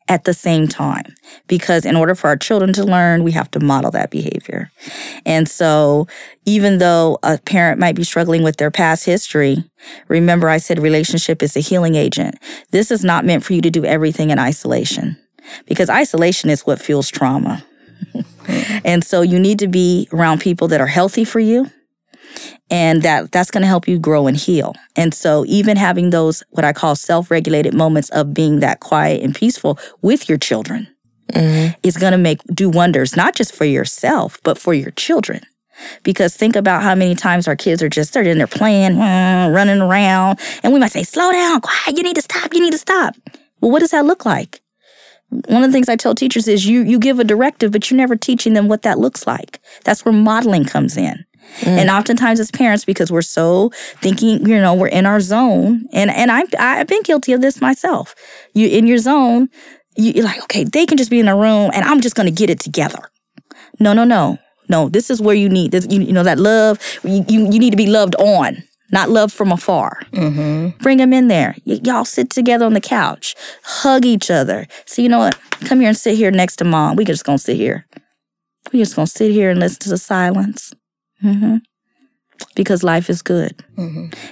at 0.08 0.24
the 0.26 0.34
same 0.34 0.68
time. 0.68 1.16
Because 1.48 1.86
in 1.86 1.96
order 1.96 2.16
for 2.16 2.28
our 2.28 2.38
children 2.38 2.74
to 2.74 2.84
learn, 2.84 3.24
we 3.24 3.32
have 3.32 3.50
to 3.52 3.60
model 3.60 3.92
that 3.92 4.12
behavior. 4.12 4.72
And 5.26 5.50
so, 5.50 6.08
even 6.46 6.78
though 6.78 7.18
a 7.24 7.38
parent 7.40 7.80
might 7.80 7.96
be 7.96 8.04
struggling 8.04 8.44
with 8.44 8.58
their 8.58 8.72
past 8.72 9.06
history, 9.06 9.64
remember 10.08 10.50
I 10.50 10.58
said 10.58 10.80
relationship 10.80 11.42
is 11.42 11.56
a 11.56 11.62
healing 11.62 11.96
agent. 11.96 12.36
This 12.72 12.92
is 12.92 13.04
not 13.04 13.26
meant 13.26 13.44
for 13.44 13.54
you 13.54 13.62
to 13.62 13.72
do 13.72 13.86
everything 13.86 14.30
in 14.30 14.40
isolation 14.40 15.18
because 15.68 15.90
isolation 15.90 16.50
is 16.50 16.66
what 16.66 16.82
fuels 16.82 17.10
trauma. 17.10 17.66
and 18.84 19.04
so, 19.04 19.22
you 19.22 19.40
need 19.40 19.60
to 19.60 19.68
be 19.68 20.08
around 20.14 20.42
people 20.42 20.68
that 20.68 20.82
are 20.82 20.88
healthy 20.88 21.26
for 21.26 21.40
you 21.40 21.72
and 22.70 23.02
that 23.04 23.32
that's 23.32 23.52
going 23.52 23.62
to 23.62 23.68
help 23.68 23.88
you 23.88 24.00
grow 24.00 24.28
and 24.28 24.38
heal. 24.38 24.74
And 24.96 25.14
so 25.14 25.46
even 25.48 25.78
having 25.78 26.10
those 26.10 26.44
what 26.50 26.66
I 26.66 26.74
call 26.74 26.96
self-regulated 26.96 27.74
moments 27.74 28.10
of 28.10 28.34
being 28.34 28.60
that 28.60 28.80
quiet 28.80 29.22
and 29.22 29.36
peaceful 29.36 29.78
with 30.02 30.28
your 30.28 30.38
children 30.38 30.88
mm-hmm. 31.32 31.74
is 31.84 31.98
going 31.98 32.12
to 32.12 32.18
make 32.18 32.42
do 32.54 32.70
wonders 32.70 33.16
not 33.16 33.36
just 33.36 33.54
for 33.54 33.66
yourself 33.66 34.40
but 34.44 34.58
for 34.58 34.74
your 34.74 34.92
children. 34.92 35.42
Because 36.04 36.38
think 36.38 36.56
about 36.56 36.84
how 36.84 36.96
many 36.96 37.16
times 37.16 37.50
our 37.50 37.56
kids 37.56 37.84
are 37.84 37.90
just 37.90 38.14
they're 38.14 38.24
in 38.24 38.38
there 38.38 38.48
playing, 38.48 38.98
running 38.98 39.82
around, 39.82 40.40
and 40.64 40.72
we 40.72 40.80
might 40.80 40.92
say, 40.92 41.04
"Slow 41.04 41.34
down, 41.34 41.60
quiet. 41.60 41.98
You 41.98 42.04
need 42.04 42.16
to 42.16 42.22
stop. 42.22 42.54
You 42.54 42.62
need 42.62 42.72
to 42.72 42.78
stop." 42.78 43.16
Well, 43.60 43.72
what 43.72 43.80
does 43.80 43.92
that 43.92 44.06
look 44.06 44.26
like? 44.26 44.62
One 45.30 45.64
of 45.64 45.70
the 45.70 45.74
things 45.74 45.90
I 45.90 45.98
tell 45.98 46.16
teachers 46.16 46.48
is 46.48 46.66
you 46.66 46.82
you 46.82 46.98
give 46.98 47.20
a 47.20 47.26
directive, 47.26 47.74
but 47.74 47.92
you're 47.92 47.98
never 47.98 48.16
teaching 48.16 48.54
them 48.54 48.70
what 48.70 48.84
that 48.84 49.00
looks 49.00 49.28
like. 49.28 49.60
That's 49.84 50.06
where 50.06 50.14
modeling 50.14 50.64
comes 50.64 50.96
in. 50.96 51.26
Mm. 51.62 51.78
And 51.78 51.90
oftentimes 51.90 52.40
as 52.40 52.52
parents, 52.52 52.86
because 52.86 53.12
we're 53.12 53.22
so 53.22 53.72
thinking, 54.02 54.46
you 54.46 54.60
know, 54.60 54.74
we're 54.74 54.88
in 54.88 55.06
our 55.06 55.20
zone. 55.20 55.86
And 55.94 56.12
and 56.12 56.32
I 56.32 56.44
I've 56.60 56.88
been 56.88 57.04
guilty 57.04 57.34
of 57.34 57.42
this 57.42 57.62
myself. 57.62 58.16
You 58.54 58.68
in 58.68 58.88
your 58.88 58.98
zone, 58.98 59.50
you, 59.96 60.12
you're 60.14 60.26
like, 60.26 60.42
okay, 60.44 60.64
they 60.64 60.86
can 60.86 60.98
just 60.98 61.10
be 61.10 61.20
in 61.20 61.28
a 61.28 61.36
room 61.36 61.72
and 61.74 61.86
I'm 61.86 62.02
just 62.02 62.16
gonna 62.16 62.32
get 62.32 62.50
it 62.50 62.60
together. 62.60 63.10
No, 63.80 63.94
no, 63.94 64.04
no. 64.04 64.40
No, 64.68 64.90
this 64.90 65.10
is 65.10 65.22
where 65.22 65.36
you 65.36 65.48
need 65.48 65.72
this, 65.72 65.86
you, 65.90 66.02
you 66.02 66.12
know, 66.12 66.24
that 66.24 66.40
love, 66.40 66.80
you, 67.04 67.24
you 67.28 67.44
you 67.52 67.60
need 67.60 67.70
to 67.70 67.78
be 67.78 67.86
loved 67.86 68.16
on, 68.16 68.64
not 68.92 69.10
loved 69.10 69.32
from 69.34 69.52
afar. 69.52 70.00
Mm-hmm. 70.12 70.78
Bring 70.82 70.98
them 70.98 71.14
in 71.14 71.28
there. 71.28 71.56
Y- 71.66 71.82
y'all 71.84 72.04
sit 72.06 72.32
together 72.32 72.66
on 72.66 72.74
the 72.74 72.82
couch, 72.82 73.36
hug 73.64 74.06
each 74.06 74.32
other. 74.32 74.68
So 74.86 75.02
you 75.02 75.10
know 75.10 75.20
what? 75.20 75.40
Come 75.66 75.80
here 75.82 75.90
and 75.90 75.98
sit 75.98 76.18
here 76.18 76.32
next 76.32 76.56
to 76.58 76.64
mom. 76.66 76.96
We 76.96 77.06
just 77.06 77.26
gonna 77.26 77.38
sit 77.38 77.58
here. 77.58 77.86
We 78.74 78.80
just 78.80 78.96
gonna 78.96 79.08
sit 79.08 79.32
here 79.32 79.52
and 79.52 79.60
listen 79.60 79.80
to 79.82 79.90
the 79.90 79.98
silence. 80.00 80.74
Hmm 81.26 81.56
Because 82.56 82.84
life 82.84 83.10
is 83.10 83.22
good. 83.22 83.64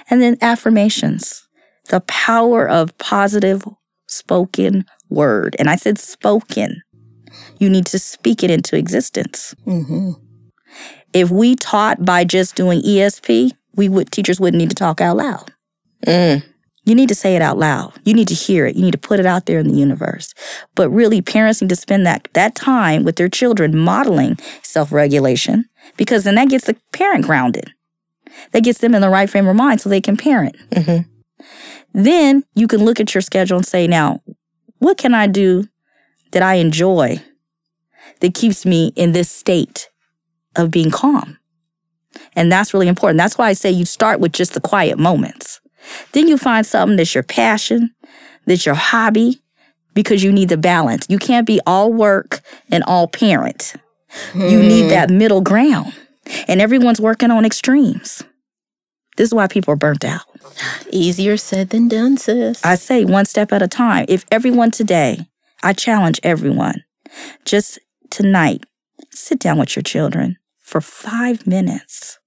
And 0.10 0.22
then 0.22 0.38
affirmations, 0.42 1.48
the 1.90 2.02
power 2.02 2.70
of 2.70 2.98
positive 2.98 3.64
spoken 4.08 4.86
word. 5.10 5.56
And 5.58 5.70
I 5.70 5.76
said 5.76 5.98
spoken. 5.98 6.82
You 7.58 7.70
need 7.70 7.86
to 7.88 8.00
speak 8.00 8.44
it 8.44 8.52
into 8.52 8.78
existence. 8.78 9.56
Mm-hmm. 9.66 10.12
If 11.14 11.32
we 11.32 11.56
taught 11.56 12.06
by 12.06 12.24
just 12.24 12.56
doing 12.56 12.82
ESP, 12.82 13.52
we 13.76 13.90
would 13.90 14.12
teachers 14.12 14.40
wouldn't 14.40 14.60
need 14.60 14.70
to 14.70 14.76
talk 14.76 15.02
out 15.02 15.18
loud. 15.18 15.52
Mm. 16.06 16.44
You 16.86 16.96
need 16.96 17.10
to 17.10 17.16
say 17.16 17.36
it 17.36 17.42
out 17.42 17.58
loud. 17.58 17.94
You 18.04 18.14
need 18.14 18.28
to 18.28 18.34
hear 18.34 18.66
it. 18.66 18.76
You 18.76 18.84
need 18.84 18.92
to 18.92 18.98
put 18.98 19.20
it 19.20 19.26
out 19.26 19.46
there 19.46 19.60
in 19.60 19.70
the 19.70 19.76
universe. 19.76 20.34
But 20.76 20.90
really, 20.90 21.22
parents 21.22 21.62
need 21.62 21.70
to 21.70 21.76
spend 21.78 22.06
that, 22.06 22.28
that 22.34 22.56
time 22.56 23.04
with 23.04 23.16
their 23.16 23.30
children 23.30 23.78
modeling 23.78 24.38
self 24.64 24.92
regulation 24.92 25.66
because 25.98 26.24
then 26.24 26.36
that 26.36 26.50
gets 26.50 26.66
the 26.66 26.76
parent 26.92 27.26
grounded. 27.26 27.72
That 28.52 28.64
gets 28.64 28.80
them 28.80 28.96
in 28.96 29.02
the 29.02 29.10
right 29.10 29.30
frame 29.30 29.48
of 29.48 29.56
mind 29.56 29.82
so 29.82 29.90
they 29.90 30.02
can 30.02 30.18
parent. 30.18 30.56
Mhm. 30.72 31.06
Then 31.94 32.44
you 32.56 32.68
can 32.68 32.84
look 32.84 33.00
at 33.00 33.14
your 33.14 33.22
schedule 33.22 33.58
and 33.58 33.66
say, 33.66 33.88
now, 33.88 34.20
what 34.80 34.98
can 34.98 35.14
I 35.14 35.28
do 35.28 35.68
that 36.32 36.42
I 36.42 36.56
enjoy 36.56 37.22
that 38.20 38.34
keeps 38.34 38.66
me 38.66 38.92
in 38.96 39.12
this 39.12 39.30
state 39.30 39.90
of 40.56 40.72
being 40.72 40.92
calm? 40.92 41.38
And 42.36 42.52
that's 42.52 42.74
really 42.74 42.88
important. 42.88 43.18
That's 43.18 43.38
why 43.38 43.50
I 43.50 43.54
say 43.54 43.72
you 43.72 43.86
start 43.86 44.20
with 44.20 44.34
just 44.34 44.54
the 44.54 44.62
quiet 44.62 44.98
moments. 44.98 45.60
Then 46.14 46.28
you 46.28 46.38
find 46.38 46.66
something 46.66 46.96
that's 46.98 47.14
your 47.14 47.24
passion, 47.24 47.92
that's 48.46 48.66
your 48.66 48.76
hobby, 48.76 49.42
because 49.94 50.24
you 50.24 50.32
need 50.32 50.50
the 50.50 50.58
balance. 50.58 51.06
You 51.10 51.20
can't 51.20 51.46
be 51.46 51.60
all 51.68 51.94
work 51.94 52.42
and 52.72 52.84
all 52.86 53.08
parent. 53.08 53.76
You 54.34 54.62
need 54.62 54.84
hmm. 54.84 54.90
that 54.90 55.10
middle 55.10 55.42
ground. 55.42 55.94
And 56.48 56.62
everyone's 56.62 57.02
working 57.02 57.32
on 57.32 57.46
extremes. 57.46 58.24
This 59.18 59.28
is 59.28 59.34
why 59.34 59.48
people 59.48 59.74
are 59.74 59.78
burnt 59.78 60.04
out. 60.04 60.22
Easier 60.90 61.38
said 61.38 61.70
than 61.70 61.88
done, 61.88 62.18
sis. 62.18 62.64
I 62.64 62.76
say 62.76 63.06
one 63.06 63.26
step 63.26 63.52
at 63.52 63.62
a 63.62 63.68
time. 63.68 64.06
If 64.08 64.26
everyone 64.32 64.72
today, 64.72 65.28
I 65.62 65.74
challenge 65.74 66.20
everyone, 66.24 66.84
just 67.46 67.80
tonight, 68.10 68.64
sit 69.12 69.40
down 69.40 69.60
with 69.60 69.76
your 69.76 69.84
children 69.84 70.38
for 70.62 70.82
five 70.82 71.46
minutes. 71.46 72.20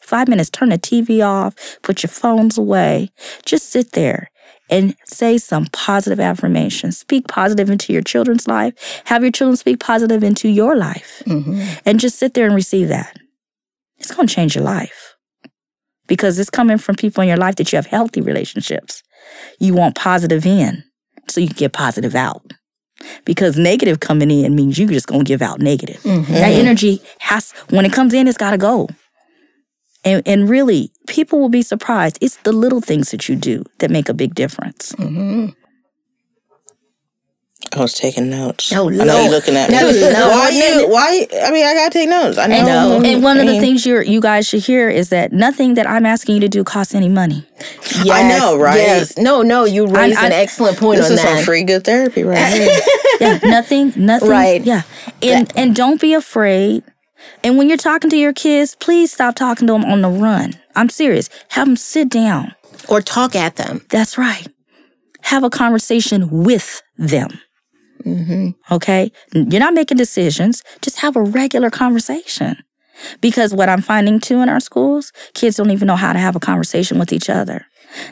Five 0.00 0.28
minutes, 0.28 0.48
turn 0.48 0.70
the 0.70 0.78
TV 0.78 1.24
off, 1.24 1.54
put 1.82 2.02
your 2.02 2.08
phones 2.08 2.56
away, 2.56 3.10
just 3.44 3.68
sit 3.68 3.92
there 3.92 4.30
and 4.70 4.94
say 5.04 5.38
some 5.38 5.66
positive 5.66 6.20
affirmations. 6.20 6.98
Speak 6.98 7.28
positive 7.28 7.70
into 7.70 7.92
your 7.92 8.02
children's 8.02 8.46
life. 8.46 9.02
Have 9.06 9.22
your 9.22 9.32
children 9.32 9.56
speak 9.56 9.80
positive 9.80 10.22
into 10.22 10.48
your 10.48 10.76
life. 10.76 11.22
Mm-hmm. 11.26 11.62
And 11.86 12.00
just 12.00 12.18
sit 12.18 12.34
there 12.34 12.46
and 12.46 12.54
receive 12.54 12.88
that. 12.88 13.16
It's 13.98 14.14
going 14.14 14.28
to 14.28 14.34
change 14.34 14.54
your 14.54 14.64
life 14.64 15.16
because 16.06 16.38
it's 16.38 16.50
coming 16.50 16.78
from 16.78 16.96
people 16.96 17.22
in 17.22 17.28
your 17.28 17.36
life 17.36 17.56
that 17.56 17.72
you 17.72 17.76
have 17.76 17.86
healthy 17.86 18.20
relationships. 18.20 19.02
You 19.58 19.74
want 19.74 19.94
positive 19.94 20.46
in 20.46 20.84
so 21.28 21.40
you 21.40 21.48
can 21.48 21.56
get 21.56 21.72
positive 21.72 22.14
out. 22.14 22.42
Because 23.24 23.56
negative 23.56 24.00
coming 24.00 24.30
in 24.30 24.56
means 24.56 24.78
you're 24.78 24.88
just 24.88 25.06
going 25.06 25.20
to 25.20 25.28
give 25.28 25.42
out 25.42 25.60
negative. 25.60 26.02
That 26.02 26.10
mm-hmm. 26.10 26.34
energy 26.34 27.00
has, 27.20 27.52
when 27.70 27.84
it 27.84 27.92
comes 27.92 28.12
in, 28.12 28.26
it's 28.26 28.38
got 28.38 28.50
to 28.50 28.58
go. 28.58 28.88
And, 30.04 30.22
and 30.26 30.48
really, 30.48 30.92
people 31.08 31.40
will 31.40 31.48
be 31.48 31.62
surprised. 31.62 32.18
It's 32.20 32.36
the 32.36 32.52
little 32.52 32.80
things 32.80 33.10
that 33.10 33.28
you 33.28 33.36
do 33.36 33.64
that 33.78 33.90
make 33.90 34.08
a 34.08 34.14
big 34.14 34.34
difference. 34.34 34.92
Mm-hmm. 34.92 35.48
I 37.76 37.80
was 37.80 37.92
taking 37.92 38.30
notes. 38.30 38.72
Oh, 38.72 38.88
I 38.88 39.04
know 39.04 39.20
you're 39.22 39.30
looking 39.30 39.54
at 39.54 39.68
me. 39.68 39.76
No, 39.76 39.90
no, 39.90 40.28
why 40.30 40.48
you? 40.48 40.88
Why? 40.88 41.26
I 41.44 41.50
mean, 41.50 41.66
I 41.66 41.74
gotta 41.74 41.90
take 41.92 42.08
notes. 42.08 42.38
I 42.38 42.46
know. 42.46 42.96
And, 42.96 43.06
and 43.06 43.22
one 43.22 43.36
of 43.38 43.44
the 43.44 43.50
I 43.50 43.54
mean, 43.56 43.60
things 43.60 43.84
you 43.84 44.00
you 44.00 44.22
guys 44.22 44.48
should 44.48 44.62
hear 44.62 44.88
is 44.88 45.10
that 45.10 45.32
nothing 45.32 45.74
that 45.74 45.86
I'm 45.86 46.06
asking 46.06 46.36
you 46.36 46.40
to 46.42 46.48
do 46.48 46.64
costs 46.64 46.94
any 46.94 47.10
money. 47.10 47.46
Yes, 48.04 48.08
I 48.10 48.38
know, 48.38 48.58
right? 48.58 48.76
Yes. 48.76 49.18
No, 49.18 49.42
no, 49.42 49.64
you 49.64 49.86
raised 49.86 50.18
I- 50.18 50.26
an 50.26 50.32
excellent 50.32 50.78
point 50.78 50.98
This 50.98 51.08
on 51.08 51.12
is 51.14 51.20
some 51.20 51.34
that. 51.36 51.44
free 51.44 51.62
good 51.64 51.84
therapy 51.84 52.22
right 52.24 52.52
here. 52.52 52.80
Yeah, 53.20 53.40
nothing, 53.42 53.92
nothing. 53.96 54.28
Right. 54.30 54.62
Yeah. 54.62 54.82
And 55.22 55.52
and 55.56 55.74
don't 55.74 56.00
be 56.00 56.14
afraid. 56.14 56.84
And 57.42 57.56
when 57.58 57.68
you're 57.68 57.76
talking 57.76 58.10
to 58.10 58.16
your 58.16 58.32
kids, 58.32 58.74
please 58.74 59.12
stop 59.12 59.34
talking 59.34 59.66
to 59.66 59.72
them 59.74 59.84
on 59.84 60.02
the 60.02 60.08
run. 60.08 60.54
I'm 60.76 60.88
serious. 60.88 61.28
Have 61.50 61.66
them 61.66 61.76
sit 61.76 62.08
down. 62.08 62.54
or 62.88 63.00
talk 63.00 63.34
at 63.36 63.56
them. 63.56 63.84
That's 63.90 64.16
right. 64.16 64.46
Have 65.22 65.44
a 65.44 65.50
conversation 65.50 66.30
with 66.44 66.82
them. 66.96 67.28
Mm-hmm. 68.04 68.74
Okay? 68.74 69.12
You're 69.34 69.60
not 69.60 69.74
making 69.74 69.96
decisions. 69.98 70.62
Just 70.80 71.00
have 71.00 71.16
a 71.16 71.22
regular 71.22 71.70
conversation. 71.70 72.56
Because 73.20 73.54
what 73.54 73.68
I'm 73.68 73.82
finding 73.82 74.20
too 74.20 74.40
in 74.40 74.48
our 74.48 74.60
schools, 74.60 75.12
kids 75.34 75.56
don't 75.56 75.70
even 75.70 75.86
know 75.86 75.96
how 75.96 76.12
to 76.12 76.18
have 76.18 76.34
a 76.36 76.40
conversation 76.40 76.98
with 76.98 77.12
each 77.12 77.30
other. 77.30 77.66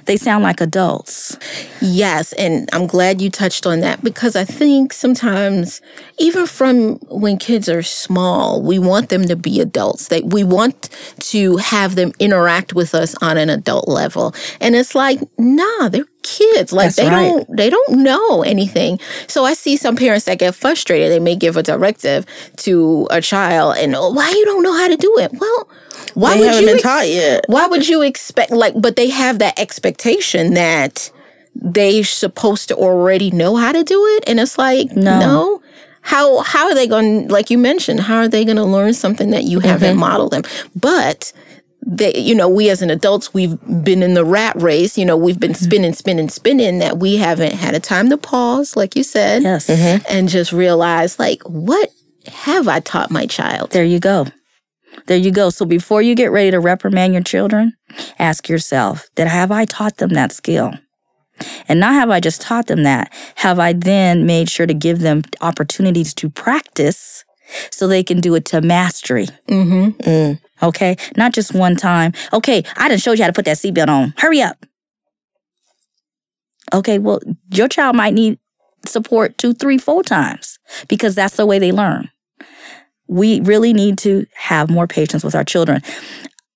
They 0.06 0.16
sound 0.16 0.42
like 0.42 0.60
adults. 0.60 1.38
Yes, 1.80 2.32
and 2.34 2.68
I'm 2.72 2.86
glad 2.86 3.20
you 3.20 3.30
touched 3.30 3.66
on 3.66 3.80
that 3.80 4.02
because 4.02 4.36
I 4.36 4.44
think 4.44 4.92
sometimes 4.92 5.80
even 6.18 6.46
from 6.46 6.96
when 7.08 7.38
kids 7.38 7.68
are 7.68 7.82
small, 7.82 8.62
we 8.62 8.78
want 8.78 9.08
them 9.08 9.26
to 9.26 9.36
be 9.36 9.60
adults. 9.60 10.08
That 10.08 10.32
we 10.32 10.44
want 10.44 10.88
to 11.20 11.56
have 11.58 11.94
them 11.94 12.12
interact 12.18 12.74
with 12.74 12.94
us 12.94 13.14
on 13.20 13.36
an 13.36 13.50
adult 13.50 13.88
level. 13.88 14.34
And 14.60 14.74
it's 14.74 14.94
like, 14.94 15.20
nah, 15.38 15.88
they're 15.88 16.04
kids. 16.26 16.72
Like 16.72 16.86
That's 16.86 16.96
they 16.96 17.08
right. 17.08 17.28
don't 17.28 17.56
they 17.56 17.70
don't 17.70 18.02
know 18.02 18.42
anything. 18.42 18.98
So 19.28 19.44
I 19.44 19.54
see 19.54 19.76
some 19.76 19.96
parents 19.96 20.24
that 20.26 20.38
get 20.38 20.54
frustrated. 20.54 21.10
They 21.12 21.20
may 21.20 21.36
give 21.36 21.56
a 21.56 21.62
directive 21.62 22.26
to 22.58 23.06
a 23.10 23.20
child 23.20 23.76
and 23.78 23.94
oh, 23.94 24.10
why 24.10 24.28
you 24.30 24.44
don't 24.44 24.62
know 24.62 24.76
how 24.76 24.88
to 24.88 24.96
do 24.96 25.18
it? 25.18 25.30
Well, 25.32 25.68
why 26.14 26.34
They 26.34 26.40
would 26.40 26.48
haven't 26.48 26.62
you 26.62 26.74
been 26.74 26.82
taught 26.82 27.08
yet. 27.08 27.44
why 27.48 27.66
would 27.66 27.86
you 27.88 28.02
expect 28.02 28.50
like 28.50 28.74
but 28.80 28.96
they 28.96 29.08
have 29.10 29.38
that 29.38 29.58
expectation 29.58 30.54
that 30.54 31.10
they 31.54 32.02
supposed 32.02 32.68
to 32.68 32.74
already 32.76 33.30
know 33.30 33.56
how 33.56 33.72
to 33.72 33.82
do 33.84 34.04
it 34.16 34.24
and 34.26 34.38
it's 34.40 34.58
like 34.58 34.94
No. 34.94 35.18
no, 35.20 35.62
how 36.02 36.40
how 36.40 36.66
are 36.66 36.74
they 36.74 36.86
going 36.86 37.28
like 37.28 37.50
you 37.50 37.58
mentioned 37.58 38.00
how 38.00 38.18
are 38.18 38.28
they 38.28 38.44
going 38.44 38.56
to 38.58 38.64
learn 38.64 38.92
something 38.94 39.30
that 39.30 39.44
you 39.44 39.60
haven't 39.60 39.92
mm-hmm. 39.92 40.00
modeled 40.00 40.32
them 40.32 40.42
but 40.74 41.32
they 41.86 42.12
you 42.18 42.34
know 42.34 42.48
we 42.48 42.68
as 42.68 42.82
an 42.82 42.90
adults 42.90 43.32
we've 43.32 43.56
been 43.84 44.02
in 44.02 44.14
the 44.14 44.24
rat 44.24 44.60
race 44.60 44.98
you 44.98 45.04
know 45.04 45.16
we've 45.16 45.38
been 45.38 45.52
mm-hmm. 45.52 45.64
spinning 45.64 45.92
spinning 45.92 46.28
spinning 46.28 46.80
that 46.80 46.98
we 46.98 47.16
haven't 47.16 47.52
had 47.54 47.74
a 47.74 47.80
time 47.80 48.10
to 48.10 48.18
pause 48.18 48.76
like 48.76 48.96
you 48.96 49.04
said 49.04 49.42
Yes. 49.42 49.68
Mm-hmm. 49.68 49.82
Mm-hmm. 49.82 50.04
and 50.10 50.28
just 50.28 50.52
realize 50.52 51.18
like 51.18 51.42
what 51.44 51.90
have 52.26 52.66
i 52.66 52.80
taught 52.80 53.10
my 53.10 53.24
child 53.26 53.70
There 53.70 53.84
you 53.84 54.00
go. 54.00 54.26
There 55.06 55.16
you 55.16 55.30
go. 55.30 55.50
So 55.50 55.64
before 55.64 56.02
you 56.02 56.14
get 56.14 56.32
ready 56.32 56.50
to 56.50 56.58
reprimand 56.58 57.12
your 57.12 57.22
children, 57.22 57.74
ask 58.18 58.48
yourself, 58.48 59.08
did 59.14 59.28
have 59.28 59.52
I 59.52 59.64
taught 59.66 59.98
them 59.98 60.10
that 60.10 60.32
skill? 60.32 60.72
And 61.68 61.78
not 61.78 61.92
have 61.92 62.10
I 62.10 62.18
just 62.18 62.40
taught 62.40 62.66
them 62.66 62.82
that, 62.84 63.12
have 63.36 63.58
I 63.58 63.74
then 63.74 64.24
made 64.26 64.48
sure 64.48 64.66
to 64.66 64.74
give 64.74 65.00
them 65.00 65.22
opportunities 65.40 66.14
to 66.14 66.30
practice 66.30 67.24
so 67.70 67.86
they 67.86 68.02
can 68.02 68.20
do 68.20 68.34
it 68.34 68.46
to 68.46 68.60
mastery? 68.62 69.26
mm-hmm 69.48 70.00
mm. 70.02 70.40
Okay? 70.62 70.96
Not 71.16 71.32
just 71.32 71.54
one 71.54 71.76
time. 71.76 72.12
Okay, 72.32 72.64
I 72.76 72.88
done 72.88 72.98
showed 72.98 73.18
you 73.18 73.24
how 73.24 73.30
to 73.30 73.34
put 73.34 73.44
that 73.44 73.56
seatbelt 73.56 73.88
on. 73.88 74.14
Hurry 74.18 74.40
up. 74.42 74.64
Okay, 76.74 76.98
well, 76.98 77.20
your 77.50 77.68
child 77.68 77.96
might 77.96 78.14
need 78.14 78.38
support 78.84 79.38
two, 79.38 79.54
three, 79.54 79.78
four 79.78 80.02
times 80.02 80.58
because 80.88 81.14
that's 81.14 81.36
the 81.36 81.46
way 81.46 81.58
they 81.58 81.72
learn. 81.72 82.10
We 83.08 83.40
really 83.40 83.72
need 83.72 83.98
to 83.98 84.26
have 84.34 84.70
more 84.70 84.86
patience 84.86 85.22
with 85.22 85.34
our 85.34 85.44
children. 85.44 85.82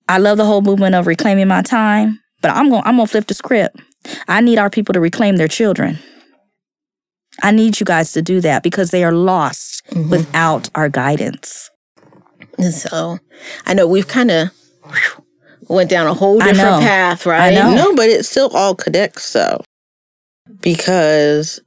I 0.09 0.19
love 0.19 0.39
the 0.39 0.45
whole 0.45 0.63
movement 0.63 0.97
of 0.97 1.07
reclaiming 1.07 1.47
my 1.47 1.63
time, 1.63 2.21
but 2.43 2.51
I'm 2.51 2.69
going 2.69 2.83
I'm 2.85 2.97
going 2.97 3.07
to 3.07 3.11
flip 3.11 3.27
the 3.27 3.35
script. 3.35 3.77
I 4.27 4.41
need 4.41 4.59
our 4.59 4.71
people 4.71 4.93
to 4.95 5.01
reclaim 5.01 5.37
their 5.37 5.49
children. 5.49 5.99
I 7.43 7.53
need 7.53 7.79
you 7.79 7.87
guys 7.87 8.13
to 8.13 8.23
do 8.23 8.41
that 8.41 8.63
because 8.63 8.91
they 8.91 9.05
are 9.05 9.13
lost 9.13 9.87
mm-hmm. 9.87 10.11
without 10.11 10.69
our 10.75 10.89
guidance. 10.89 11.71
And 12.63 12.75
so 12.75 13.19
I 13.67 13.75
know 13.75 13.87
we've 13.87 14.09
kind 14.09 14.31
of 14.31 14.51
went 15.69 15.91
down 15.91 16.07
a 16.07 16.15
whole 16.15 16.39
different 16.39 16.83
path, 16.83 17.27
right? 17.27 17.53
know. 17.55 17.75
No, 17.75 17.95
but 17.95 18.09
it 18.09 18.25
still 18.25 18.51
all 18.55 18.75
connects 18.75 19.33
though. 19.33 19.63
Because 20.61 21.61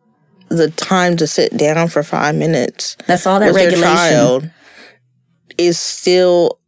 the 0.50 0.70
time 0.72 1.18
to 1.18 1.26
sit 1.26 1.58
down 1.58 1.88
for 1.88 2.04
five 2.04 2.36
minutes 2.36 2.96
That's 3.08 3.26
all 3.26 3.39
that 3.39 3.56
regulation 3.56 3.82
child 3.82 4.50
is 5.58 5.80
still 5.80 6.60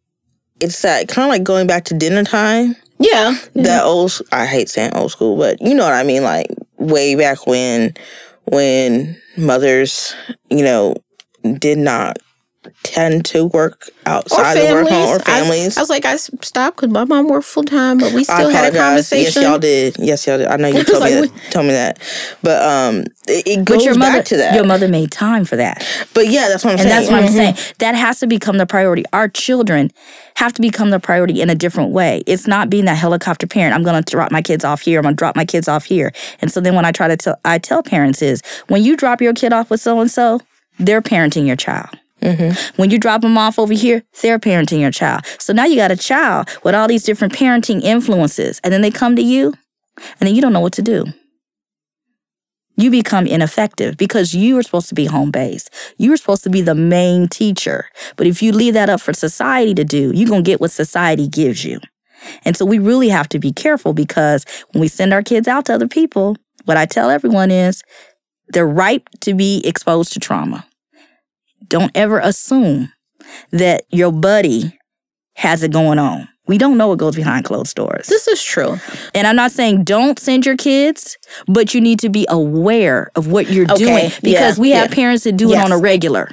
it's 0.60 0.82
that 0.82 1.08
kind 1.08 1.26
of 1.26 1.30
like 1.30 1.44
going 1.44 1.68
back 1.68 1.86
to 1.86 1.94
dinner 1.94 2.24
time. 2.24 2.76
Yeah. 2.98 3.36
That 3.56 3.84
old 3.84 4.20
I 4.32 4.46
hate 4.46 4.70
saying 4.70 4.94
old 4.96 5.12
school, 5.12 5.38
but 5.38 5.62
you 5.62 5.74
know 5.74 5.84
what 5.84 5.94
I 5.94 6.04
mean, 6.04 6.24
like 6.24 6.48
way 6.78 7.16
back 7.16 7.46
when 7.46 7.94
when 8.46 9.20
mothers, 9.38 10.16
you 10.50 10.64
know, 10.64 10.96
did 11.60 11.78
not 11.78 12.18
tend 12.84 13.26
to 13.26 13.46
work 13.46 13.90
outside 14.06 14.58
of 14.58 14.72
work 14.72 14.90
home 14.90 15.16
or 15.16 15.20
families. 15.20 15.78
I, 15.78 15.82
was 15.82 15.90
like, 15.90 16.06
I 16.06 16.16
stopped 16.18 16.78
because 16.78 16.92
my 16.92 17.04
mom 17.06 17.28
worked 17.28 17.46
full 17.46 17.64
time, 17.64 17.98
but 17.98 18.14
we 18.14 18.22
I 18.22 18.24
still 18.24 18.50
had 18.50 18.74
a 18.74 18.78
conversation. 18.78 19.42
Yes, 19.42 19.50
y'all 19.50 19.60
did. 19.60 19.98
Yes, 19.98 20.28
y'all 20.28 20.38
did. 20.38 20.48
I 20.48 20.58
know 20.58 20.68
you 20.70 20.84
told 20.84 21.04
me 21.04 21.22
like, 21.22 21.32
that. 21.32 21.52
Told 21.52 21.66
me 21.66 21.72
that. 21.74 22.00
But 22.42 22.62
um, 22.64 23.04
it, 23.28 23.48
it 23.48 23.66
goes 23.66 23.86
your 23.86 23.96
mother, 23.98 24.20
back 24.20 24.26
to 24.26 24.38
that. 24.38 24.56
your 24.56 24.66
mother 24.66 24.88
made 24.88 25.12
time 25.12 25.46
for 25.46 25.56
that. 25.56 25.86
but 26.14 26.28
yeah, 26.28 26.48
that's 26.48 26.64
what 26.64 26.74
I'm 26.74 26.80
And 26.80 26.90
saying. 26.90 27.02
that's 27.02 27.12
what 27.12 27.24
I'm 27.24 27.30
saying. 27.30 27.76
That 27.80 27.96
has 27.96 28.20
to 28.20 28.28
become 28.28 28.58
the 28.58 28.66
priority. 28.66 29.04
Our 29.14 29.28
children 29.28 29.92
have 30.36 30.54
to 30.54 30.62
become 30.62 30.90
the 30.90 31.00
priority 31.00 31.42
in 31.42 31.50
a 31.50 31.56
different 31.56 31.92
way. 31.92 32.24
It's 32.28 32.48
not 32.48 32.70
being 32.70 32.86
that 32.86 32.98
helicopter 32.98 33.48
parent. 33.48 33.74
I'm 33.74 33.84
going 33.84 34.02
to 34.02 34.12
drop 34.12 34.32
my 34.32 34.42
kids 34.42 34.66
off 34.66 34.82
here. 34.82 35.00
I'm 35.00 35.04
going 35.04 35.16
to 35.16 35.20
drop 35.20 35.36
my 35.36 35.46
kids 35.46 35.68
off 35.68 35.86
here. 35.86 36.12
And 36.42 36.52
so 36.52 36.60
then 36.60 36.76
when 36.76 36.86
I 36.86 36.92
try 36.92 37.08
to 37.08 37.18
tell, 37.18 37.40
I 37.46 37.58
tell 37.58 37.82
parents 37.84 38.22
is 38.22 38.42
when 38.68 38.84
you 38.84 38.98
drop 38.98 39.22
your 39.22 39.34
kid 39.34 39.54
off 39.54 39.70
with 39.70 39.80
so 39.82 40.00
and 40.00 40.12
so, 40.12 40.42
they're 40.78 41.02
parenting 41.02 41.48
your 41.48 41.56
child. 41.56 41.98
Mm-hmm. 42.22 42.82
When 42.82 42.90
you 42.90 42.98
drop 42.98 43.22
them 43.22 43.38
off 43.38 43.60
over 43.60 43.74
here, 43.74 44.04
they're 44.22 44.40
parenting 44.40 44.80
your 44.80 44.92
child. 44.92 45.26
So 45.40 45.54
now 45.54 45.66
you 45.66 45.76
got 45.76 45.92
a 45.92 45.98
child 45.98 46.50
with 46.64 46.74
all 46.74 46.88
these 46.88 47.04
different 47.04 47.34
parenting 47.34 47.82
influences, 47.82 48.60
and 48.64 48.74
then 48.74 48.82
they 48.82 48.92
come 48.92 49.16
to 49.16 49.22
you, 49.22 49.54
and 49.98 50.28
then 50.28 50.36
you 50.36 50.42
don't 50.42 50.54
know 50.54 50.62
what 50.62 50.74
to 50.74 50.82
do. 50.82 51.06
You 52.78 52.92
become 52.92 53.26
ineffective 53.26 53.96
because 53.96 54.34
you 54.34 54.56
were 54.56 54.64
supposed 54.64 54.90
to 54.90 54.96
be 54.96 55.06
home 55.06 55.32
based. 55.32 55.70
You 55.98 56.10
were 56.10 56.18
supposed 56.18 56.44
to 56.44 56.50
be 56.50 56.62
the 56.62 56.76
main 56.76 57.28
teacher. 57.28 57.88
But 58.18 58.28
if 58.28 58.42
you 58.42 58.52
leave 58.52 58.74
that 58.74 58.90
up 58.90 59.00
for 59.00 59.14
society 59.14 59.74
to 59.76 59.86
do, 59.86 60.12
you're 60.14 60.28
going 60.28 60.44
to 60.44 60.50
get 60.50 60.60
what 60.60 60.72
society 60.72 61.28
gives 61.28 61.64
you. 61.64 61.80
And 62.44 62.58
so 62.58 62.66
we 62.66 62.80
really 62.80 63.10
have 63.10 63.30
to 63.30 63.40
be 63.40 63.54
careful 63.54 63.94
because 63.94 64.46
when 64.72 64.82
we 64.82 64.88
send 64.88 65.14
our 65.14 65.22
kids 65.22 65.48
out 65.48 65.66
to 65.66 65.74
other 65.74 65.88
people, 65.88 66.36
what 66.66 66.76
I 66.76 66.86
tell 66.86 67.10
everyone 67.10 67.52
is 67.52 67.82
they're 68.50 68.68
ripe 68.68 69.10
to 69.22 69.34
be 69.34 69.62
exposed 69.66 70.12
to 70.14 70.20
trauma. 70.20 70.66
Don't 71.68 71.92
ever 71.96 72.20
assume 72.20 72.92
that 73.52 73.84
your 73.90 74.12
buddy 74.12 74.78
has 75.36 75.64
it 75.64 75.72
going 75.72 76.00
on. 76.00 76.28
We 76.48 76.58
don't 76.60 76.78
know 76.78 76.90
what 76.90 77.00
goes 77.00 77.16
behind 77.16 77.44
closed 77.46 77.76
doors. 77.76 78.06
this 78.08 78.28
is 78.28 78.42
true. 78.44 78.78
And 79.16 79.26
I'm 79.26 79.36
not 79.36 79.52
saying 79.52 79.84
don't 79.84 80.20
send 80.20 80.46
your 80.46 80.56
kids, 80.56 81.18
but 81.48 81.74
you 81.74 81.82
need 81.82 82.00
to 82.00 82.10
be 82.10 82.28
aware 82.30 83.10
of 83.16 83.28
what 83.32 83.50
you're 83.50 83.66
Okay, 83.72 83.84
doing 83.84 84.12
because 84.22 84.58
yeah, 84.58 84.62
we 84.62 84.70
have 84.72 84.90
yeah. 84.92 84.96
parents 84.96 85.24
that 85.24 85.38
do 85.38 85.52
it 85.52 85.58
on 85.58 85.72
a 85.72 85.78
regular. 85.78 86.30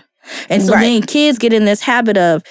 And 0.50 0.62
so 0.62 0.74
Right. 0.74 0.82
then 0.82 1.02
kids 1.02 1.38
get 1.38 1.52
in 1.54 1.64
this 1.64 1.80
habit 1.80 2.16
of 2.18 2.42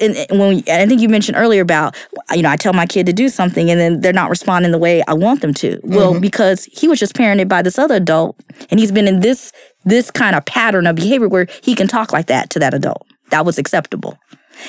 and 0.00 0.14
when 0.38 0.48
we, 0.50 0.56
I 0.70 0.84
think 0.86 1.00
you 1.00 1.08
mentioned 1.08 1.36
earlier 1.38 1.62
about 1.62 1.96
you 2.34 2.42
know 2.42 2.50
I 2.50 2.56
tell 2.56 2.74
my 2.74 2.84
kid 2.86 3.06
to 3.06 3.12
do 3.12 3.28
something 3.30 3.70
and 3.70 3.80
then 3.80 4.00
they're 4.00 4.12
not 4.12 4.28
responding 4.30 4.70
the 4.70 4.78
way 4.78 5.02
I 5.08 5.14
want 5.14 5.40
them 5.40 5.54
to. 5.54 5.80
Well, 5.82 6.12
Mm-hmm. 6.12 6.20
because 6.20 6.64
he 6.66 6.86
was 6.88 6.98
just 7.00 7.14
parented 7.14 7.48
by 7.48 7.62
this 7.62 7.78
other 7.78 7.94
adult 7.96 8.38
and 8.70 8.78
he's 8.78 8.92
been 8.92 9.08
in 9.08 9.20
this 9.20 9.50
this 9.88 10.10
kind 10.10 10.36
of 10.36 10.44
pattern 10.44 10.86
of 10.86 10.96
behavior 10.96 11.28
where 11.28 11.46
he 11.62 11.74
can 11.74 11.88
talk 11.88 12.12
like 12.12 12.26
that 12.26 12.50
to 12.50 12.58
that 12.58 12.74
adult. 12.74 13.06
That 13.30 13.44
was 13.44 13.58
acceptable. 13.58 14.18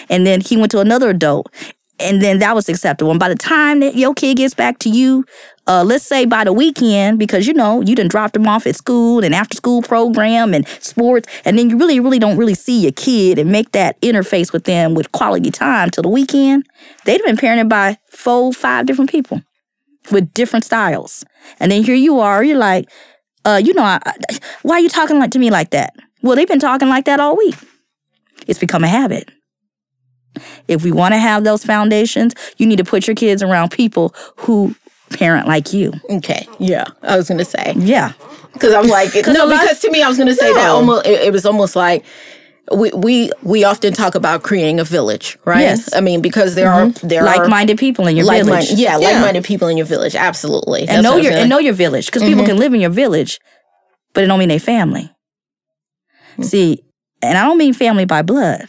And 0.09 0.25
then 0.25 0.41
he 0.41 0.57
went 0.57 0.71
to 0.71 0.79
another 0.79 1.09
adult 1.09 1.51
and 1.99 2.21
then 2.21 2.39
that 2.39 2.55
was 2.55 2.69
acceptable. 2.69 3.11
And 3.11 3.19
by 3.19 3.29
the 3.29 3.35
time 3.35 3.81
that 3.81 3.95
your 3.95 4.13
kid 4.13 4.37
gets 4.37 4.53
back 4.53 4.79
to 4.79 4.89
you, 4.89 5.25
uh, 5.67 5.83
let's 5.83 6.05
say 6.05 6.25
by 6.25 6.43
the 6.43 6.53
weekend, 6.53 7.19
because 7.19 7.45
you 7.45 7.53
know 7.53 7.81
you 7.81 7.95
done 7.95 8.07
dropped 8.07 8.33
them 8.33 8.47
off 8.47 8.65
at 8.65 8.75
school 8.75 9.23
and 9.23 9.35
after 9.35 9.55
school 9.55 9.81
program 9.81 10.53
and 10.53 10.67
sports, 10.79 11.27
and 11.45 11.59
then 11.59 11.69
you 11.69 11.77
really, 11.77 11.99
really 11.99 12.19
don't 12.19 12.37
really 12.37 12.55
see 12.55 12.81
your 12.81 12.91
kid 12.93 13.37
and 13.37 13.51
make 13.51 13.71
that 13.73 13.99
interface 14.01 14.53
with 14.53 14.63
them 14.63 14.95
with 14.95 15.11
quality 15.11 15.51
time 15.51 15.89
till 15.89 16.01
the 16.01 16.09
weekend. 16.09 16.65
They've 17.05 17.23
been 17.23 17.37
parented 17.37 17.69
by 17.69 17.97
four, 18.09 18.53
five 18.53 18.85
different 18.85 19.11
people 19.11 19.41
with 20.11 20.33
different 20.33 20.65
styles, 20.65 21.25
and 21.59 21.71
then 21.71 21.83
here 21.83 21.95
you 21.95 22.19
are, 22.19 22.43
you're 22.43 22.57
like, 22.57 22.89
uh, 23.45 23.61
you 23.63 23.73
know, 23.73 23.83
I, 23.83 23.99
I- 24.05 24.37
why 24.63 24.75
are 24.75 24.79
you 24.81 24.89
talking 24.89 25.19
like 25.19 25.31
to 25.31 25.39
me 25.39 25.49
like 25.49 25.71
that? 25.71 25.95
Well, 26.21 26.35
they've 26.35 26.47
been 26.47 26.59
talking 26.59 26.89
like 26.89 27.05
that 27.05 27.19
all 27.19 27.37
week. 27.37 27.55
It's 28.47 28.59
become 28.59 28.83
a 28.83 28.87
habit. 28.87 29.29
If 30.67 30.83
we 30.83 30.91
want 30.91 31.13
to 31.13 31.17
have 31.17 31.43
those 31.43 31.63
foundations, 31.65 32.33
you 32.57 32.65
need 32.67 32.77
to 32.77 32.83
put 32.83 33.07
your 33.07 33.15
kids 33.15 33.41
around 33.41 33.69
people 33.71 34.13
who 34.37 34.75
parent 35.11 35.47
like 35.47 35.73
you. 35.73 35.91
Okay. 36.09 36.47
Yeah. 36.59 36.85
I 37.01 37.17
was 37.17 37.27
gonna 37.27 37.43
say 37.45 37.73
Yeah. 37.77 38.13
because 38.53 38.73
I'm 38.73 38.87
like 38.87 39.15
it's 39.15 39.27
no, 39.37 39.49
because 39.49 39.79
to 39.81 39.91
me 39.91 40.03
I 40.03 40.07
was 40.07 40.17
gonna 40.17 40.35
say 40.35 40.53
that 40.53 40.69
almost 40.69 41.05
it, 41.07 41.21
it 41.23 41.33
was 41.33 41.45
almost 41.45 41.75
like. 41.75 42.05
We, 42.71 42.91
we 42.91 43.31
we 43.41 43.63
often 43.63 43.93
talk 43.93 44.15
about 44.15 44.43
creating 44.43 44.79
a 44.79 44.83
village, 44.83 45.37
right? 45.45 45.61
Yes. 45.61 45.89
Mm-hmm. 45.89 45.97
I 45.97 46.01
mean, 46.01 46.21
because 46.21 46.55
there 46.55 46.69
are 46.69 46.89
there 47.03 47.23
Like-minded 47.23 47.77
people 47.77 48.05
in 48.07 48.15
your 48.15 48.25
like 48.25 48.43
village. 48.45 48.71
yeah, 48.71 48.97
Yeah. 48.99 49.07
like-minded 49.09 49.43
people 49.43 49.67
in 49.69 49.77
your 49.77 49.85
village. 49.87 50.15
Absolutely, 50.15 50.81
and 50.81 50.89
That's 50.89 51.03
know 51.03 51.13
I 51.13 51.15
was 51.15 51.25
your 51.25 51.33
and 51.33 51.49
know 51.49 51.59
your 51.59 51.73
village 51.73 52.05
because 52.07 52.23
people 52.23 52.45
can 52.45 52.57
live 52.57 52.73
in 52.73 52.81
your 52.81 52.89
village, 52.91 53.39
but 54.13 54.23
it 54.23 54.27
don't 54.27 54.39
mean 54.39 54.49
they 54.49 54.59
family. 54.59 55.09
See, 56.41 56.83
and 57.21 57.37
I 57.37 57.43
don't 57.45 57.57
mean 57.57 57.73
family 57.73 58.05
by 58.05 58.21
blood. 58.21 58.67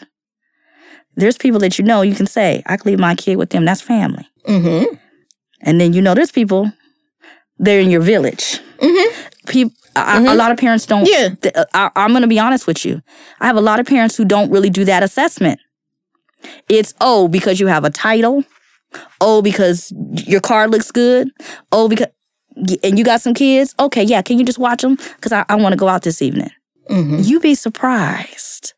There's 1.16 1.36
people 1.36 1.60
that 1.60 1.78
you 1.78 1.84
know 1.84 2.02
you 2.02 2.14
can 2.14 2.26
say 2.26 2.62
I 2.66 2.76
can 2.76 2.90
leave 2.90 2.98
my 2.98 3.14
kid 3.14 3.36
with 3.36 3.50
them. 3.50 3.64
That's 3.64 3.82
family. 3.82 4.26
Mhm. 4.48 4.98
And 5.60 5.80
then 5.80 5.92
you 5.92 6.00
know 6.00 6.14
there's 6.14 6.32
people 6.32 6.72
they're 7.58 7.80
in 7.80 7.90
your 7.90 8.00
village. 8.00 8.60
People, 9.50 9.76
a 9.96 10.34
lot 10.34 10.52
of 10.52 10.58
parents 10.58 10.86
don't. 10.86 11.06
Yeah. 11.06 11.30
th- 11.30 11.54
uh, 11.54 11.64
I, 11.74 11.90
I'm 11.96 12.10
going 12.10 12.22
to 12.22 12.28
be 12.28 12.38
honest 12.38 12.66
with 12.66 12.84
you. 12.84 13.02
I 13.40 13.46
have 13.46 13.56
a 13.56 13.60
lot 13.60 13.80
of 13.80 13.86
parents 13.86 14.16
who 14.16 14.24
don't 14.24 14.50
really 14.50 14.70
do 14.70 14.84
that 14.84 15.02
assessment. 15.02 15.60
It's 16.68 16.94
oh 17.00 17.28
because 17.28 17.60
you 17.60 17.66
have 17.66 17.84
a 17.84 17.90
title 17.90 18.44
Oh, 19.20 19.42
because 19.42 19.92
your 20.26 20.40
car 20.40 20.68
looks 20.68 20.90
good. 20.90 21.30
Oh, 21.72 21.88
because 21.88 22.08
and 22.82 22.98
you 22.98 23.04
got 23.04 23.20
some 23.20 23.34
kids. 23.34 23.74
Okay, 23.78 24.02
yeah. 24.02 24.22
Can 24.22 24.38
you 24.38 24.44
just 24.44 24.58
watch 24.58 24.82
them? 24.82 24.96
Because 24.96 25.32
I, 25.32 25.44
I 25.48 25.56
want 25.56 25.72
to 25.72 25.76
go 25.76 25.88
out 25.88 26.02
this 26.02 26.20
evening. 26.20 26.50
Mm-hmm. 26.88 27.20
You'd 27.20 27.42
be 27.42 27.54
surprised 27.54 28.74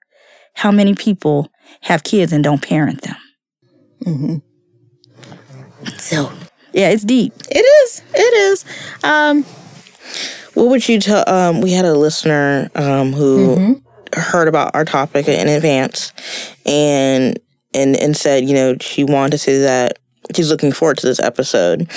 how 0.55 0.71
many 0.71 0.95
people 0.95 1.51
have 1.83 2.05
kids 2.05 2.33
and 2.33 2.45
don't 2.45 2.63
parent 2.63 3.03
them. 3.03 3.17
Mm-hmm. 4.05 5.87
So 5.97 6.31
yeah, 6.73 6.91
it's 6.91 7.05
deep. 7.05 7.33
It 7.51 7.65
is. 7.85 8.03
It 8.15 8.35
is. 8.35 8.65
Um, 9.03 9.45
What 10.55 10.69
would 10.69 10.89
you 10.89 11.01
tell? 11.01 11.25
Um, 11.27 11.61
we 11.61 11.73
had 11.73 11.85
a 11.85 11.95
listener 11.95 12.71
um, 12.75 13.13
who 13.13 13.81
heard 14.15 14.49
about 14.49 14.75
our 14.75 14.85
topic 14.85 15.29
in 15.29 15.49
advance, 15.49 16.13
and 16.67 17.39
and 17.75 17.97
and 17.97 18.17
said, 18.17 18.45
you 18.45 18.55
know, 18.55 18.77
she 18.81 19.05
wanted 19.05 19.33
to 19.33 19.39
say 19.39 19.59
that 19.61 19.99
she's 20.35 20.51
looking 20.51 20.73
forward 20.73 20.99
to 20.99 21.07
this 21.07 21.21
episode. 21.21 21.91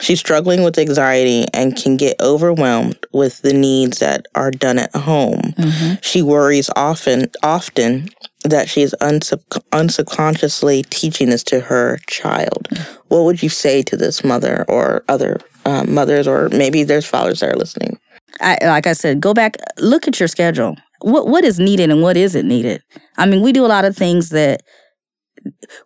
She's 0.00 0.20
struggling 0.20 0.62
with 0.62 0.78
anxiety 0.78 1.46
and 1.52 1.76
can 1.76 1.96
get 1.96 2.20
overwhelmed 2.20 2.98
with 3.12 3.42
the 3.42 3.52
needs 3.52 3.98
that 3.98 4.26
are 4.34 4.50
done 4.50 4.78
at 4.78 4.94
home. 4.94 5.54
She 6.02 6.22
worries 6.22 6.70
often, 6.76 7.30
often 7.42 8.08
that 8.44 8.68
she 8.68 8.82
is 8.82 8.94
unsub- 9.00 9.62
unsubconsciously 9.70 10.88
teaching 10.90 11.30
this 11.30 11.44
to 11.44 11.60
her 11.60 11.98
child. 12.08 12.68
What 13.08 13.24
would 13.24 13.42
you 13.42 13.48
say 13.48 13.82
to 13.82 13.96
this 13.96 14.24
mother 14.24 14.64
or 14.68 15.04
other 15.08 15.38
um, 15.64 15.94
mothers, 15.94 16.26
or 16.26 16.48
maybe 16.50 16.84
there's 16.84 17.06
fathers 17.06 17.40
that 17.40 17.50
are 17.50 17.56
listening? 17.56 17.98
I, 18.40 18.58
like 18.62 18.86
I 18.86 18.92
said, 18.92 19.20
go 19.20 19.34
back, 19.34 19.56
look 19.78 20.08
at 20.08 20.18
your 20.18 20.28
schedule. 20.28 20.76
What 21.00 21.26
what 21.26 21.44
is 21.44 21.58
needed 21.58 21.90
and 21.90 22.00
what 22.02 22.16
isn't 22.16 22.46
needed. 22.46 22.82
I 23.16 23.26
mean, 23.26 23.42
we 23.42 23.52
do 23.52 23.66
a 23.66 23.68
lot 23.68 23.84
of 23.84 23.96
things 23.96 24.30
that 24.30 24.62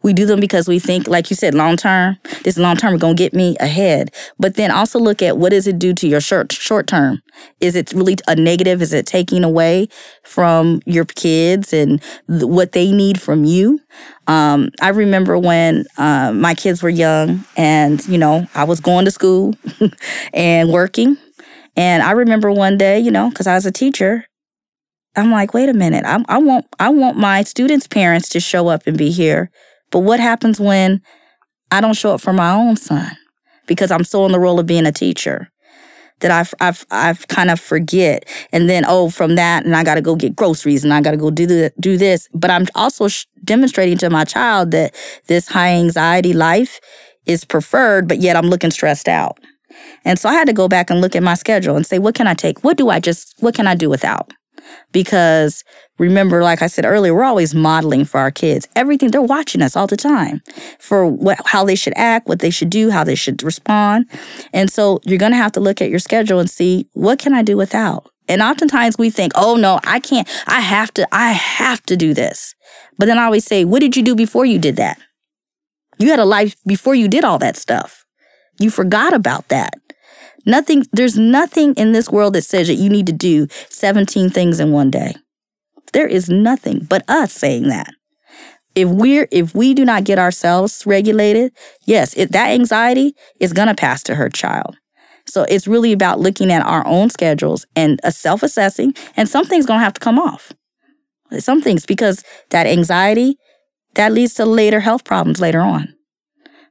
we 0.02 0.12
do 0.12 0.26
them 0.26 0.40
because 0.40 0.68
we 0.68 0.78
think, 0.78 1.06
like 1.08 1.30
you 1.30 1.36
said, 1.36 1.54
long 1.54 1.76
term. 1.76 2.18
This 2.44 2.58
long 2.58 2.76
term 2.76 2.94
is 2.94 3.00
gonna 3.00 3.14
get 3.14 3.34
me 3.34 3.56
ahead. 3.60 4.12
But 4.38 4.54
then 4.54 4.70
also 4.70 4.98
look 4.98 5.22
at 5.22 5.38
what 5.38 5.50
does 5.50 5.66
it 5.66 5.78
do 5.78 5.94
to 5.94 6.08
your 6.08 6.20
short 6.20 6.52
short 6.52 6.86
term. 6.86 7.22
Is 7.60 7.76
it 7.76 7.92
really 7.92 8.16
a 8.28 8.36
negative? 8.36 8.82
Is 8.82 8.92
it 8.92 9.06
taking 9.06 9.44
away 9.44 9.88
from 10.24 10.80
your 10.86 11.04
kids 11.04 11.72
and 11.72 12.00
th- 12.28 12.44
what 12.44 12.72
they 12.72 12.92
need 12.92 13.20
from 13.20 13.44
you? 13.44 13.80
Um, 14.26 14.70
I 14.80 14.88
remember 14.88 15.38
when 15.38 15.84
uh, 15.98 16.32
my 16.32 16.54
kids 16.54 16.82
were 16.82 16.88
young, 16.90 17.44
and 17.56 18.04
you 18.08 18.18
know, 18.18 18.46
I 18.54 18.64
was 18.64 18.80
going 18.80 19.04
to 19.04 19.10
school 19.10 19.54
and 20.34 20.72
working. 20.72 21.16
And 21.76 22.02
I 22.02 22.12
remember 22.12 22.50
one 22.50 22.78
day, 22.78 22.98
you 22.98 23.10
know, 23.10 23.28
because 23.28 23.46
I 23.46 23.54
was 23.54 23.66
a 23.66 23.72
teacher, 23.72 24.24
I'm 25.16 25.30
like, 25.30 25.54
wait 25.54 25.68
a 25.68 25.74
minute, 25.74 26.04
I, 26.04 26.22
I 26.28 26.38
want 26.38 26.66
I 26.78 26.90
want 26.90 27.16
my 27.16 27.42
students' 27.42 27.86
parents 27.86 28.28
to 28.30 28.40
show 28.40 28.68
up 28.68 28.82
and 28.86 28.98
be 28.98 29.10
here. 29.10 29.50
But 29.90 30.00
what 30.00 30.20
happens 30.20 30.60
when 30.60 31.00
I 31.70 31.80
don't 31.80 31.94
show 31.94 32.14
up 32.14 32.20
for 32.20 32.32
my 32.32 32.52
own 32.52 32.76
son 32.76 33.16
because 33.66 33.90
I'm 33.90 34.04
so 34.04 34.26
in 34.26 34.32
the 34.32 34.38
role 34.38 34.60
of 34.60 34.66
being 34.66 34.86
a 34.86 34.92
teacher 34.92 35.50
that 36.20 36.30
I've 36.30 36.54
I've 36.60 36.86
I've 36.90 37.28
kind 37.28 37.50
of 37.50 37.60
forget, 37.60 38.24
and 38.52 38.68
then 38.70 38.84
oh, 38.86 39.10
from 39.10 39.34
that, 39.36 39.64
and 39.64 39.76
I 39.76 39.84
got 39.84 39.96
to 39.96 40.02
go 40.02 40.16
get 40.16 40.36
groceries, 40.36 40.84
and 40.84 40.92
I 40.92 41.00
got 41.00 41.10
to 41.10 41.16
go 41.16 41.30
do 41.30 41.46
the, 41.46 41.72
do 41.80 41.96
this. 41.96 42.28
But 42.32 42.50
I'm 42.50 42.66
also 42.74 43.08
sh- 43.08 43.26
demonstrating 43.44 43.98
to 43.98 44.10
my 44.10 44.24
child 44.24 44.70
that 44.70 44.94
this 45.26 45.48
high 45.48 45.70
anxiety 45.70 46.32
life 46.32 46.80
is 47.26 47.44
preferred, 47.44 48.08
but 48.08 48.20
yet 48.20 48.36
I'm 48.36 48.46
looking 48.46 48.70
stressed 48.70 49.08
out. 49.08 49.38
And 50.04 50.18
so 50.18 50.28
I 50.28 50.34
had 50.34 50.46
to 50.46 50.52
go 50.52 50.68
back 50.68 50.90
and 50.90 51.00
look 51.00 51.14
at 51.16 51.22
my 51.22 51.34
schedule 51.34 51.76
and 51.76 51.86
say, 51.86 51.98
what 51.98 52.14
can 52.14 52.26
I 52.26 52.34
take? 52.34 52.64
What 52.64 52.76
do 52.76 52.88
I 52.88 53.00
just, 53.00 53.34
what 53.40 53.54
can 53.54 53.66
I 53.66 53.74
do 53.74 53.90
without? 53.90 54.32
Because 54.92 55.64
remember, 55.98 56.42
like 56.42 56.62
I 56.62 56.66
said 56.66 56.84
earlier, 56.84 57.14
we're 57.14 57.24
always 57.24 57.54
modeling 57.54 58.04
for 58.04 58.18
our 58.18 58.30
kids. 58.30 58.68
Everything, 58.76 59.10
they're 59.10 59.22
watching 59.22 59.62
us 59.62 59.76
all 59.76 59.86
the 59.86 59.96
time 59.96 60.42
for 60.78 61.06
what, 61.06 61.40
how 61.46 61.64
they 61.64 61.74
should 61.74 61.94
act, 61.96 62.28
what 62.28 62.40
they 62.40 62.50
should 62.50 62.70
do, 62.70 62.90
how 62.90 63.04
they 63.04 63.14
should 63.14 63.42
respond. 63.42 64.06
And 64.52 64.70
so 64.70 65.00
you're 65.04 65.18
going 65.18 65.32
to 65.32 65.38
have 65.38 65.52
to 65.52 65.60
look 65.60 65.80
at 65.80 65.90
your 65.90 65.98
schedule 65.98 66.38
and 66.38 66.50
see, 66.50 66.88
what 66.92 67.18
can 67.18 67.34
I 67.34 67.42
do 67.42 67.56
without? 67.56 68.10
And 68.28 68.42
oftentimes 68.42 68.98
we 68.98 69.10
think, 69.10 69.32
oh 69.36 69.56
no, 69.56 69.80
I 69.84 70.00
can't, 70.00 70.28
I 70.46 70.60
have 70.60 70.92
to, 70.94 71.06
I 71.12 71.32
have 71.32 71.82
to 71.84 71.96
do 71.96 72.12
this. 72.12 72.54
But 72.98 73.06
then 73.06 73.18
I 73.18 73.24
always 73.24 73.44
say, 73.44 73.64
what 73.64 73.80
did 73.80 73.96
you 73.96 74.02
do 74.02 74.14
before 74.14 74.44
you 74.44 74.58
did 74.58 74.76
that? 74.76 74.98
You 75.98 76.10
had 76.10 76.18
a 76.18 76.24
life 76.24 76.56
before 76.66 76.94
you 76.94 77.08
did 77.08 77.24
all 77.24 77.38
that 77.38 77.56
stuff. 77.56 78.04
You 78.58 78.70
forgot 78.70 79.12
about 79.12 79.48
that. 79.48 79.74
Nothing, 80.46 80.84
there's 80.92 81.18
nothing 81.18 81.74
in 81.74 81.92
this 81.92 82.08
world 82.08 82.34
that 82.34 82.42
says 82.42 82.68
that 82.68 82.74
you 82.74 82.88
need 82.88 83.06
to 83.06 83.12
do 83.12 83.48
17 83.68 84.30
things 84.30 84.60
in 84.60 84.70
one 84.70 84.90
day. 84.90 85.16
There 85.92 86.06
is 86.06 86.30
nothing 86.30 86.86
but 86.88 87.04
us 87.08 87.32
saying 87.32 87.68
that. 87.68 87.92
If 88.74 88.88
we're 88.88 89.26
if 89.32 89.54
we 89.54 89.72
do 89.72 89.84
not 89.84 90.04
get 90.04 90.18
ourselves 90.18 90.84
regulated, 90.86 91.52
yes, 91.86 92.12
it, 92.14 92.32
that 92.32 92.50
anxiety 92.50 93.14
is 93.40 93.52
to 93.52 93.74
pass 93.74 94.02
to 94.04 94.14
her 94.14 94.28
child. 94.28 94.76
So 95.26 95.44
it's 95.48 95.66
really 95.66 95.92
about 95.92 96.20
looking 96.20 96.52
at 96.52 96.64
our 96.64 96.86
own 96.86 97.10
schedules 97.10 97.66
and 97.74 97.98
uh, 98.04 98.10
self-assessing 98.10 98.94
and 99.16 99.28
some 99.28 99.46
things 99.46 99.66
going 99.66 99.80
to 99.80 99.84
have 99.84 99.94
to 99.94 100.00
come 100.00 100.18
off. 100.18 100.52
Some 101.38 101.62
things 101.62 101.86
because 101.86 102.22
that 102.50 102.66
anxiety 102.66 103.38
that 103.94 104.12
leads 104.12 104.34
to 104.34 104.44
later 104.44 104.80
health 104.80 105.04
problems 105.04 105.40
later 105.40 105.60
on. 105.60 105.95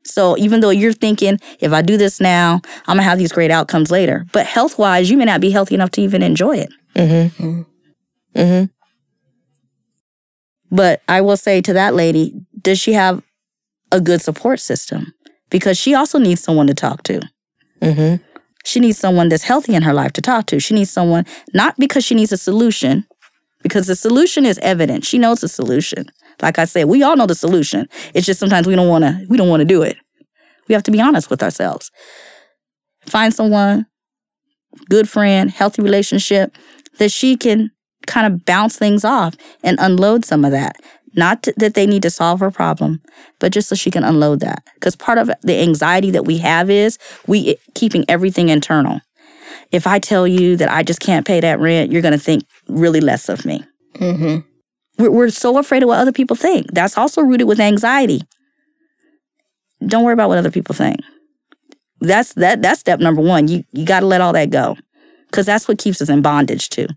So 0.06 0.38
even 0.38 0.60
though 0.60 0.70
you're 0.70 0.94
thinking, 0.94 1.40
if 1.60 1.74
I 1.74 1.82
do 1.82 1.98
this 1.98 2.22
now, 2.22 2.62
I'm 2.88 2.98
gonna 2.98 3.04
have 3.04 3.18
these 3.18 3.32
great 3.32 3.52
outcomes 3.52 3.92
later, 3.92 4.26
but 4.32 4.46
health 4.46 4.78
wise, 4.78 5.10
you 5.10 5.18
may 5.18 5.26
not 5.26 5.42
be 5.42 5.50
healthy 5.50 5.76
enough 5.76 5.92
to 5.92 6.02
even 6.02 6.22
enjoy 6.22 6.58
it. 6.58 6.70
Mm-hmm. 6.96 7.62
Mm-hmm. 8.36 8.66
But 10.72 11.02
I 11.08 11.22
will 11.22 11.38
say 11.38 11.62
to 11.62 11.74
that 11.74 11.96
lady, 11.96 12.34
does 12.62 12.80
she 12.80 12.94
have 12.94 13.24
a 13.92 14.00
good 14.00 14.22
support 14.22 14.60
system? 14.60 15.14
Because 15.50 15.78
she 15.78 15.94
also 15.94 16.20
needs 16.20 16.42
someone 16.42 16.68
to 16.68 16.74
talk 16.74 17.04
to. 17.04 17.22
Mm-hmm. 17.82 18.24
She 18.64 18.80
needs 18.80 18.98
someone 18.98 19.30
that's 19.30 19.44
healthy 19.44 19.76
in 19.76 19.84
her 19.84 19.94
life 19.94 20.14
to 20.14 20.22
talk 20.22 20.48
to. 20.48 20.60
She 20.60 20.74
needs 20.74 20.90
someone, 20.90 21.26
not 21.54 21.78
because 21.78 22.04
she 22.04 22.16
needs 22.16 22.32
a 22.32 22.38
solution, 22.38 23.06
because 23.62 23.88
the 23.88 23.96
solution 23.96 24.46
is 24.46 24.58
evident. 24.60 25.06
She 25.06 25.18
knows 25.18 25.42
the 25.42 25.48
solution. 25.48 26.08
Like 26.42 26.60
I 26.60 26.66
said, 26.66 26.86
we 26.86 27.04
all 27.04 27.16
know 27.16 27.26
the 27.26 27.36
solution. 27.36 27.88
It's 28.14 28.26
just 28.26 28.40
sometimes 28.40 28.68
we 28.68 28.76
don't 28.76 28.90
want 28.90 29.04
to 29.04 29.26
we 29.30 29.38
don't 29.38 29.50
want 29.50 29.62
to 29.62 29.66
do 29.66 29.82
it. 29.82 29.98
We 30.68 30.74
have 30.74 30.84
to 30.84 30.92
be 30.92 31.02
honest 31.02 31.30
with 31.30 31.44
ourselves. 31.44 31.92
Find 33.06 33.34
someone, 33.34 33.86
good 34.90 35.08
friend, 35.08 35.52
healthy 35.52 35.82
relationship 35.82 36.56
that 36.98 37.12
she 37.12 37.38
can 37.38 37.72
kind 38.08 38.32
of 38.32 38.46
bounce 38.46 38.78
things 38.78 39.04
off 39.04 39.36
and 39.64 39.78
unload 39.80 40.26
some 40.26 40.46
of 40.46 40.52
that. 40.52 40.78
Not 41.18 41.44
to, 41.44 41.54
that 41.58 41.76
they 41.76 41.88
need 41.88 42.02
to 42.02 42.10
solve 42.10 42.42
her 42.42 42.52
problem, 42.52 43.02
but 43.40 43.54
just 43.54 43.70
so 43.70 43.76
she 43.76 43.90
can 43.90 44.04
unload 44.04 44.42
that. 44.42 44.64
Because 44.74 44.98
part 44.98 45.18
of 45.18 45.32
the 45.42 45.62
anxiety 45.62 46.12
that 46.12 46.26
we 46.26 46.40
have 46.40 46.70
is 46.70 46.98
we 47.26 47.56
keeping 47.74 48.04
everything 48.10 48.50
internal. 48.50 49.00
If 49.72 49.88
I 49.88 50.00
tell 50.00 50.28
you 50.28 50.58
that 50.58 50.70
I 50.70 50.84
just 50.84 51.00
can't 51.00 51.26
pay 51.26 51.40
that 51.40 51.60
rent, 51.60 51.92
you're 51.92 52.02
going 52.02 52.12
to 52.12 52.18
think 52.18 52.44
really 52.68 53.00
less 53.00 53.30
of 53.30 53.46
me. 53.46 53.64
Mm-hmm. 53.96 54.40
We're, 54.98 55.12
we're 55.12 55.30
so 55.30 55.58
afraid 55.58 55.84
of 55.84 55.88
what 55.88 56.00
other 56.00 56.12
people 56.12 56.36
think. 56.36 56.72
That's 56.72 56.98
also 56.98 57.22
rooted 57.22 57.48
with 57.48 57.60
anxiety. 57.60 58.22
Don't 59.86 60.04
worry 60.04 60.14
about 60.14 60.30
what 60.30 60.38
other 60.38 60.52
people 60.52 60.74
think. 60.76 61.00
That's 62.02 62.34
that. 62.34 62.62
That's 62.62 62.80
step 62.80 63.00
number 63.00 63.22
one. 63.22 63.48
You 63.48 63.64
you 63.72 63.86
got 63.86 64.02
to 64.02 64.06
let 64.06 64.22
all 64.22 64.34
that 64.34 64.50
go, 64.50 64.78
because 65.28 65.46
that's 65.46 65.68
what 65.68 65.78
keeps 65.80 66.02
us 66.02 66.10
in 66.10 66.22
bondage 66.22 66.70
too. 66.70 66.88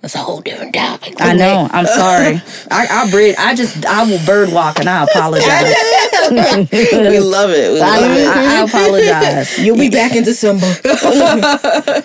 That's 0.00 0.14
a 0.14 0.18
whole 0.18 0.40
different 0.40 0.74
topic. 0.74 1.14
I 1.20 1.34
know. 1.34 1.68
I'm 1.70 1.84
sorry. 1.86 2.40
I 2.70 2.86
I 2.86 3.10
breed. 3.10 3.34
I 3.38 3.54
just 3.54 3.84
I 3.84 4.04
will 4.10 4.24
bird 4.24 4.50
walk 4.50 4.78
and 4.78 4.88
I 4.88 5.04
apologize. 5.04 5.74
we 6.30 7.18
love 7.20 7.50
it. 7.50 7.72
We 7.74 7.80
love 7.80 8.16
it. 8.16 8.26
I, 8.26 8.60
I 8.60 8.64
apologize. 8.64 9.58
You'll 9.58 9.76
be 9.76 9.90
back 9.90 10.14
in 10.14 10.24
December. 10.24 10.66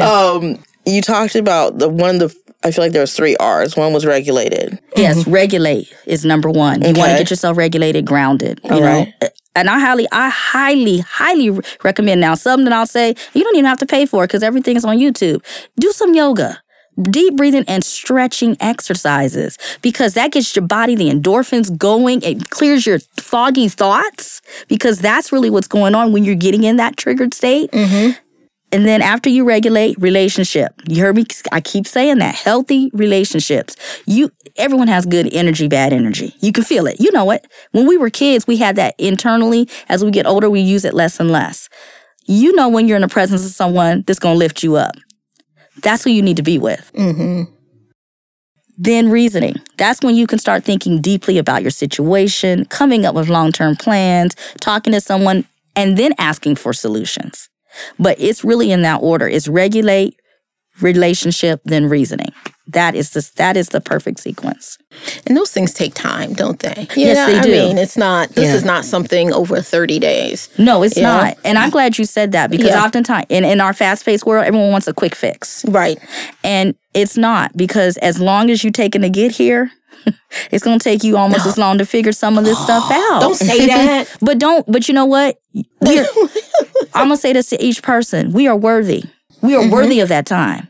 Um, 0.00 0.62
you 0.84 1.02
talked 1.02 1.34
about 1.34 1.78
the 1.78 1.88
one 1.88 2.20
of 2.22 2.32
the. 2.32 2.45
I 2.64 2.70
feel 2.70 2.84
like 2.84 2.92
there 2.92 3.02
was 3.02 3.14
three 3.14 3.36
R's. 3.36 3.76
One 3.76 3.92
was 3.92 4.04
regulated. 4.04 4.78
Yes, 4.96 5.26
regulate 5.26 5.92
is 6.06 6.24
number 6.24 6.50
one. 6.50 6.82
You 6.82 6.94
want 6.94 7.12
to 7.12 7.18
get 7.18 7.30
yourself 7.30 7.56
regulated, 7.56 8.04
grounded. 8.06 8.60
You 8.64 8.70
All 8.70 8.80
know, 8.80 8.86
right. 8.86 9.14
and 9.54 9.70
I 9.70 9.78
highly, 9.78 10.08
I 10.10 10.28
highly, 10.30 10.98
highly 10.98 11.50
recommend 11.84 12.20
now 12.20 12.34
something 12.34 12.64
that 12.64 12.72
I'll 12.72 12.86
say 12.86 13.14
you 13.34 13.44
don't 13.44 13.54
even 13.56 13.66
have 13.66 13.78
to 13.78 13.86
pay 13.86 14.06
for 14.06 14.24
it 14.24 14.28
because 14.28 14.42
everything 14.42 14.76
is 14.76 14.84
on 14.84 14.98
YouTube. 14.98 15.44
Do 15.78 15.92
some 15.92 16.14
yoga. 16.14 16.60
Deep 17.10 17.36
breathing 17.36 17.64
and 17.68 17.84
stretching 17.84 18.56
exercises 18.58 19.58
because 19.82 20.14
that 20.14 20.32
gets 20.32 20.56
your 20.56 20.66
body 20.66 20.94
the 20.94 21.10
endorphins 21.10 21.76
going. 21.76 22.22
It 22.22 22.48
clears 22.48 22.86
your 22.86 23.00
foggy 23.20 23.68
thoughts 23.68 24.40
because 24.66 25.00
that's 25.00 25.30
really 25.30 25.50
what's 25.50 25.68
going 25.68 25.94
on 25.94 26.12
when 26.12 26.24
you're 26.24 26.34
getting 26.34 26.64
in 26.64 26.76
that 26.76 26.96
triggered 26.96 27.34
state. 27.34 27.70
Mm-hmm. 27.72 28.18
And 28.76 28.84
then 28.84 29.00
after 29.00 29.30
you 29.30 29.44
regulate 29.44 29.96
relationship, 29.98 30.74
you 30.86 31.02
heard 31.02 31.16
me. 31.16 31.24
I 31.50 31.62
keep 31.62 31.86
saying 31.86 32.18
that 32.18 32.34
healthy 32.34 32.90
relationships. 32.92 33.74
You, 34.04 34.30
everyone 34.58 34.88
has 34.88 35.06
good 35.06 35.32
energy, 35.32 35.66
bad 35.66 35.94
energy. 35.94 36.34
You 36.40 36.52
can 36.52 36.62
feel 36.62 36.86
it. 36.86 37.00
You 37.00 37.10
know 37.10 37.30
it. 37.30 37.46
When 37.72 37.86
we 37.86 37.96
were 37.96 38.10
kids, 38.10 38.46
we 38.46 38.58
had 38.58 38.76
that 38.76 38.94
internally. 38.98 39.66
As 39.88 40.04
we 40.04 40.10
get 40.10 40.26
older, 40.26 40.50
we 40.50 40.60
use 40.60 40.84
it 40.84 40.92
less 40.92 41.18
and 41.18 41.30
less. 41.30 41.70
You 42.26 42.54
know 42.54 42.68
when 42.68 42.86
you're 42.86 42.96
in 42.96 43.02
the 43.02 43.08
presence 43.08 43.46
of 43.46 43.52
someone 43.52 44.04
that's 44.06 44.18
gonna 44.18 44.38
lift 44.38 44.62
you 44.62 44.76
up. 44.76 44.94
That's 45.82 46.04
who 46.04 46.10
you 46.10 46.20
need 46.20 46.36
to 46.36 46.42
be 46.42 46.58
with. 46.58 46.92
mm-hmm. 46.92 47.50
then 48.76 49.08
reasoning. 49.08 49.54
That's 49.78 50.02
when 50.02 50.16
you 50.16 50.26
can 50.26 50.38
start 50.38 50.64
thinking 50.64 51.00
deeply 51.00 51.38
about 51.38 51.62
your 51.62 51.70
situation, 51.70 52.66
coming 52.66 53.06
up 53.06 53.14
with 53.14 53.30
long 53.30 53.52
term 53.52 53.74
plans, 53.74 54.36
talking 54.60 54.92
to 54.92 55.00
someone, 55.00 55.46
and 55.74 55.96
then 55.96 56.12
asking 56.18 56.56
for 56.56 56.74
solutions. 56.74 57.48
But 57.98 58.20
it's 58.20 58.44
really 58.44 58.70
in 58.72 58.82
that 58.82 58.96
order. 59.02 59.28
It's 59.28 59.48
regulate, 59.48 60.18
relationship, 60.80 61.60
then 61.64 61.86
reasoning. 61.86 62.32
That 62.68 62.96
is 62.96 63.10
the 63.10 63.30
that 63.36 63.56
is 63.56 63.68
the 63.68 63.80
perfect 63.80 64.18
sequence. 64.18 64.76
And 65.24 65.36
those 65.36 65.52
things 65.52 65.72
take 65.72 65.94
time, 65.94 66.32
don't 66.32 66.58
they? 66.58 66.88
You 66.96 67.06
Yes, 67.06 67.16
know, 67.16 67.26
they 67.32 67.38
I 67.38 67.42
do. 67.42 67.50
mean, 67.52 67.78
it's 67.78 67.96
not. 67.96 68.30
This 68.30 68.48
Yeah. 68.48 68.54
is 68.56 68.64
not 68.64 68.84
something 68.84 69.32
over 69.32 69.60
thirty 69.62 70.00
days. 70.00 70.48
No, 70.58 70.82
it's 70.82 70.96
Yeah. 70.96 71.04
not. 71.04 71.38
And 71.44 71.58
I'm 71.58 71.70
glad 71.70 71.96
you 71.96 72.04
said 72.04 72.32
that 72.32 72.50
because 72.50 72.70
Yeah. 72.70 72.84
oftentimes 72.84 73.26
in, 73.28 73.44
in 73.44 73.60
our 73.60 73.72
fast 73.72 74.04
paced 74.04 74.26
world, 74.26 74.44
everyone 74.46 74.72
wants 74.72 74.88
a 74.88 74.92
quick 74.92 75.14
fix. 75.14 75.64
Right. 75.68 75.98
And 76.42 76.74
it's 76.92 77.16
not 77.16 77.56
because 77.56 77.98
as 77.98 78.18
long 78.20 78.50
as 78.50 78.64
you're 78.64 78.72
taking 78.72 79.02
to 79.02 79.10
get 79.10 79.30
here, 79.30 79.70
it's 80.50 80.64
gonna 80.64 80.78
take 80.78 81.04
you 81.04 81.16
almost 81.16 81.46
as 81.46 81.58
long 81.58 81.78
to 81.78 81.86
figure 81.86 82.12
some 82.12 82.38
of 82.38 82.44
this 82.44 82.58
stuff 82.58 82.84
out. 82.90 83.20
Don't 83.20 83.34
say 83.34 83.66
that. 83.66 84.08
But 84.20 84.38
don't. 84.38 84.70
But 84.70 84.88
you 84.88 84.94
know 84.94 85.04
what? 85.04 85.38
We're, 85.80 86.06
I'm 86.94 87.08
gonna 87.08 87.16
say 87.16 87.32
this 87.32 87.50
to 87.50 87.62
each 87.62 87.82
person: 87.82 88.32
we 88.32 88.46
are 88.46 88.56
worthy. 88.56 89.04
We 89.42 89.54
are 89.54 89.68
worthy 89.68 90.00
of 90.00 90.08
that 90.08 90.26
time. 90.26 90.68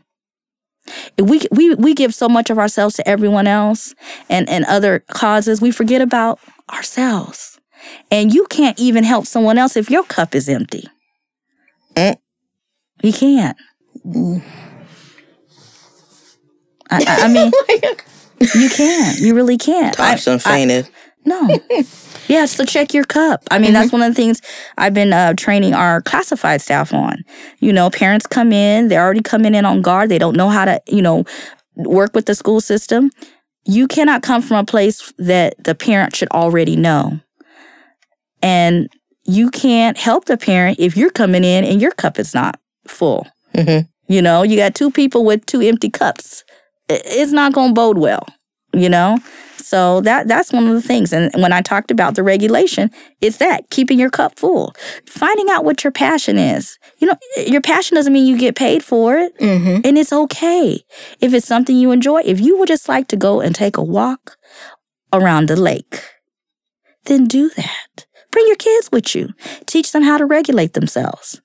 If 1.17 1.29
we 1.29 1.41
we 1.51 1.75
we 1.75 1.93
give 1.93 2.13
so 2.13 2.29
much 2.29 2.49
of 2.49 2.57
ourselves 2.57 2.95
to 2.95 3.07
everyone 3.07 3.47
else 3.47 3.93
and 4.29 4.47
and 4.49 4.65
other 4.65 4.99
causes, 5.11 5.61
we 5.61 5.71
forget 5.71 6.01
about 6.01 6.39
ourselves. 6.73 7.59
And 8.11 8.33
you 8.33 8.45
can't 8.49 8.77
even 8.79 9.03
help 9.03 9.25
someone 9.25 9.57
else 9.57 9.77
if 9.77 9.89
your 9.89 10.03
cup 10.03 10.35
is 10.35 10.49
empty. 10.49 10.87
Mm. 11.95 12.17
You 13.03 13.13
can't. 13.13 13.57
I, 16.89 17.03
I 17.05 17.17
I 17.23 17.27
mean, 17.27 17.51
you 18.39 18.69
can't. 18.69 19.19
You 19.19 19.35
really 19.35 19.57
can't. 19.57 19.95
Tops 19.95 20.27
and 20.27 20.41
fainted. 20.41 20.87
no. 21.25 21.59
yeah, 22.27 22.45
so 22.45 22.65
check 22.65 22.93
your 22.93 23.03
cup. 23.03 23.43
I 23.51 23.59
mean, 23.59 23.73
that's 23.73 23.91
one 23.91 24.01
of 24.01 24.09
the 24.09 24.15
things 24.15 24.41
I've 24.77 24.93
been 24.93 25.13
uh, 25.13 25.33
training 25.33 25.73
our 25.73 26.01
classified 26.01 26.61
staff 26.61 26.93
on. 26.93 27.23
You 27.59 27.73
know, 27.73 27.89
parents 27.89 28.25
come 28.27 28.51
in, 28.53 28.87
they're 28.87 29.03
already 29.03 29.21
coming 29.21 29.55
in 29.55 29.65
on 29.65 29.81
guard. 29.81 30.09
They 30.09 30.17
don't 30.19 30.35
know 30.37 30.49
how 30.49 30.65
to, 30.65 30.81
you 30.87 31.01
know, 31.01 31.25
work 31.75 32.13
with 32.15 32.25
the 32.25 32.35
school 32.35 32.61
system. 32.61 33.11
You 33.65 33.87
cannot 33.87 34.23
come 34.23 34.41
from 34.41 34.57
a 34.57 34.63
place 34.65 35.11
that 35.17 35.61
the 35.63 35.75
parent 35.75 36.15
should 36.15 36.29
already 36.29 36.75
know. 36.75 37.19
And 38.41 38.87
you 39.25 39.49
can't 39.49 39.97
help 39.97 40.25
the 40.25 40.37
parent 40.37 40.79
if 40.79 40.95
you're 40.95 41.09
coming 41.09 41.43
in 41.43 41.63
and 41.65 41.81
your 41.81 41.91
cup 41.91 42.17
is 42.19 42.33
not 42.33 42.59
full. 42.87 43.27
Mhm. 43.55 43.87
You 44.07 44.21
know, 44.21 44.43
you 44.43 44.55
got 44.55 44.73
two 44.73 44.89
people 44.89 45.25
with 45.25 45.45
two 45.45 45.59
empty 45.61 45.89
cups. 45.89 46.45
It's 46.89 47.31
not 47.31 47.53
going 47.53 47.69
to 47.69 47.73
bode 47.73 47.97
well, 47.97 48.25
you 48.73 48.89
know? 48.89 49.19
So 49.57 49.99
that 50.01 50.29
that's 50.29 50.53
one 50.53 50.65
of 50.67 50.73
the 50.73 50.81
things. 50.81 51.11
And 51.11 51.29
when 51.41 51.51
I 51.51 51.61
talked 51.61 51.91
about 51.91 52.15
the 52.15 52.23
regulation, 52.23 52.89
it's 53.19 53.37
that 53.37 53.69
keeping 53.69 53.99
your 53.99 54.09
cup 54.09 54.39
full, 54.39 54.73
finding 55.05 55.49
out 55.49 55.65
what 55.65 55.83
your 55.83 55.91
passion 55.91 56.37
is. 56.37 56.79
You 56.99 57.07
know, 57.07 57.15
your 57.45 57.59
passion 57.59 57.95
doesn't 57.95 58.13
mean 58.13 58.25
you 58.27 58.37
get 58.37 58.55
paid 58.55 58.81
for 58.83 59.17
it, 59.17 59.37
Mm-hmm. 59.39 59.81
and 59.83 59.97
it's 59.97 60.13
okay 60.13 60.85
if 61.19 61.33
it's 61.33 61.45
something 61.45 61.75
you 61.75 61.91
enjoy. 61.91 62.21
If 62.23 62.39
you 62.39 62.57
would 62.57 62.69
just 62.69 62.87
like 62.87 63.09
to 63.09 63.17
go 63.17 63.41
and 63.41 63.53
take 63.53 63.75
a 63.75 63.83
walk 63.83 64.37
around 65.11 65.49
the 65.49 65.57
lake, 65.57 66.01
then 67.05 67.25
do 67.25 67.49
that. 67.57 68.05
Bring 68.31 68.47
your 68.47 68.55
kids 68.55 68.89
with 68.91 69.15
you. 69.15 69.29
Teach 69.65 69.91
them 69.91 70.03
how 70.03 70.17
to 70.17 70.25
regulate 70.25 70.73
themselves. 70.73 71.41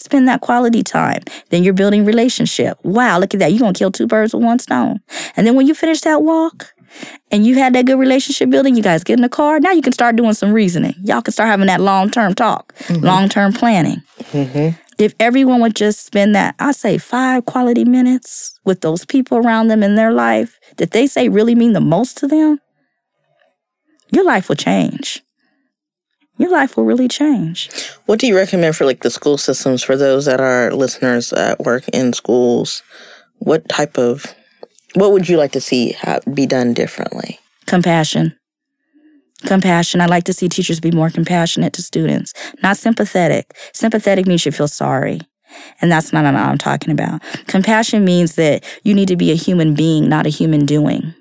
Spend 0.00 0.26
that 0.28 0.40
quality 0.40 0.82
time. 0.82 1.22
Then 1.50 1.62
you're 1.62 1.74
building 1.74 2.06
relationship. 2.06 2.78
Wow, 2.82 3.18
look 3.18 3.34
at 3.34 3.40
that. 3.40 3.52
You're 3.52 3.60
gonna 3.60 3.74
kill 3.74 3.92
two 3.92 4.06
birds 4.06 4.32
with 4.32 4.42
one 4.42 4.58
stone. 4.58 5.00
And 5.36 5.46
then 5.46 5.54
when 5.54 5.66
you 5.66 5.74
finish 5.74 6.00
that 6.02 6.22
walk 6.22 6.72
and 7.30 7.46
you 7.46 7.56
had 7.56 7.74
that 7.74 7.84
good 7.84 7.98
relationship 7.98 8.48
building, 8.48 8.76
you 8.76 8.82
guys 8.82 9.04
get 9.04 9.18
in 9.18 9.22
the 9.22 9.28
car. 9.28 9.60
Now 9.60 9.72
you 9.72 9.82
can 9.82 9.92
start 9.92 10.16
doing 10.16 10.32
some 10.32 10.52
reasoning. 10.52 10.94
Y'all 11.02 11.20
can 11.20 11.32
start 11.32 11.50
having 11.50 11.66
that 11.66 11.80
long-term 11.80 12.34
talk, 12.34 12.74
mm-hmm. 12.78 13.04
long-term 13.04 13.52
planning. 13.52 14.02
Mm-hmm. 14.32 14.80
If 14.98 15.14
everyone 15.20 15.60
would 15.60 15.76
just 15.76 16.04
spend 16.04 16.34
that, 16.34 16.54
I 16.58 16.72
say 16.72 16.98
five 16.98 17.44
quality 17.44 17.84
minutes 17.84 18.58
with 18.64 18.80
those 18.80 19.04
people 19.04 19.38
around 19.38 19.68
them 19.68 19.82
in 19.82 19.96
their 19.96 20.12
life 20.12 20.58
that 20.76 20.92
they 20.92 21.06
say 21.06 21.28
really 21.28 21.54
mean 21.54 21.72
the 21.74 21.80
most 21.80 22.16
to 22.18 22.26
them, 22.26 22.58
your 24.10 24.24
life 24.24 24.48
will 24.48 24.56
change. 24.56 25.22
Your 26.40 26.50
life 26.50 26.74
will 26.74 26.86
really 26.86 27.06
change. 27.06 27.68
What 28.06 28.18
do 28.18 28.26
you 28.26 28.34
recommend 28.34 28.74
for 28.74 28.86
like 28.86 29.02
the 29.02 29.10
school 29.10 29.36
systems 29.36 29.82
for 29.82 29.94
those 29.94 30.24
that 30.24 30.40
are 30.40 30.72
listeners 30.72 31.28
that 31.30 31.60
work 31.60 31.86
in 31.88 32.14
schools? 32.14 32.82
What 33.40 33.68
type 33.68 33.98
of 33.98 34.34
what 34.94 35.12
would 35.12 35.28
you 35.28 35.36
like 35.36 35.52
to 35.52 35.60
see 35.60 35.94
be 36.32 36.46
done 36.46 36.72
differently? 36.72 37.38
Compassion. 37.66 38.38
Compassion. 39.44 40.00
I 40.00 40.06
like 40.06 40.24
to 40.24 40.32
see 40.32 40.48
teachers 40.48 40.80
be 40.80 40.90
more 40.90 41.10
compassionate 41.10 41.74
to 41.74 41.82
students, 41.82 42.32
not 42.62 42.78
sympathetic. 42.78 43.54
Sympathetic 43.74 44.26
means 44.26 44.46
you 44.46 44.52
feel 44.52 44.66
sorry. 44.66 45.20
And 45.82 45.92
that's 45.92 46.10
not 46.10 46.24
what 46.24 46.34
I'm 46.36 46.56
talking 46.56 46.90
about. 46.90 47.20
Compassion 47.48 48.02
means 48.02 48.36
that 48.36 48.64
you 48.82 48.94
need 48.94 49.08
to 49.08 49.16
be 49.16 49.30
a 49.30 49.34
human 49.34 49.74
being, 49.74 50.08
not 50.08 50.24
a 50.24 50.30
human 50.30 50.64
doing. 50.64 51.14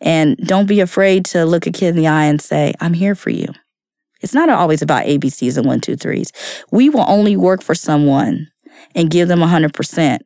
And 0.00 0.36
don't 0.38 0.66
be 0.66 0.80
afraid 0.80 1.24
to 1.26 1.44
look 1.44 1.66
a 1.66 1.70
kid 1.72 1.88
in 1.88 1.96
the 1.96 2.06
eye 2.06 2.24
and 2.24 2.40
say, 2.40 2.74
I'm 2.80 2.94
here 2.94 3.14
for 3.14 3.30
you. 3.30 3.48
It's 4.20 4.34
not 4.34 4.48
always 4.48 4.82
about 4.82 5.04
ABCs 5.06 5.56
and 5.56 5.66
one, 5.66 5.80
two, 5.80 5.96
threes. 5.96 6.32
We 6.70 6.88
will 6.88 7.04
only 7.06 7.36
work 7.36 7.62
for 7.62 7.74
someone 7.74 8.48
and 8.94 9.10
give 9.10 9.28
them 9.28 9.40
100% 9.40 10.18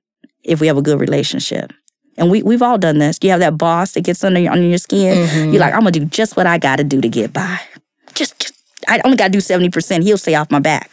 if 0.44 0.60
we 0.60 0.66
have 0.66 0.76
a 0.76 0.82
good 0.82 0.98
relationship. 0.98 1.72
And 2.16 2.30
we, 2.30 2.42
we've 2.42 2.62
all 2.62 2.78
done 2.78 2.98
this. 2.98 3.18
You 3.22 3.30
have 3.30 3.40
that 3.40 3.58
boss 3.58 3.92
that 3.92 4.04
gets 4.04 4.22
under 4.22 4.40
your, 4.40 4.52
under 4.52 4.66
your 4.66 4.78
skin. 4.78 5.18
You're 5.18 5.26
mm-hmm. 5.26 5.56
like, 5.56 5.74
I'm 5.74 5.80
going 5.80 5.92
to 5.94 6.00
do 6.00 6.06
just 6.06 6.36
what 6.36 6.46
I 6.46 6.58
got 6.58 6.76
to 6.76 6.84
do 6.84 7.00
to 7.00 7.08
get 7.08 7.32
by. 7.32 7.60
Just, 8.14 8.38
just 8.38 8.54
I 8.88 9.00
only 9.04 9.16
got 9.16 9.26
to 9.26 9.32
do 9.32 9.38
70%. 9.38 10.02
He'll 10.02 10.18
stay 10.18 10.34
off 10.34 10.50
my 10.50 10.58
back. 10.58 10.90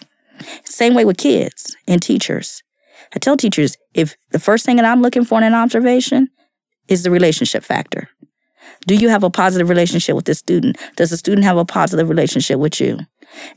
Same 0.64 0.93
way 0.93 1.04
with 1.06 1.18
kids 1.18 1.76
and 1.88 2.02
teachers. 2.02 2.64
I 3.14 3.20
tell 3.20 3.36
teachers 3.36 3.78
if 3.93 4.16
the 4.32 4.39
first 4.39 4.66
thing 4.66 4.78
that 4.78 4.86
I'm 4.86 5.02
looking 5.02 5.26
for 5.26 5.38
in 5.38 5.43
an 5.43 5.54
observation 5.54 6.30
is 6.88 7.04
the 7.04 7.12
relationship 7.12 7.64
factor. 7.64 8.10
Do 8.88 8.95
you 8.95 9.10
have 9.10 9.24
a 9.24 9.30
positive 9.30 9.70
relationship 9.70 10.16
with 10.16 10.26
the 10.26 10.36
student? 10.36 10.78
Does 10.95 11.10
the 11.10 11.18
student 11.18 11.45
have 11.45 11.57
a 11.57 11.66
positive 11.66 12.10
relationship 12.10 12.60
with 12.60 12.80
you? 12.80 12.99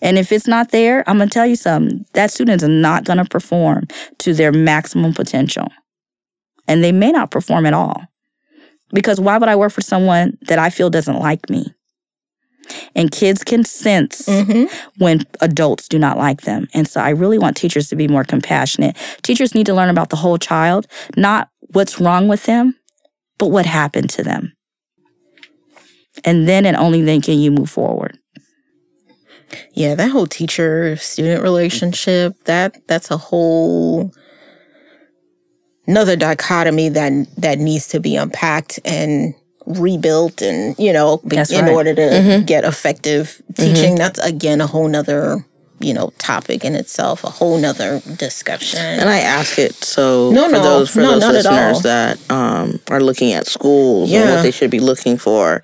And 0.00 0.18
if 0.18 0.32
it's 0.32 0.46
not 0.46 0.70
there, 0.70 1.08
I'm 1.08 1.16
going 1.16 1.28
to 1.28 1.32
tell 1.32 1.46
you 1.46 1.56
something. 1.56 2.04
That 2.12 2.30
student 2.30 2.62
is 2.62 2.68
not 2.68 3.04
going 3.04 3.18
to 3.18 3.24
perform 3.24 3.86
to 4.18 4.34
their 4.34 4.52
maximum 4.52 5.14
potential. 5.14 5.68
And 6.68 6.84
they 6.84 6.92
may 6.92 7.10
not 7.10 7.30
perform 7.30 7.66
at 7.66 7.74
all. 7.74 8.02
Because 8.92 9.18
why 9.18 9.38
would 9.38 9.48
I 9.48 9.56
work 9.56 9.72
for 9.72 9.80
someone 9.80 10.36
that 10.42 10.58
I 10.58 10.68
feel 10.70 10.90
doesn't 10.90 11.18
like 11.18 11.48
me? 11.48 11.72
And 12.94 13.10
kids 13.10 13.42
can 13.42 13.64
sense 13.64 14.26
mm-hmm. 14.26 14.64
when 14.98 15.22
adults 15.40 15.88
do 15.88 15.98
not 15.98 16.18
like 16.18 16.42
them. 16.42 16.68
And 16.74 16.86
so 16.86 17.00
I 17.00 17.10
really 17.10 17.38
want 17.38 17.56
teachers 17.56 17.88
to 17.88 17.96
be 17.96 18.08
more 18.08 18.24
compassionate. 18.24 18.96
Teachers 19.22 19.54
need 19.54 19.66
to 19.66 19.74
learn 19.74 19.88
about 19.88 20.10
the 20.10 20.16
whole 20.16 20.38
child, 20.38 20.86
not 21.16 21.48
what's 21.72 22.00
wrong 22.00 22.28
with 22.28 22.44
them, 22.44 22.76
but 23.38 23.48
what 23.48 23.66
happened 23.66 24.10
to 24.10 24.22
them. 24.22 24.52
And 26.24 26.48
then 26.48 26.66
and 26.66 26.76
only 26.76 27.02
then 27.02 27.20
can 27.20 27.38
you 27.38 27.50
move 27.50 27.70
forward. 27.70 28.18
Yeah, 29.74 29.94
that 29.94 30.10
whole 30.10 30.26
teacher 30.26 30.96
student 30.96 31.42
relationship, 31.42 32.34
that 32.44 32.76
that's 32.86 33.10
a 33.10 33.16
whole 33.18 34.12
another 35.86 36.16
dichotomy 36.16 36.88
that 36.90 37.12
that 37.36 37.58
needs 37.58 37.88
to 37.88 38.00
be 38.00 38.16
unpacked 38.16 38.78
and 38.84 39.34
rebuilt 39.66 40.42
and 40.42 40.76
you 40.78 40.92
know 40.92 41.20
That's 41.24 41.50
in 41.52 41.64
right. 41.66 41.74
order 41.74 41.94
to 41.94 42.42
get 42.46 42.64
effective 42.64 43.40
teaching 43.54 43.94
that's 43.94 44.18
again 44.18 44.60
a 44.60 44.66
whole 44.66 44.88
nother 44.88 45.44
you 45.78 45.94
know 45.94 46.12
topic 46.18 46.64
in 46.64 46.74
itself 46.74 47.22
a 47.24 47.30
whole 47.30 47.58
nother 47.58 48.00
discussion 48.16 48.80
And 48.80 49.08
I 49.08 49.18
ask 49.20 49.58
it 49.58 49.74
so 49.74 50.30
No, 50.32 50.46
for 50.46 50.52
no. 50.52 50.62
those 50.62 50.90
for 50.90 51.00
No, 51.00 51.12
those 51.12 51.20
not 51.20 51.34
at 51.36 51.46
all. 51.46 51.52
listeners 51.72 51.82
that 51.82 52.30
um, 52.30 52.80
are 52.90 53.00
looking 53.02 53.32
at 53.32 53.46
schools 53.46 54.12
and 54.12 54.30
what 54.30 54.42
they 54.42 54.50
should 54.50 54.70
be 54.70 54.80
looking 54.80 55.16
for, 55.16 55.62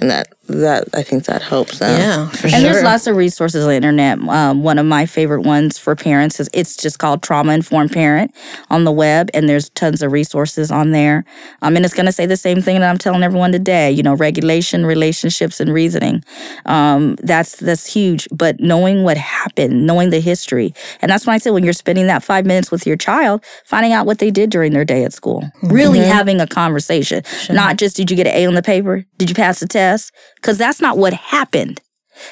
and 0.00 0.10
that 0.10 0.28
that 0.48 0.88
I 0.94 1.02
think 1.02 1.24
that 1.24 1.42
helps 1.42 1.78
them. 1.78 2.00
yeah 2.00 2.28
for 2.30 2.46
And 2.46 2.54
sure 2.54 2.60
there's 2.62 2.82
lots 2.82 3.06
of 3.06 3.16
resources 3.16 3.64
on 3.64 3.68
the 3.68 3.76
internet. 3.76 4.18
Um, 4.20 4.62
one 4.62 4.78
of 4.78 4.86
my 4.86 5.04
favorite 5.04 5.42
ones 5.42 5.78
for 5.78 5.94
parents 5.94 6.40
is 6.40 6.48
it's 6.54 6.74
just 6.74 6.98
called 6.98 7.22
Trauma 7.22 7.52
Informed 7.52 7.92
Parent 7.92 8.34
on 8.70 8.84
the 8.84 8.92
web, 8.92 9.28
and 9.34 9.46
there's 9.48 9.68
tons 9.70 10.00
of 10.02 10.10
resources 10.12 10.70
on 10.70 10.92
there. 10.92 11.24
Um, 11.60 11.76
and 11.76 11.84
it's 11.84 11.92
going 11.92 12.06
to 12.06 12.12
say 12.12 12.24
the 12.24 12.36
same 12.36 12.62
thing 12.62 12.80
that 12.80 12.88
I'm 12.88 12.96
telling 12.96 13.22
everyone 13.22 13.52
today. 13.52 13.90
You 13.90 14.02
know, 14.02 14.14
regulation, 14.14 14.86
relationships, 14.86 15.60
and 15.60 15.70
reasoning. 15.72 16.24
Um, 16.64 17.16
that's 17.16 17.56
that's 17.56 17.86
huge. 17.92 18.26
But 18.32 18.58
knowing 18.60 19.02
what 19.04 19.16
happened, 19.18 19.86
knowing 19.86 20.10
the 20.10 20.20
history, 20.20 20.72
and 21.02 21.10
that's 21.10 21.26
why 21.26 21.34
I 21.34 21.38
said 21.38 21.50
when 21.50 21.64
you're 21.64 21.72
spending 21.74 22.06
that 22.06 22.22
five 22.22 22.46
minutes 22.46 22.70
with 22.70 22.86
your 22.86 22.96
child, 22.96 23.44
finding 23.66 23.92
out 23.92 24.06
what 24.06 24.18
they 24.18 24.30
did 24.30 24.48
during 24.50 24.72
their 24.72 24.84
day 24.84 25.04
at 25.04 25.12
school, 25.12 25.50
really 25.62 25.98
having 26.00 26.40
a 26.40 26.46
conversation, 26.46 27.22
not 27.50 27.76
just 27.76 27.96
did 27.96 28.10
you 28.10 28.16
get 28.16 28.26
an 28.26 28.34
A 28.34 28.46
on 28.46 28.54
the 28.54 28.62
paper, 28.62 29.04
did 29.18 29.28
you 29.28 29.34
pass 29.34 29.60
the 29.60 29.66
test, 29.66 29.87
because 30.36 30.58
that's 30.58 30.80
not 30.80 30.98
what 30.98 31.12
happened. 31.12 31.80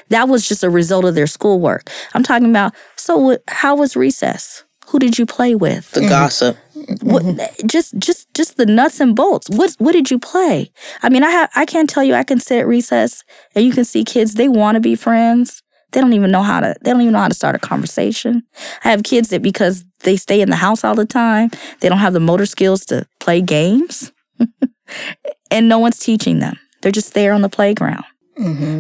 That 0.09 0.29
was 0.29 0.49
just 0.49 0.65
a 0.65 0.71
result 0.71 1.05
of 1.05 1.15
their 1.15 1.27
schoolwork. 1.27 1.91
I'm 2.15 2.23
talking 2.23 2.51
about, 2.51 2.75
so 2.97 3.17
what, 3.17 3.43
how 3.49 3.77
was 3.77 3.97
recess? 3.97 4.65
Who 4.89 4.99
did 4.99 5.19
you 5.19 5.27
play 5.27 5.55
with? 5.55 5.91
The 5.93 6.09
gossip. 6.09 6.57
What, 7.03 7.25
just 7.67 7.99
just 7.99 8.33
just 8.35 8.57
the 8.57 8.67
nuts 8.67 9.01
and 9.01 9.17
bolts. 9.17 9.51
What 9.51 9.75
what 9.79 9.93
did 9.93 10.11
you 10.11 10.19
play? 10.21 10.71
I 11.03 11.09
mean, 11.09 11.25
I 11.25 11.31
have 11.31 11.51
I 11.57 11.67
can't 11.67 11.91
tell 11.91 12.05
you. 12.05 12.15
I 12.15 12.23
can 12.23 12.39
sit 12.39 12.61
at 12.61 12.67
recess 12.69 13.25
and 13.55 13.65
you 13.65 13.73
can 13.73 13.85
see 13.85 14.05
kids. 14.05 14.35
They 14.35 14.47
want 14.47 14.77
to 14.77 14.81
be 14.81 14.95
friends. 14.95 15.63
They 15.91 16.01
don't 16.01 16.13
even 16.13 16.31
know 16.31 16.43
how 16.43 16.61
to. 16.61 16.77
They 16.83 16.93
don't 16.93 17.01
even 17.01 17.15
know 17.15 17.21
how 17.21 17.29
to 17.29 17.35
start 17.35 17.57
a 17.57 17.59
conversation. 17.59 18.45
I 18.85 18.91
have 18.91 19.03
kids 19.03 19.31
that 19.31 19.43
because 19.43 19.85
they 20.01 20.17
stay 20.17 20.41
in 20.41 20.51
the 20.51 20.57
house 20.57 20.85
all 20.85 20.95
the 20.95 21.07
time, 21.07 21.51
they 21.81 21.89
don't 21.89 21.99
have 21.99 22.13
the 22.13 22.21
motor 22.21 22.47
skills 22.47 22.85
to 22.87 23.07
play 23.19 23.41
games, 23.41 24.13
and 25.51 25.69
no 25.69 25.81
one's 25.81 25.99
teaching 25.99 26.39
them. 26.39 26.59
They're 26.83 26.93
just 26.93 27.15
there 27.15 27.33
on 27.33 27.43
the 27.43 27.49
playground. 27.49 28.05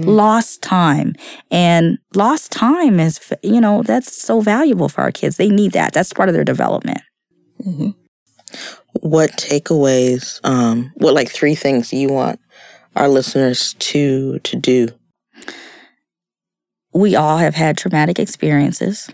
Lost 0.02 0.62
time. 0.62 1.14
And 1.50 1.98
lost 2.14 2.52
time 2.52 3.00
is, 3.00 3.32
you 3.42 3.60
know, 3.60 3.82
that's 3.82 4.14
so 4.14 4.40
valuable 4.40 4.88
for 4.88 5.00
our 5.00 5.10
kids. 5.12 5.36
They 5.38 5.48
need 5.48 5.72
that. 5.72 5.92
That's 5.94 6.12
part 6.12 6.28
of 6.28 6.34
their 6.34 6.44
development. 6.44 7.00
What 9.00 9.30
takeaways? 9.32 10.40
Um, 10.44 10.92
what 10.96 11.14
like 11.14 11.30
three 11.30 11.54
things 11.54 11.90
do 11.90 11.96
you 11.96 12.08
want 12.08 12.38
our 12.94 13.08
listeners 13.08 13.74
to 13.74 14.38
to 14.40 14.56
do? 14.56 14.88
We 16.92 17.14
all 17.16 17.38
have 17.38 17.54
had 17.54 17.76
traumatic 17.76 18.18
experiences. 18.18 19.08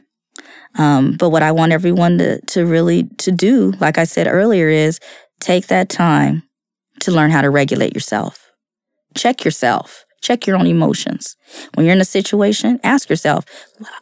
Um, 0.76 1.16
but 1.18 1.30
what 1.30 1.42
I 1.42 1.52
want 1.52 1.72
everyone 1.72 2.18
to, 2.18 2.40
to 2.40 2.64
really 2.64 3.04
to 3.18 3.30
do, 3.32 3.72
like 3.80 3.98
I 3.98 4.04
said 4.04 4.26
earlier, 4.26 4.68
is 4.68 5.00
take 5.40 5.66
that 5.66 5.88
time 5.88 6.44
to 7.00 7.10
learn 7.10 7.30
how 7.30 7.42
to 7.42 7.50
regulate 7.50 7.94
yourself. 7.94 8.41
Check 9.14 9.44
yourself. 9.44 10.04
Check 10.22 10.46
your 10.46 10.56
own 10.56 10.68
emotions. 10.68 11.36
When 11.74 11.84
you're 11.84 11.94
in 11.94 12.00
a 12.00 12.04
situation, 12.04 12.78
ask 12.84 13.10
yourself, 13.10 13.44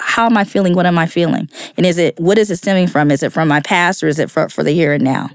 how 0.00 0.26
am 0.26 0.36
I 0.36 0.44
feeling? 0.44 0.74
What 0.74 0.84
am 0.84 0.98
I 0.98 1.06
feeling? 1.06 1.48
And 1.78 1.86
is 1.86 1.96
it 1.96 2.18
what 2.20 2.36
is 2.36 2.50
it 2.50 2.56
stemming 2.56 2.88
from? 2.88 3.10
Is 3.10 3.22
it 3.22 3.32
from 3.32 3.48
my 3.48 3.60
past 3.60 4.02
or 4.02 4.08
is 4.08 4.18
it 4.18 4.30
for, 4.30 4.48
for 4.50 4.62
the 4.62 4.72
here 4.72 4.92
and 4.92 5.02
now? 5.02 5.30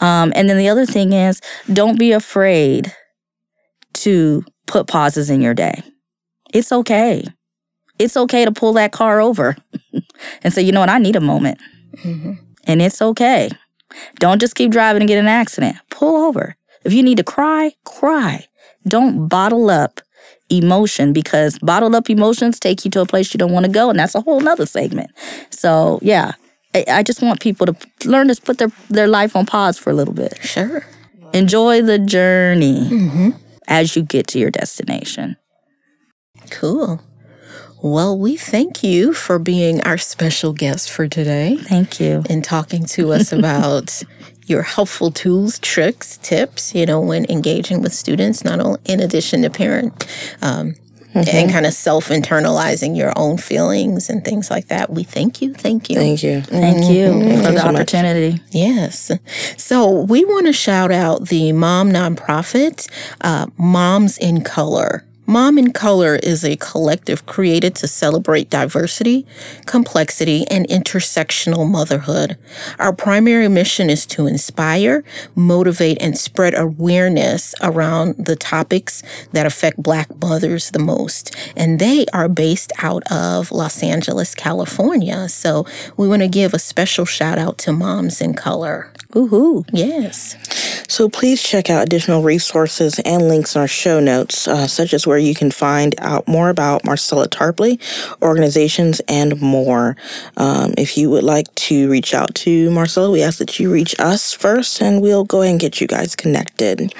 Um, 0.00 0.32
and 0.34 0.50
then 0.50 0.58
the 0.58 0.68
other 0.68 0.86
thing 0.86 1.12
is, 1.12 1.40
don't 1.72 1.98
be 2.00 2.10
afraid 2.10 2.92
to 3.94 4.44
put 4.66 4.88
pauses 4.88 5.30
in 5.30 5.40
your 5.40 5.54
day. 5.54 5.82
It's 6.52 6.72
okay. 6.72 7.24
It's 8.00 8.16
okay 8.16 8.44
to 8.44 8.50
pull 8.50 8.72
that 8.72 8.90
car 8.90 9.20
over 9.20 9.56
and 10.42 10.52
say, 10.52 10.62
you 10.62 10.72
know 10.72 10.80
what, 10.80 10.88
I 10.90 10.98
need 10.98 11.14
a 11.14 11.20
moment. 11.20 11.58
And 12.66 12.82
it's 12.82 13.00
okay. 13.00 13.50
Don't 14.18 14.40
just 14.40 14.56
keep 14.56 14.72
driving 14.72 15.02
and 15.02 15.08
get 15.08 15.18
an 15.18 15.28
accident. 15.28 15.76
Pull 15.90 16.16
over. 16.24 16.56
If 16.84 16.92
you 16.92 17.02
need 17.04 17.18
to 17.18 17.24
cry, 17.24 17.74
cry. 17.84 18.46
Don't 18.86 19.28
bottle 19.28 19.70
up 19.70 20.00
emotion 20.50 21.12
because 21.12 21.58
bottled 21.58 21.94
up 21.94 22.10
emotions 22.10 22.60
take 22.60 22.84
you 22.84 22.90
to 22.90 23.00
a 23.00 23.06
place 23.06 23.32
you 23.32 23.38
don't 23.38 23.52
want 23.52 23.66
to 23.66 23.72
go. 23.72 23.90
And 23.90 23.98
that's 23.98 24.14
a 24.14 24.20
whole 24.20 24.40
nother 24.40 24.66
segment. 24.66 25.10
So, 25.50 25.98
yeah, 26.02 26.32
I, 26.74 26.84
I 26.88 27.02
just 27.02 27.22
want 27.22 27.40
people 27.40 27.66
to 27.66 27.76
learn 28.08 28.28
to 28.28 28.40
put 28.40 28.58
their, 28.58 28.72
their 28.88 29.08
life 29.08 29.34
on 29.36 29.46
pause 29.46 29.78
for 29.78 29.90
a 29.90 29.94
little 29.94 30.14
bit. 30.14 30.38
Sure. 30.42 30.84
Enjoy 31.32 31.80
the 31.82 31.98
journey 31.98 32.88
mm-hmm. 32.90 33.30
as 33.66 33.96
you 33.96 34.02
get 34.02 34.26
to 34.28 34.38
your 34.38 34.50
destination. 34.50 35.36
Cool. 36.50 37.00
Well, 37.82 38.16
we 38.16 38.36
thank 38.36 38.84
you 38.84 39.12
for 39.12 39.40
being 39.40 39.80
our 39.82 39.98
special 39.98 40.52
guest 40.52 40.88
for 40.88 41.08
today 41.08 41.56
Thank 41.56 41.98
you. 41.98 42.22
and 42.30 42.44
talking 42.44 42.84
to 42.86 43.12
us 43.12 43.32
about 43.32 44.02
your 44.46 44.62
helpful 44.62 45.10
tools, 45.10 45.58
tricks, 45.60 46.18
tips, 46.18 46.74
you 46.74 46.86
know, 46.86 47.00
when 47.00 47.24
engaging 47.30 47.82
with 47.82 47.92
students, 47.92 48.44
not 48.44 48.60
only 48.60 48.80
in 48.84 49.00
addition 49.00 49.42
to 49.42 49.50
parent 49.50 50.06
um, 50.42 50.74
and 51.14 51.50
kind 51.50 51.66
of 51.66 51.72
self 51.72 52.08
internalizing 52.08 52.96
your 52.96 53.12
own 53.16 53.36
feelings 53.36 54.08
and 54.08 54.24
things 54.24 54.50
like 54.50 54.68
that. 54.68 54.90
We 54.90 55.02
thank 55.04 55.42
you. 55.42 55.54
Thank 55.54 55.90
you. 55.90 55.96
Thank 55.96 56.22
you. 56.22 56.40
Thank 56.42 56.90
you 56.90 57.12
for 57.12 57.18
you 57.18 57.36
the 57.36 57.58
so 57.58 57.66
much. 57.66 57.74
opportunity. 57.76 58.40
Yes. 58.50 59.10
So 59.56 60.02
we 60.02 60.24
want 60.24 60.46
to 60.46 60.52
shout 60.52 60.90
out 60.90 61.28
the 61.28 61.52
mom 61.52 61.90
nonprofit, 61.90 62.88
uh, 63.20 63.46
Moms 63.58 64.18
in 64.18 64.42
Color. 64.42 65.04
Mom 65.24 65.56
in 65.56 65.72
Color 65.72 66.16
is 66.16 66.44
a 66.44 66.56
collective 66.56 67.26
created 67.26 67.76
to 67.76 67.86
celebrate 67.86 68.50
diversity, 68.50 69.24
complexity, 69.66 70.44
and 70.50 70.66
intersectional 70.68 71.68
motherhood. 71.68 72.36
Our 72.80 72.92
primary 72.92 73.48
mission 73.48 73.88
is 73.88 74.04
to 74.06 74.26
inspire, 74.26 75.04
motivate, 75.36 76.02
and 76.02 76.18
spread 76.18 76.58
awareness 76.58 77.54
around 77.62 78.26
the 78.26 78.34
topics 78.34 79.02
that 79.30 79.46
affect 79.46 79.80
Black 79.80 80.08
mothers 80.20 80.70
the 80.72 80.80
most. 80.80 81.34
And 81.56 81.78
they 81.78 82.04
are 82.12 82.28
based 82.28 82.72
out 82.78 83.04
of 83.10 83.52
Los 83.52 83.80
Angeles, 83.82 84.34
California. 84.34 85.28
So 85.28 85.64
we 85.96 86.08
want 86.08 86.22
to 86.22 86.28
give 86.28 86.52
a 86.52 86.58
special 86.58 87.04
shout 87.04 87.38
out 87.38 87.58
to 87.58 87.72
Moms 87.72 88.20
in 88.20 88.34
Color. 88.34 88.92
Woohoo. 89.12 89.68
Yes. 89.72 90.36
So 90.88 91.08
please 91.08 91.42
check 91.42 91.70
out 91.70 91.84
additional 91.84 92.22
resources 92.22 92.98
and 93.04 93.28
links 93.28 93.54
in 93.54 93.60
our 93.60 93.68
show 93.68 94.00
notes, 94.00 94.48
uh, 94.48 94.66
such 94.66 94.92
as 94.92 95.06
where 95.12 95.18
you 95.18 95.34
can 95.34 95.50
find 95.50 95.94
out 95.98 96.26
more 96.26 96.48
about 96.48 96.86
Marcella 96.86 97.28
Tarpley, 97.28 97.78
organizations, 98.22 99.02
and 99.08 99.38
more. 99.42 99.94
Um, 100.38 100.72
if 100.78 100.96
you 100.96 101.10
would 101.10 101.22
like 101.22 101.54
to 101.66 101.90
reach 101.90 102.14
out 102.14 102.34
to 102.36 102.70
Marcella, 102.70 103.10
we 103.10 103.22
ask 103.22 103.36
that 103.36 103.60
you 103.60 103.70
reach 103.70 103.94
us 103.98 104.32
first, 104.32 104.80
and 104.80 105.02
we'll 105.02 105.24
go 105.24 105.42
ahead 105.42 105.50
and 105.50 105.60
get 105.60 105.82
you 105.82 105.86
guys 105.86 106.16
connected. 106.16 106.94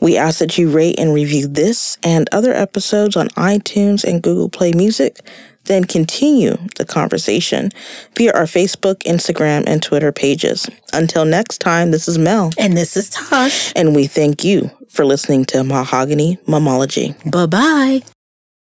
We 0.00 0.16
ask 0.16 0.38
that 0.38 0.56
you 0.56 0.70
rate 0.70 0.98
and 0.98 1.12
review 1.12 1.46
this 1.46 1.98
and 2.02 2.26
other 2.32 2.54
episodes 2.54 3.16
on 3.16 3.28
iTunes 3.36 4.02
and 4.02 4.22
Google 4.22 4.48
Play 4.48 4.72
Music. 4.72 5.20
Then 5.64 5.84
continue 5.84 6.56
the 6.76 6.86
conversation 6.86 7.70
via 8.16 8.32
our 8.32 8.44
Facebook, 8.44 9.00
Instagram, 9.02 9.64
and 9.66 9.82
Twitter 9.82 10.10
pages. 10.10 10.70
Until 10.94 11.26
next 11.26 11.58
time, 11.58 11.90
this 11.90 12.08
is 12.08 12.16
Mel. 12.16 12.50
And 12.56 12.74
this 12.74 12.96
is 12.96 13.10
Tosh. 13.10 13.74
And 13.76 13.94
we 13.94 14.06
thank 14.06 14.42
you 14.42 14.70
for 14.98 15.04
listening 15.06 15.44
to 15.44 15.62
Mahogany 15.62 16.38
Mammology. 16.48 17.14
Bye 17.30 17.46
bye. 17.46 18.17